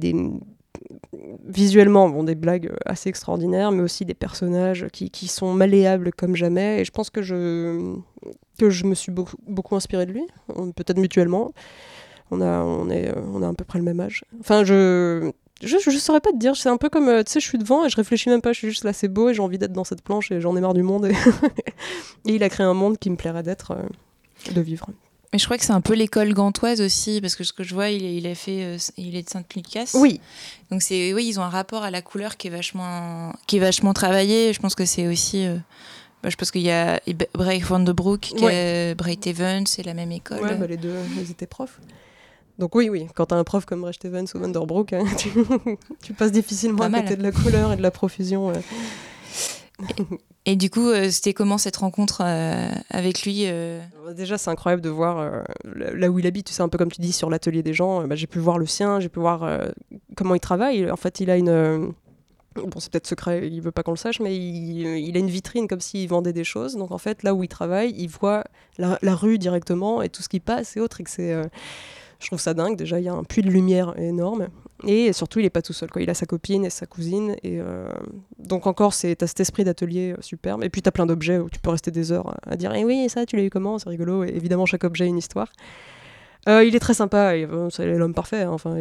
visuellement 1.46 2.10
bon, 2.10 2.24
des 2.24 2.36
blagues 2.36 2.72
assez 2.86 3.10
extraordinaires, 3.10 3.72
mais 3.72 3.82
aussi 3.82 4.06
des 4.06 4.14
personnages 4.14 4.88
qui, 4.92 5.10
qui 5.10 5.28
sont 5.28 5.54
malléables 5.54 6.12
comme 6.14 6.36
jamais. 6.36 6.82
Et 6.82 6.86
je 6.86 6.92
pense 6.92 7.10
que 7.10 7.22
je, 7.22 7.96
que 8.60 8.70
je 8.70 8.86
me 8.86 8.96
suis 8.96 9.12
beaucoup, 9.12 9.38
beaucoup 9.48 9.76
inspirée 9.76 10.06
de 10.06 10.12
lui, 10.12 10.24
On- 10.56 10.72
peut-être 10.72 10.98
mutuellement. 11.00 11.52
On 12.32 12.42
a, 12.42 12.64
on, 12.64 12.90
est, 12.90 13.10
euh, 13.10 13.22
on 13.34 13.42
a 13.44 13.48
à 13.50 13.54
peu 13.54 13.64
près 13.66 13.80
le 13.80 13.86
même 13.86 14.00
âge. 14.00 14.24
Enfin, 14.40 14.64
je. 14.64 15.32
Je, 15.62 15.78
je 15.78 15.92
saurais 15.98 16.20
pas 16.20 16.32
te 16.32 16.38
dire, 16.38 16.58
c'est 16.58 16.68
un 16.68 16.76
peu 16.76 16.90
comme, 16.90 17.08
euh, 17.08 17.24
tu 17.24 17.32
sais, 17.32 17.40
je 17.40 17.46
suis 17.48 17.58
devant 17.58 17.86
et 17.86 17.90
je 17.90 17.96
réfléchis 17.96 18.28
même 18.30 18.42
pas, 18.42 18.52
je 18.52 18.58
suis 18.58 18.68
juste 18.68 18.84
là, 18.84 18.92
c'est 18.92 19.08
beau 19.08 19.30
et 19.30 19.34
j'ai 19.34 19.42
envie 19.42 19.58
d'être 19.58 19.72
dans 19.72 19.86
cette 19.86 20.02
planche 20.02 20.30
et 20.30 20.42
j'en 20.42 20.58
ai 20.58 20.62
marre 20.62 20.74
du 20.74 20.84
monde. 20.84 21.06
Et, 21.06 21.12
et 22.28 22.36
il 22.36 22.44
a 22.44 22.50
créé 22.50 22.66
un 22.66 22.74
monde 22.74 22.98
qui 22.98 23.10
me 23.10 23.16
plairait 23.16 23.44
d'être, 23.44 23.72
euh, 23.72 24.52
de 24.54 24.60
vivre. 24.60 24.88
Mais 25.34 25.40
je 25.40 25.46
crois 25.46 25.58
que 25.58 25.66
c'est 25.66 25.74
un 25.74 25.82
peu 25.82 25.94
l'école 25.96 26.32
gantoise 26.34 26.80
aussi, 26.80 27.20
parce 27.20 27.36
que 27.36 27.44
ce 27.44 27.52
que 27.54 27.64
je 27.64 27.74
vois, 27.74 27.90
il, 27.90 28.06
est- 28.06 28.16
il 28.16 28.28
a 28.28 28.36
fait, 28.36 28.64
euh, 28.64 28.78
il 28.98 29.16
est 29.16 29.24
de 29.24 29.30
Saint-Lucas. 29.30 29.90
Oui, 29.96 30.22
Donc 30.72 30.82
c'est, 30.84 31.12
oui, 31.14 31.26
ils 31.28 31.40
ont 31.40 31.44
un 31.44 31.50
rapport 31.50 31.84
à 31.84 31.90
la 31.92 32.02
couleur 32.04 32.38
qui 32.38 32.48
est 32.48 32.52
vachement, 32.52 33.34
qui 33.48 33.58
est 33.58 33.60
vachement 33.60 33.94
travaillé. 33.94 34.54
Je 34.54 34.60
pense 34.60 34.76
que 34.76 34.86
c'est 34.86 35.08
aussi, 35.08 35.46
euh, 35.46 35.56
bah, 36.22 36.30
je 36.30 36.36
pense 36.36 36.52
qu'il 36.52 36.62
y 36.62 36.72
a 36.72 37.02
Break 37.34 37.64
Van 37.64 37.80
de 37.80 37.92
Broek, 37.92 38.20
qui 38.22 38.46
est 38.46 38.96
Bright 38.96 39.26
Evans, 39.28 39.66
c'est 39.66 39.84
la 39.84 39.94
même 39.96 40.12
école. 40.12 40.40
Ouais, 40.42 40.56
bah, 40.56 40.68
les 40.68 40.78
deux, 40.78 40.94
ils 41.20 41.32
étaient 41.32 41.48
profs. 41.48 41.80
Donc 42.60 42.76
oui, 42.76 42.88
oui, 42.88 43.08
quand 43.16 43.26
t'as 43.26 43.36
un 43.36 43.44
prof 43.44 43.66
comme 43.66 43.82
Brecht 43.82 44.06
Evans 44.06 44.28
ou 44.36 44.38
Vanderbroek, 44.38 44.94
hein, 44.94 45.04
tu, 45.18 45.30
tu 46.04 46.14
passes 46.14 46.32
difficilement 46.32 46.84
à 46.84 46.90
côté 47.02 47.16
de 47.16 47.24
la 47.24 47.32
couleur 47.32 47.74
et 47.74 47.78
de 47.78 47.82
la 47.82 47.90
profusion. 47.90 48.54
Et 50.46 50.56
du 50.56 50.70
coup, 50.70 50.90
euh, 50.90 51.10
c'était 51.10 51.34
comment 51.34 51.58
cette 51.58 51.78
rencontre 51.78 52.22
euh, 52.24 52.70
avec 52.90 53.24
lui 53.24 53.44
euh, 53.46 53.82
Déjà, 54.16 54.38
c'est 54.38 54.50
incroyable 54.50 54.82
de 54.82 54.90
voir 54.90 55.44
là 55.64 56.10
où 56.10 56.20
il 56.20 56.28
habite, 56.28 56.50
sais, 56.50 56.62
un 56.62 56.70
peu 56.70 56.78
comme 56.78 56.92
tu 56.92 57.02
dis, 57.02 57.14
sur 57.14 57.30
l'atelier 57.30 57.64
des 57.64 57.74
gens. 57.74 58.06
Bah, 58.06 58.16
j'ai 58.16 58.28
pu 58.28 58.40
voir 58.40 58.58
le 58.58 58.66
sien, 58.66 59.00
j'ai 59.00 59.10
pu 59.10 59.20
voir 59.20 59.50
comment 60.16 60.36
il 60.36 60.40
travaille. 60.40 60.90
En 60.92 60.98
fait, 60.98 61.20
il 61.20 61.30
a 61.30 61.38
une... 61.38 61.94
Bon, 62.56 62.80
c'est 62.80 62.92
peut-être 62.92 63.08
secret, 63.08 63.48
il 63.48 63.62
veut 63.62 63.72
pas 63.72 63.82
qu'on 63.82 63.94
le 63.94 63.98
sache, 63.98 64.20
mais 64.20 64.38
il, 64.38 65.16
a 65.16 65.20
une 65.20 65.30
vitrine 65.30 65.68
comme 65.68 65.82
s'il 65.82 66.08
vendait 66.08 66.34
des 66.34 66.44
choses. 66.44 66.76
Donc 66.76 66.92
en 66.92 67.00
fait, 67.00 67.24
là 67.24 67.34
où 67.34 67.44
il 67.44 67.48
travaille, 67.48 67.96
il 67.98 68.10
voit 68.10 68.44
la, 68.78 69.16
rue 69.16 69.40
directement 69.40 70.04
et 70.04 70.10
tout 70.10 70.22
ce 70.22 70.30
qui 70.30 70.40
passe 70.40 70.78
et 70.78 70.80
autres. 70.80 71.02
Et 71.02 71.04
que 71.04 71.10
c'est, 71.10 71.36
je 72.24 72.30
trouve 72.30 72.40
ça 72.40 72.54
dingue. 72.54 72.78
Déjà, 72.78 73.00
il 73.00 73.06
y 73.06 73.10
a 73.10 73.14
un 73.14 73.24
puits 73.24 73.42
de 73.42 73.50
lumière 73.50 73.94
énorme. 74.00 74.48
Et 74.86 75.14
surtout, 75.14 75.40
il 75.40 75.46
est 75.46 75.50
pas 75.50 75.62
tout 75.62 75.74
seul. 75.74 75.90
Il 75.98 76.10
a 76.10 76.14
sa 76.14 76.26
copine 76.26 76.66
et 76.66 76.70
sa 76.70 76.86
cousine. 76.86 77.36
Et 77.44 77.60
euh, 77.60 77.88
donc 78.40 78.66
encore, 78.68 78.94
c'est 78.94 79.16
t'as 79.16 79.28
cet 79.28 79.40
esprit 79.40 79.64
d'atelier 79.64 80.14
euh, 80.14 80.22
superbe. 80.22 80.64
Et 80.64 80.70
puis 80.70 80.82
t'as 80.82 80.92
plein 80.92 81.06
d'objets 81.06 81.38
où 81.38 81.50
tu 81.50 81.60
peux 81.60 81.70
rester 81.70 81.92
des 81.92 82.12
heures 82.12 82.36
à, 82.46 82.56
dire 82.56 82.74
Eh 82.74 82.84
oui, 82.86 83.08
ça, 83.10 83.26
tu 83.26 83.36
l'as 83.36 83.44
eu 83.44 83.50
comment? 83.50 83.78
C'est 83.80 83.90
rigolo. 83.90 84.24
Et 84.24 84.30
évidemment, 84.30 84.66
chaque 84.66 84.84
objet 84.84 85.06
a 85.06 85.08
une 85.08 85.18
histoire. 85.18 85.52
Euh, 86.48 86.64
il 86.64 86.76
est 86.76 86.80
très 86.80 86.94
sympa. 86.94 87.34
C'est 87.70 87.94
l'homme 87.94 88.14
parfait. 88.14 88.44
hein. 88.44 88.52
Enfin, 88.52 88.76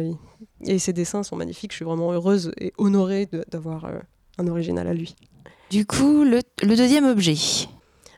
Et 0.65 0.79
ses 0.79 0.93
dessins 0.93 1.23
sont 1.23 1.35
magnifiques. 1.35 1.71
Je 1.71 1.77
suis 1.77 1.85
vraiment 1.85 2.11
heureuse 2.11 2.51
et 2.59 2.73
honorée 2.77 3.29
d'avoir 3.49 3.89
un 4.37 4.47
original 4.47 4.87
à 4.87 4.93
lui. 4.93 5.15
Du 5.69 5.85
coup, 5.85 6.23
le 6.23 6.41
deuxième 6.75 7.05
objet. 7.05 7.35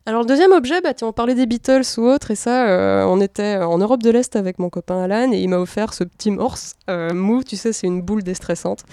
Alors 0.07 0.21
le 0.21 0.27
deuxième 0.27 0.51
objet, 0.51 0.81
bah, 0.81 0.93
on 1.01 1.11
parlait 1.11 1.33
des 1.33 1.47
Beatles 1.47 1.81
ou 1.97 2.01
autre, 2.03 2.29
et 2.29 2.35
ça, 2.35 2.67
euh, 2.69 3.05
on 3.05 3.19
était 3.21 3.57
en 3.57 3.79
Europe 3.79 4.03
de 4.03 4.11
l'Est 4.11 4.35
avec 4.35 4.59
mon 4.59 4.69
copain 4.69 5.01
Alan, 5.01 5.31
et 5.31 5.39
il 5.39 5.49
m'a 5.49 5.57
offert 5.57 5.95
ce 5.95 6.03
petit 6.03 6.29
morse 6.29 6.73
euh, 6.91 7.11
mou, 7.11 7.43
tu 7.43 7.55
sais, 7.55 7.73
c'est 7.73 7.87
une 7.87 8.03
boule 8.03 8.21
déstressante. 8.21 8.83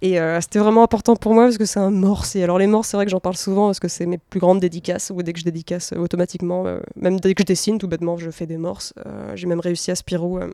Et 0.00 0.18
euh, 0.18 0.40
c'était 0.40 0.60
vraiment 0.60 0.82
important 0.84 1.16
pour 1.16 1.34
moi 1.34 1.44
parce 1.44 1.58
que 1.58 1.64
c'est 1.64 1.80
un 1.80 1.90
morse. 1.90 2.36
Et 2.36 2.42
alors 2.44 2.58
les 2.58 2.68
morses, 2.68 2.88
c'est 2.88 2.96
vrai 2.96 3.04
que 3.04 3.10
j'en 3.10 3.20
parle 3.20 3.36
souvent 3.36 3.66
parce 3.66 3.80
que 3.80 3.88
c'est 3.88 4.06
mes 4.06 4.16
plus 4.16 4.40
grandes 4.40 4.60
dédicaces, 4.60 5.10
ou 5.14 5.22
dès 5.22 5.34
que 5.34 5.40
je 5.40 5.44
dédicace 5.44 5.92
euh, 5.92 5.98
automatiquement, 5.98 6.66
euh, 6.66 6.80
même 6.96 7.20
dès 7.20 7.34
que 7.34 7.42
je 7.42 7.46
dessine, 7.46 7.78
tout 7.78 7.88
bêtement, 7.88 8.16
je 8.16 8.30
fais 8.30 8.46
des 8.46 8.56
morses. 8.56 8.94
Euh, 9.06 9.32
j'ai 9.34 9.46
même 9.46 9.60
réussi 9.60 9.90
à 9.90 9.96
Spirou. 9.96 10.38
euh, 10.38 10.50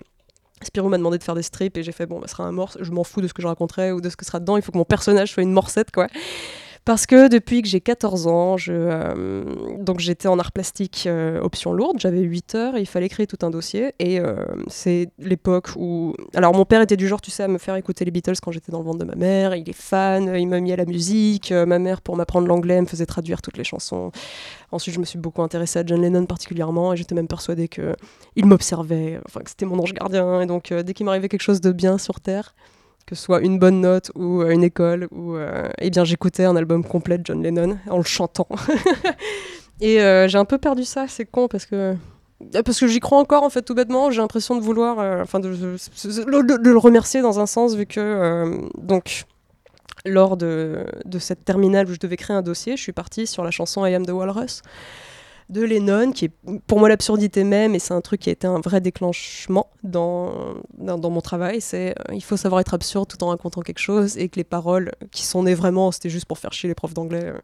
Spirou 0.63 0.89
m'a 0.89 0.99
demandé 0.99 1.19
de 1.19 1.23
faire 1.23 1.35
des 1.35 1.43
strips 1.43 1.77
et 1.77 1.83
j'ai 1.85 1.93
fait 1.93 2.07
bon, 2.07 2.19
bah, 2.19 2.27
sera 2.27 2.45
un 2.45 2.53
morse, 2.53 2.79
je 2.81 2.91
m'en 2.91 3.05
fous 3.05 3.21
de 3.21 3.29
ce 3.29 3.35
que 3.35 3.43
je 3.43 3.47
raconterai 3.47 3.93
ou 3.93 4.01
de 4.01 4.09
ce 4.09 4.17
que 4.17 4.25
sera 4.25 4.41
dedans, 4.41 4.57
il 4.57 4.63
faut 4.63 4.73
que 4.73 4.79
mon 4.79 4.85
personnage 4.85 5.31
soit 5.33 5.43
une 5.43 5.53
morsette 5.53 5.91
quoi. 5.93 6.09
Parce 6.85 7.07
que 7.07 7.29
depuis 7.29 7.63
que 7.63 7.69
j'ai 7.69 7.81
14 7.81 8.27
ans, 8.27 8.59
je, 8.59 8.75
euh, 8.75 9.45
donc 9.79 10.01
j'étais 10.01 10.29
en 10.29 10.39
art 10.39 10.53
plastique 10.53 11.05
euh, 11.07 11.41
option 11.41 11.73
lourde, 11.73 11.99
j'avais 11.99 12.21
8 12.21 12.55
heures 12.57 12.77
et 12.77 12.81
il 12.81 12.87
fallait 12.87 13.09
créer 13.09 13.27
tout 13.27 13.39
un 13.41 13.49
dossier. 13.49 13.95
Et 14.01 14.21
euh, 14.21 14.45
c'est 14.69 15.09
l'époque 15.19 15.71
où. 15.77 16.13
Alors 16.35 16.53
mon 16.53 16.67
père 16.67 16.83
était 16.83 16.99
du 16.99 17.09
genre, 17.09 17.23
tu 17.23 17.31
sais, 17.31 17.43
à 17.43 17.49
me 17.49 17.57
faire 17.57 17.77
écouter 17.77 18.05
les 18.05 18.11
Beatles 18.11 18.35
quand 18.43 18.53
j'étais 18.53 18.71
dans 18.71 18.81
le 18.81 18.85
ventre 18.85 18.99
de 18.99 19.05
ma 19.05 19.15
mère. 19.15 19.55
Il 19.55 19.67
est 19.67 19.73
fan, 19.73 20.35
il 20.37 20.47
m'a 20.47 20.61
mis 20.61 20.73
à 20.73 20.77
la 20.77 20.85
musique. 20.85 21.53
Ma 21.53 21.79
mère, 21.79 22.03
pour 22.03 22.17
m'apprendre 22.17 22.49
l'anglais, 22.49 22.79
me 22.83 22.87
faisait 22.87 23.07
traduire 23.07 23.41
toutes 23.41 23.57
les 23.57 23.65
chansons. 23.65 24.13
Ensuite, 24.71 24.95
je 24.95 25.01
me 25.01 25.07
suis 25.07 25.19
beaucoup 25.19 25.41
intéressée 25.41 25.79
à 25.79 25.87
John 25.87 26.03
Lennon 26.03 26.27
particulièrement 26.27 26.93
et 26.93 26.99
j'étais 26.99 27.15
même 27.15 27.29
persuadée 27.29 27.69
que 27.69 27.95
il 28.37 28.45
m'observait, 28.45 29.21
enfin 29.27 29.41
que 29.41 29.49
c'était 29.49 29.65
mon 29.65 29.79
ange 29.79 29.95
gardien. 29.95 30.43
Et 30.43 30.47
donc, 30.47 30.71
dès 30.71 30.93
qu'il 30.93 31.07
m'arrivait 31.07 31.31
quelque 31.31 31.41
chose 31.41 31.63
de 31.63 31.73
bien 31.73 31.97
sur 31.97 32.21
Terre, 32.21 32.55
que 33.07 33.15
ce 33.15 33.23
soit 33.23 33.41
une 33.41 33.59
bonne 33.59 33.81
note 33.81 34.11
ou 34.15 34.43
euh, 34.43 34.51
une 34.51 34.65
école, 34.65 35.09
ou 35.11 35.37
euh, 35.37 35.69
eh 35.79 35.91
bien 35.91 36.05
j'écoutais 36.05 36.45
un 36.45 36.57
album 36.57 36.85
complet 36.85 37.19
de 37.19 37.27
John 37.27 37.43
Lennon 37.43 37.79
en 37.91 37.99
le 37.99 38.03
chantant. 38.05 38.49
et 39.81 40.01
euh, 40.01 40.29
j'ai 40.29 40.39
un 40.39 40.45
peu 40.45 40.59
perdu 40.59 40.85
ça, 40.85 41.07
c'est 41.09 41.25
con 41.25 41.49
parce 41.49 41.67
que 41.67 41.95
parce 42.65 42.79
que 42.81 42.87
j'y 42.87 43.01
crois 43.01 43.19
encore 43.19 43.43
en 43.43 43.51
fait 43.51 43.63
tout 43.63 43.75
bêtement. 43.75 44.11
J'ai 44.11 44.21
l'impression 44.21 44.57
de 44.57 44.61
vouloir, 44.61 44.99
enfin 45.23 45.41
de, 45.41 45.49
de- 45.49 46.69
le 46.71 46.79
remercier 46.79 47.23
dans 47.23 47.41
un 47.41 47.47
sens 47.47 47.75
vu 47.75 47.87
que 47.87 48.69
donc 48.77 49.25
lors 50.05 50.37
de 50.37 50.85
cette 51.19 51.45
terminale 51.45 51.89
où 51.89 51.95
je 51.95 51.99
devais 52.01 52.17
créer 52.17 52.37
un 52.37 52.43
dossier, 52.43 52.77
je 52.77 52.83
suis 52.83 52.93
partie 52.93 53.27
sur 53.27 53.45
la 53.45 53.51
chanson 53.51 53.87
I 53.87 53.95
Am 53.95 54.05
the 54.05 54.11
Walrus 54.11 54.61
de 55.51 55.63
Lennon, 55.63 56.13
qui 56.13 56.27
est 56.27 56.33
pour 56.67 56.79
moi 56.79 56.89
l'absurdité 56.89 57.45
même, 57.45 57.75
et 57.75 57.79
c'est 57.79 57.95
un 57.95 58.01
truc 58.01 58.21
qui 58.21 58.31
a 58.31 58.33
été 58.33 58.47
un 58.47 58.61
vrai 58.61 58.81
déclenchement 58.81 59.71
dans, 59.83 60.55
dans, 60.79 61.11
mon 61.11 61.21
travail. 61.21 61.61
C'est 61.61 61.91
euh, 61.91 62.15
il 62.15 62.23
faut 62.23 62.37
savoir 62.37 62.61
être 62.61 62.75
absurde 62.75 63.09
tout 63.09 63.23
en 63.23 63.29
racontant 63.29 63.61
quelque 63.61 63.79
chose, 63.79 64.17
et 64.17 64.29
que 64.29 64.37
les 64.37 64.45
paroles 64.45 64.93
qui 65.11 65.25
sont 65.25 65.43
nées 65.43 65.55
vraiment, 65.55 65.93
c'était 65.93 66.11
juste 66.11 66.27
pour 66.27 66.39
faire 66.39 66.53
chier 66.53 66.69
les 66.69 66.75
profs 66.75 66.95
d'anglais. 66.95 67.25
euh, 67.25 67.39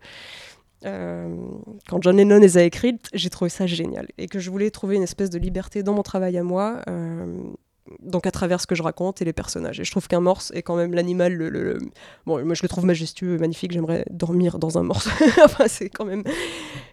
euh, 0.87 1.37
quand 1.89 2.03
John 2.03 2.17
Lennon 2.17 2.39
les 2.39 2.57
a 2.57 2.63
écrites, 2.63 3.09
j'ai 3.13 3.29
trouvé 3.29 3.51
ça 3.51 3.67
génial, 3.67 4.09
et 4.17 4.29
que 4.29 4.39
je 4.39 4.51
voulais 4.51 4.71
trouver 4.71 4.97
une 4.97 5.03
espèce 5.03 5.31
de 5.31 5.39
liberté 5.39 5.83
dans 5.83 5.95
mon 5.95 6.03
travail 6.03 6.39
à 6.39 6.43
moi. 6.43 6.81
Donc 8.01 8.27
à 8.27 8.31
travers 8.31 8.61
ce 8.61 8.67
que 8.67 8.75
je 8.75 8.83
raconte 8.83 9.21
et 9.23 9.25
les 9.25 9.33
personnages. 9.33 9.81
Et 9.81 9.85
je 9.85 9.91
trouve 9.91 10.09
qu'un 10.09 10.21
morse 10.21 10.53
est 10.55 10.63
quand 10.63 10.77
même 10.77 10.95
l'animal 10.95 11.35
le, 11.35 11.79
Bon, 12.27 12.45
moi 12.45 12.55
je 12.55 12.63
le 12.63 12.69
trouve 12.69 12.85
majestueux, 12.85 13.39
magnifique, 13.39 13.73
j'aimerais 13.73 14.05
dormir 14.11 14.59
dans 14.59 14.79
un 14.79 14.83
morse. 14.83 15.09
enfin, 15.45 15.65
c'est 15.69 15.89
quand 15.89 16.05
même 16.05 16.25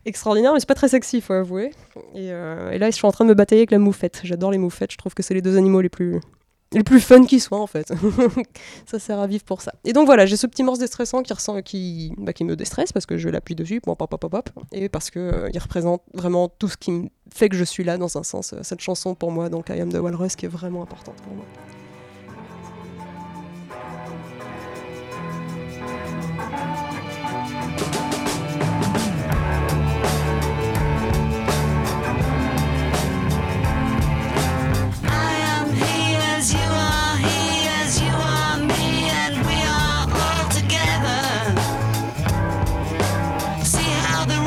extraordinaire, 0.06 0.54
mais 0.54 0.60
c'est 0.60 0.68
pas 0.68 0.76
très 0.76 0.90
sexy, 0.90 1.22
faut 1.22 1.34
avouer. 1.34 1.72
Et, 2.14 2.32
euh, 2.32 2.72
et 2.72 2.78
là, 2.78 2.90
je 2.90 2.96
suis 2.96 3.06
en 3.06 3.12
train 3.12 3.26
de 3.26 3.30
me 3.30 3.36
batailler 3.36 3.62
avec 3.62 3.72
la 3.72 3.80
moufette. 3.80 4.22
J'adore 4.24 4.52
les 4.52 4.58
moufettes, 4.58 4.92
je 4.92 4.98
trouve 4.98 5.14
que 5.14 5.24
c'est 5.24 5.34
les 5.34 5.42
deux 5.42 5.58
animaux 5.58 5.82
les 5.82 5.90
plus, 5.90 6.20
les 6.74 6.84
plus 6.84 7.00
fun 7.00 7.26
qui 7.26 7.40
soient, 7.40 7.60
en 7.60 7.68
fait. 7.68 7.92
ça 8.86 9.00
sert 9.00 9.20
à 9.20 9.28
vivre 9.28 9.44
pour 9.44 9.62
ça. 9.62 9.74
Et 9.86 9.94
donc 9.94 10.06
voilà, 10.06 10.26
j'ai 10.26 10.38
ce 10.38 10.48
petit 10.48 10.64
morse 10.64 10.80
déstressant 10.80 11.24
qui, 11.24 11.34
ressent, 11.34 11.62
qui, 11.62 12.14
bah, 12.18 12.34
me 12.42 12.56
déstresse 12.56 12.92
parce 12.92 13.06
que 13.06 13.18
je 13.18 13.30
l'appuie 13.30 13.56
dessus, 13.56 13.82
pop, 13.82 13.98
pop, 13.98 14.10
pop, 14.10 14.30
pop, 14.32 14.50
et 14.72 14.90
parce 14.90 15.10
qu'il 15.10 15.50
il 15.54 15.60
représente 15.60 16.02
vraiment 16.14 16.50
tout 16.50 16.68
ce 16.68 16.78
qui 16.78 16.92
me 16.92 17.10
fait 17.34 17.50
que 17.50 17.56
je 17.56 17.64
suis 17.64 17.84
là, 17.84 17.98
dans 17.98 18.18
un 18.18 18.24
sens. 18.24 18.54
euh, 18.54 18.60
Cette 18.64 18.82
chanson 18.82 19.16
pour 19.16 19.32
moi, 19.32 19.50
donc 19.50 19.70
I 19.70 19.80
Am 19.82 19.92
the 19.92 19.98
Walrus, 19.98 20.36
qui 20.36 20.46
est 20.46 20.50
vraiment 20.50 20.84
importante 20.84 21.16
pour 21.24 21.34
moi. 21.34 21.46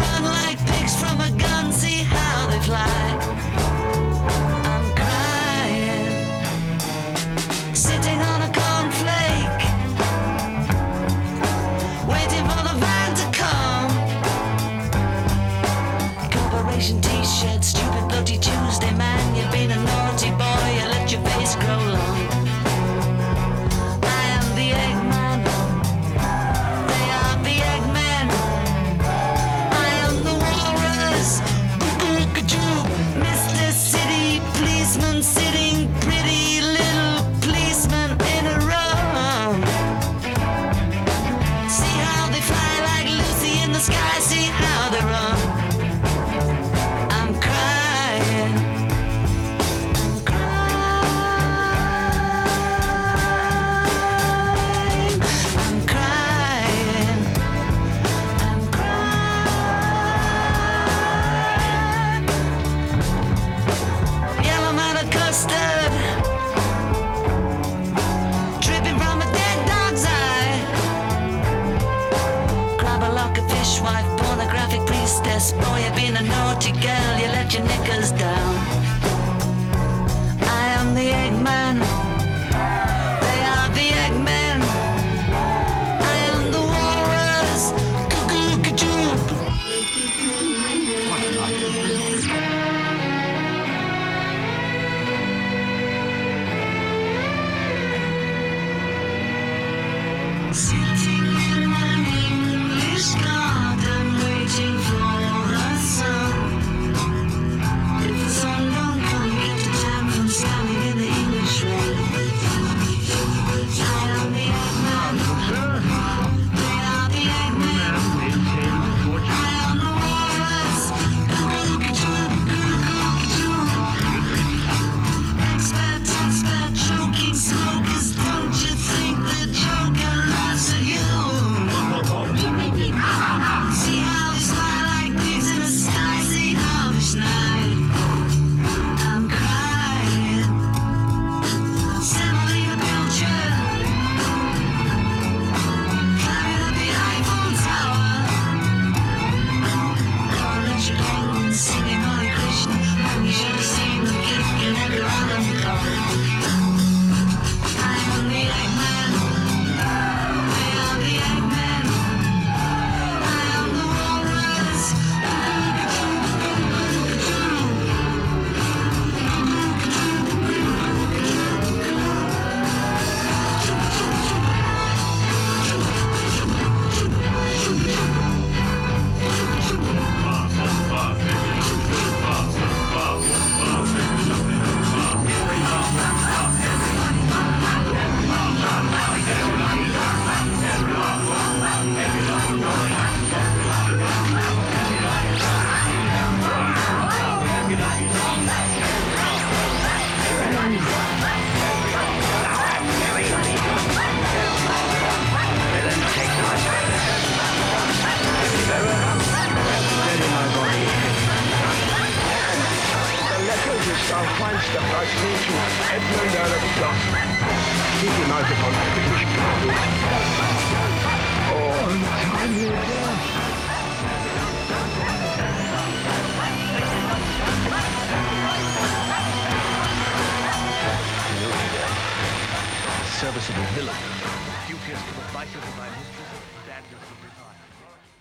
Run 0.01 0.25
like 0.25 0.59
pigs 0.67 0.95
from 1.01 1.21
a 1.21 1.31
gun, 1.43 1.60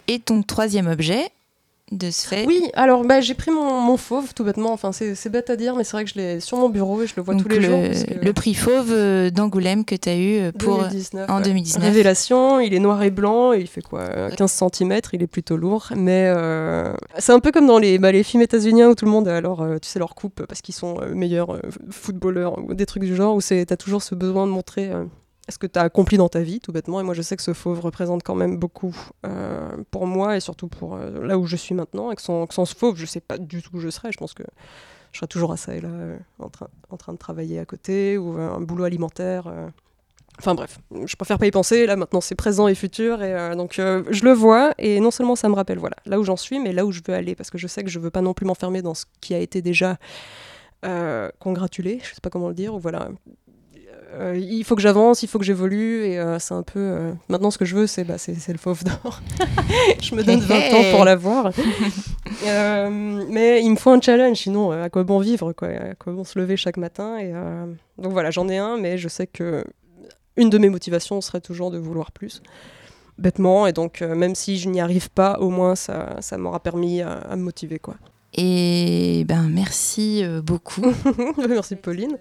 Et 0.10 0.20
ton 0.20 0.42
troisième 0.44 0.88
objet, 0.88 1.30
de 1.92 2.12
ce 2.12 2.28
fait. 2.28 2.46
Oui, 2.46 2.70
alors 2.76 3.04
bah, 3.04 3.20
j'ai 3.20 3.34
pris 3.34 3.50
mon, 3.50 3.82
mon 3.82 3.98
fauve 3.98 4.36
tout 4.36 4.44
bêtement. 4.44 4.72
Enfin, 4.74 4.92
c'est 4.92 5.30
bête 5.30 5.50
à 5.50 5.56
dire, 5.56 5.76
mais 5.76 5.84
c'est 5.84 5.94
vrai 5.94 6.04
que 6.04 6.12
je 6.12 6.20
l'ai 6.20 6.40
sur 6.40 6.58
mon 6.58 6.70
bureau 6.70 7.02
et 7.02 7.08
je 7.08 7.14
le 7.18 7.24
vois 7.24 7.34
donc 7.34 7.42
tous 7.44 7.50
les 7.50 7.56
le, 7.58 7.62
jours. 7.64 7.82
parce 7.84 8.04
que- 8.04 8.14
le 8.26 8.34
prix 8.34 8.54
fauve 8.54 8.92
euh, 8.92 9.32
d'Angoulême 9.32 9.84
que 9.86 9.96
tu 9.96 10.08
as 10.10 10.16
eu 10.16 10.38
euh, 10.40 10.52
pour 10.52 10.78
2019, 10.84 11.30
en 11.32 11.38
ouais. 11.38 11.44
2019. 11.44 11.84
Révélation, 11.84 12.60
il 12.60 12.76
est 12.76 12.80
noir 12.80 13.02
et 13.02 13.10
blanc, 13.10 13.54
et 13.54 13.60
il 13.62 13.68
fait 13.68 13.82
quoi 13.82 14.02
euh, 14.02 14.30
15 14.30 14.52
cm, 14.72 15.00
il 15.14 15.24
est 15.24 15.28
plutôt 15.28 15.58
lourd. 15.58 15.88
Mais 15.96 16.26
euh, 16.36 16.94
c'est 17.18 17.32
un 17.32 17.40
peu 17.40 17.52
comme 17.52 17.66
dans 17.66 17.80
les, 17.80 17.98
bah, 17.98 18.12
les 18.12 18.22
films 18.24 18.44
états-uniens 18.44 18.90
où 18.90 18.94
tout 18.96 19.06
le 19.06 19.12
monde 19.12 19.28
a 19.28 19.36
alors, 19.38 19.62
euh, 19.64 19.78
tu 19.82 19.90
sais, 19.90 19.98
leur 19.98 20.14
coupe 20.14 20.46
parce 20.48 20.62
qu'ils 20.62 20.76
sont 20.76 21.00
euh, 21.02 21.16
meilleurs 21.16 21.56
euh, 21.56 21.60
footballeurs 21.90 22.60
ou 22.64 22.76
des 22.76 22.86
trucs 22.86 23.04
du 23.04 23.16
genre, 23.16 23.34
où 23.36 23.42
c'est- 23.42 23.66
t'as 23.66 23.78
toujours 23.78 24.04
ce 24.04 24.14
besoin 24.14 24.46
de 24.46 24.52
montrer 24.52 24.92
ce 25.52 25.58
que 25.58 25.68
t'as 25.68 25.84
accompli 25.84 26.18
dans 26.18 26.30
ta 26.30 26.42
vie, 26.42 26.60
tout 26.60 26.72
bêtement. 26.72 27.00
Et 27.00 27.04
moi, 27.04 27.14
je 27.14 27.22
sais 27.22 27.36
que 27.36 27.44
ce 27.44 27.54
fauve 27.54 27.80
représente 27.80 28.24
quand 28.24 28.36
même 28.36 28.58
beaucoup 28.58 28.96
euh, 29.26 29.70
pour 29.92 30.08
moi 30.08 30.38
et 30.38 30.40
surtout 30.40 30.68
pour 30.68 30.96
euh, 30.96 31.26
là 31.26 31.38
où 31.38 31.46
je 31.46 31.56
suis 31.56 31.76
maintenant. 31.76 32.12
Et 32.12 32.16
que 32.16 32.22
sans, 32.22 32.48
ce 32.48 32.76
fauve, 32.76 32.98
je 32.98 33.06
sais 33.06 33.20
pas 33.20 33.38
du 33.38 33.62
tout 33.62 33.76
où 33.76 33.80
je 33.80 33.90
serais. 33.90 34.12
Je 34.12 34.18
pense 34.18 34.34
que 34.34 34.44
je 35.12 35.20
serais 35.20 35.28
toujours 35.28 35.52
à 35.52 35.58
ça 35.58 35.76
et 35.76 35.82
là, 35.82 35.90
euh, 35.90 36.18
en, 36.40 36.50
train, 36.98 37.14
de 37.14 37.18
travailler 37.18 37.60
à 37.60 37.66
côté 37.66 38.18
ou 38.18 38.38
un 38.38 38.62
boulot 38.62 38.84
alimentaire. 38.84 39.52
Enfin 40.38 40.56
bref, 40.56 40.80
je 41.06 41.16
préfère 41.18 41.38
pas 41.38 41.48
y 41.48 41.52
penser. 41.52 41.86
Là 41.86 41.96
maintenant, 41.96 42.22
c'est 42.22 42.36
présent 42.36 42.68
et 42.68 42.76
futur, 42.76 43.22
et 43.22 43.56
donc 43.56 43.74
je 43.76 44.24
le 44.24 44.32
vois. 44.32 44.72
Et 44.78 45.00
non 45.00 45.12
seulement 45.12 45.36
ça 45.36 45.50
me 45.50 45.56
rappelle, 45.56 45.80
voilà, 45.80 45.98
là 46.06 46.20
où 46.20 46.24
j'en 46.24 46.38
suis, 46.38 46.60
mais 46.60 46.72
là 46.72 46.86
où 46.86 46.92
je 46.92 47.02
veux 47.06 47.14
aller, 47.14 47.36
parce 47.36 47.50
que 47.50 47.58
je 47.58 47.68
sais 47.68 47.84
que 47.84 47.90
je 47.90 48.00
veux 48.00 48.12
pas 48.12 48.22
non 48.22 48.34
plus 48.34 48.46
m'enfermer 48.46 48.82
dans 48.82 48.94
ce 48.94 49.06
qui 49.20 49.34
a 49.34 49.40
été 49.40 49.62
déjà 49.62 49.98
congratulé. 51.40 52.00
Je 52.04 52.14
sais 52.14 52.22
pas 52.22 52.30
comment 52.30 52.48
le 52.48 52.54
dire. 52.54 52.74
Ou 52.74 52.80
voilà, 52.80 53.10
Euh, 54.14 54.38
il 54.38 54.64
faut 54.64 54.76
que 54.76 54.82
j'avance, 54.82 55.24
il 55.24 55.28
faut 55.28 55.40
que 55.40 55.46
j'évolue, 55.46 56.04
et 56.04 56.20
euh, 56.20 56.40
c'est 56.40 56.54
un 56.54 56.64
peu. 56.64 56.80
euh, 56.80 57.12
maintenant, 57.28 57.52
ce 57.52 57.58
que 57.58 57.66
je 57.66 57.76
veux, 57.76 57.88
c'est 57.88 58.04
bah, 58.04 58.18
c'est 58.18 58.52
le 58.52 58.58
fauve 58.58 58.84
d'or. 58.84 59.22
je 60.02 60.16
me 60.16 60.24
donne 60.24 60.40
20 60.40 60.56
ans 60.74 60.92
pour 60.92 61.06
l'avoir. 61.06 61.52
Mais 62.44 63.62
il 63.64 63.70
me 63.70 63.76
faut 63.76 63.92
un 63.92 64.02
challenge, 64.02 64.38
sinon 64.38 64.72
à 64.72 64.90
quoi 64.90 65.04
bon 65.04 65.20
vivre, 65.20 65.54
quoi, 65.54 65.68
à 65.68 65.96
quoi 65.96 66.14
bon 66.14 66.24
se 66.24 66.40
lever 66.40 66.58
chaque 66.58 66.78
matin? 66.78 67.18
Et, 67.20 67.32
donc 68.02 68.12
voilà, 68.14 68.32
j'en 68.32 68.48
ai 68.50 68.58
un, 68.58 68.78
mais 68.78 68.98
je 68.98 69.10
sais 69.10 69.28
que 69.28 69.64
une 70.38 70.50
de 70.50 70.58
mes 70.58 70.70
motivations 70.70 71.20
serait 71.22 71.42
toujours 71.42 71.70
de 71.70 71.78
vouloir 71.78 72.12
plus, 72.12 72.42
bêtement. 73.18 73.68
Et 73.68 73.74
donc, 73.74 74.02
même 74.02 74.36
si 74.36 74.58
je 74.58 74.70
n'y 74.70 74.80
arrive 74.80 75.10
pas, 75.10 75.38
au 75.40 75.50
moins 75.50 75.76
ça, 75.76 76.16
ça 76.22 76.38
m'aura 76.38 76.62
permis 76.62 77.02
à, 77.02 77.12
à 77.12 77.36
me 77.36 77.44
motiver. 77.44 77.78
Quoi. 77.78 77.96
Et 78.34 79.26
ben 79.28 79.50
merci 79.50 80.24
beaucoup. 80.44 80.94
Merci 81.50 81.76
Pauline. 81.76 82.18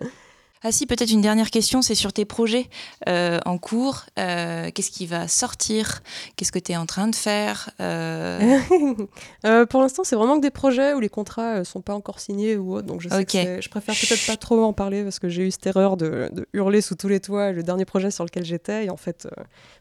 Ah 0.64 0.72
si, 0.72 0.86
peut-être 0.86 1.10
une 1.12 1.20
dernière 1.20 1.50
question, 1.50 1.82
c'est 1.82 1.94
sur 1.94 2.12
tes 2.12 2.24
projets 2.24 2.66
euh, 3.08 3.38
en 3.46 3.58
cours. 3.58 4.06
Euh, 4.18 4.70
Qu'est-ce 4.74 4.90
qui 4.90 5.06
va 5.06 5.28
sortir? 5.28 6.02
Qu'est-ce 6.36 6.50
que 6.50 6.58
tu 6.58 6.72
es 6.72 6.76
en 6.76 6.86
train 6.86 7.08
de 7.08 7.14
faire? 7.14 7.70
Euh, 9.46 9.66
pour 9.66 9.80
l'instant, 9.80 10.02
c'est 10.04 10.16
vraiment 10.16 10.36
que 10.36 10.42
des 10.42 10.50
projets 10.50 10.94
où 10.94 11.00
les 11.00 11.08
contrats 11.08 11.58
euh, 11.58 11.64
sont 11.64 11.80
pas 11.80 11.94
encore 11.94 12.18
signés 12.20 12.56
ou 12.56 12.74
autre. 12.74 12.86
Donc 12.86 13.00
je, 13.00 13.08
sais 13.08 13.14
Ok. 13.16 13.24
que 13.26 13.30
c'est- 13.32 13.62
je 13.62 13.68
préfère 13.70 13.94
peut-être 13.94 14.26
pas 14.26 14.36
trop 14.36 14.62
en 14.64 14.72
parler 14.72 15.02
parce 15.04 15.18
que 15.18 15.28
j'ai 15.28 15.46
eu 15.46 15.50
cette 15.50 15.66
erreur 15.66 15.96
de, 15.96 16.28
de 16.32 16.46
hurler 16.52 16.80
sous 16.80 16.94
tous 16.96 17.08
les 17.08 17.20
toits 17.20 17.52
le 17.52 17.62
dernier 17.62 17.84
projet 17.84 18.10
sur 18.10 18.24
lequel 18.24 18.44
j'étais. 18.44 18.86
Et 18.86 18.90
en 18.90 18.96
fait, 18.96 19.28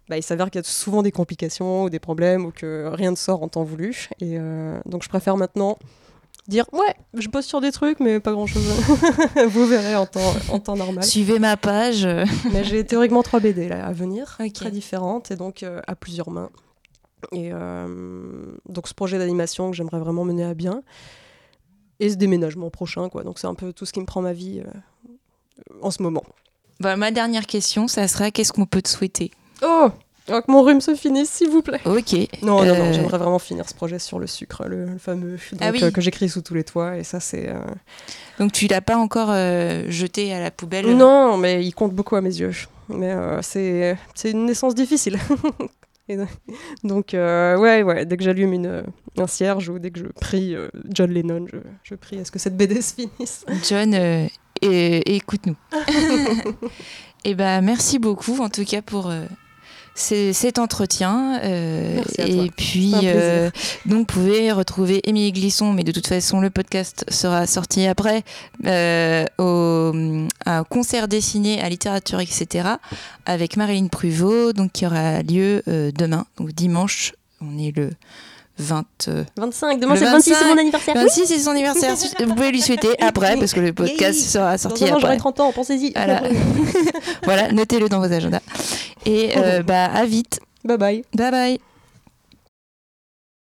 bah, 0.10 0.18
il 0.18 0.24
s'avère 0.24 0.50
qu'il 0.52 0.60
y 0.60 0.64
a 0.64 0.68
souvent 0.68 1.02
des 1.02 1.12
complications 1.12 1.84
ou 1.84 1.90
des 1.90 2.00
problèmes 2.00 2.46
ou 2.46 2.52
que 2.52 2.88
rien 2.94 3.12
ne 3.12 3.16
sort 3.16 3.42
en 3.44 3.48
temps 3.48 3.64
voulu. 3.64 4.10
Et 4.22 4.38
donc 4.86 5.04
je 5.04 5.10
préfère 5.10 5.38
maintenant 5.38 5.78
dire 6.48 6.66
ouais, 6.74 6.96
je 7.14 7.28
bosse 7.28 7.46
sur 7.46 7.62
des 7.62 7.72
trucs, 7.72 8.00
mais 8.00 8.20
pas 8.20 8.32
grand 8.32 8.48
chose. 8.48 8.66
Vous 9.50 9.66
verrez 9.66 9.96
en 9.96 10.06
temps, 10.06 10.34
en 10.50 10.60
temps 10.60 10.76
normal. 10.76 11.04
Suivez 11.04 11.40
ma 11.40 11.58
page. 11.58 12.06
Mais 12.52 12.64
j'ai 12.64 12.86
théoriquement 12.86 13.24
trois 13.24 13.40
BD 13.40 13.68
là, 13.68 13.86
à 13.86 13.92
venir, 13.92 14.38
très 14.54 14.72
différentes 14.72 15.32
et 15.32 15.36
donc 15.36 15.64
euh, 15.64 15.82
à 15.88 15.96
plusieurs 15.96 16.30
mains. 16.30 16.50
Et 17.32 17.50
euh, 17.52 18.56
donc 18.70 18.88
ce 18.88 18.94
projet 18.94 19.18
d'animation 19.18 19.72
que 19.72 19.76
j'aimerais 19.76 20.00
vraiment 20.00 20.24
mener 20.24 20.44
à 20.44 20.54
bien. 20.54 20.84
Et 22.00 22.10
ce 22.10 22.16
déménagement 22.16 22.70
prochain, 22.70 23.10
quoi. 23.10 23.24
Donc 23.24 23.40
c'est 23.40 23.48
un 23.48 23.56
peu 23.56 23.74
tout 23.74 23.86
ce 23.86 23.94
qui 23.94 24.00
me 24.00 24.06
prend 24.06 24.22
ma 24.22 24.34
vie 24.34 24.62
euh, 24.62 25.74
en 25.82 25.92
ce 25.92 26.04
moment. 26.04 26.24
Bah, 26.80 26.96
ma 26.96 27.10
dernière 27.12 27.48
question, 27.48 27.88
ça 27.88 28.08
sera 28.08 28.30
qu'est-ce 28.30 28.54
qu'on 28.54 28.68
peut 28.68 28.84
te 28.84 28.90
souhaiter? 28.90 29.32
Oh 29.64 29.90
Que 30.28 30.52
mon 30.52 30.62
rhume 30.62 30.82
se 30.82 30.94
finisse, 30.94 31.30
s'il 31.30 31.50
vous 31.50 31.62
plaît. 31.62 31.80
Ok. 31.86 32.14
Non, 32.42 32.64
non, 32.66 32.76
non, 32.76 32.84
Euh, 32.86 32.92
j'aimerais 32.94 33.18
vraiment 33.18 33.40
finir 33.40 33.68
ce 33.68 33.74
projet 33.74 33.98
sur 33.98 34.20
le 34.20 34.28
sucre, 34.28 34.66
le, 34.68 34.86
le 34.86 34.98
fameux, 34.98 35.38
donc, 35.54 35.60
Ah 35.62 35.70
oui. 35.72 35.82
euh, 35.84 35.90
que 35.92 36.02
j'écris 36.02 36.28
sous 36.30 36.42
tous 36.42 36.54
les 36.54 36.64
toits. 36.66 36.98
Et 36.98 37.04
ça, 37.04 37.20
c'est. 37.20 37.48
euh, 37.50 37.60
Donc 38.38 38.52
tu 38.52 38.68
l'as 38.68 38.82
pas 38.82 38.98
encore 38.98 39.30
euh, 39.32 39.86
jeté 39.88 40.34
à 40.34 40.40
la 40.42 40.52
poubelle? 40.52 40.96
Non, 40.98 41.38
mais 41.38 41.64
il 41.66 41.72
compte 41.74 41.94
beaucoup 41.94 42.16
à 42.18 42.22
mes 42.22 42.36
yeux. 42.40 42.52
Mais 42.90 43.14
c'est 43.42 43.98
c'est 44.16 44.32
une 44.32 44.46
naissance 44.46 44.76
difficile. 44.76 45.18
Et 46.10 46.18
donc, 46.86 47.10
ouais, 47.14 47.84
ouais, 47.84 48.06
dès 48.06 48.16
que 48.16 48.24
j'allume 48.24 48.54
une, 48.54 48.84
un 49.18 49.28
cierge 49.28 49.68
ou 49.68 49.78
dès 49.78 49.92
que 49.92 50.00
je 50.00 50.06
prie 50.06 50.56
John 50.90 51.12
Lennon, 51.12 51.46
je, 51.52 51.58
je 51.84 51.96
prie 51.96 52.18
à 52.20 52.24
ce 52.26 52.32
que 52.32 52.40
cette 52.40 52.56
BD 52.56 52.82
se 52.82 52.94
finisse. 52.96 53.46
John, 53.68 53.94
écoute-nous. 54.62 55.56
Et 57.26 57.36
ben 57.36 57.62
merci 57.62 58.00
beaucoup 58.00 58.38
en 58.42 58.48
tout 58.50 58.64
cas 58.64 58.82
pour 58.82 59.12
cet 59.98 60.60
entretien. 60.60 61.40
euh, 61.44 61.96
Merci 61.96 62.22
à 62.22 62.26
toi. 62.28 62.46
et 62.46 62.52
puis 62.52 62.94
euh, 63.04 63.50
donc 63.86 63.98
vous 64.00 64.06
pouvez 64.22 64.52
retrouver 64.52 65.02
Émilie 65.10 65.32
Glisson, 65.32 65.74
mais 65.74 65.84
de 65.84 65.92
toute 65.92 66.08
façon 66.08 66.40
le 66.40 66.50
podcast 66.50 67.04
sera 67.10 67.48
sorti 67.48 67.86
après 67.88 68.24
euh, 68.66 69.26
au 69.40 69.92
un 70.46 70.64
concert 70.64 71.08
dessiné 71.08 71.62
à 71.62 71.70
littérature 71.70 72.20
etc. 72.20 72.70
avec 73.26 73.58
Marilyn 73.58 73.88
Pruvot, 73.88 74.54
donc 74.54 74.72
qui 74.72 74.86
aura 74.86 75.22
lieu 75.24 75.64
euh, 75.68 75.92
demain, 75.92 76.26
donc 76.38 76.52
dimanche. 76.54 77.14
On 77.42 77.58
est 77.58 77.76
le 77.76 77.92
20. 78.60 78.86
euh, 79.10 79.24
25, 79.38 79.80
demain 79.80 79.96
c'est 79.96 80.06
le 80.06 80.12
26, 80.12 80.30
c'est 80.30 80.34
25, 80.36 80.48
mon 80.56 80.58
anniversaire. 80.62 80.96
26 80.96 81.26
c'est 81.28 81.40
son 81.40 81.52
anniversaire. 81.52 81.96
Vous 82.26 82.36
pouvez 82.36 82.52
lui 82.52 82.62
souhaiter 82.62 82.90
après 83.00 83.38
parce 83.38 83.54
que 83.54 83.60
le 83.60 83.74
podcast 83.74 84.20
Yeah. 84.20 84.30
sera 84.30 84.52
Dans 84.54 84.58
sorti 84.58 84.84
un 84.86 84.88
an, 84.88 84.90
après. 84.94 85.02
j'aurai 85.02 85.18
30 85.18 85.40
ans, 85.42 85.52
pensez-y. 85.52 85.94
Voilà. 85.94 86.22
voilà, 87.24 87.52
notez-le 87.52 87.88
dans 87.90 88.00
vos 88.00 88.12
agendas. 88.12 88.42
Et 89.06 89.34
euh, 89.38 89.62
bah, 89.64 89.86
à 89.86 90.06
vite. 90.06 90.40
bye 90.66 90.78
bye. 90.78 91.04
Bye 91.16 91.32
bye. 91.32 91.60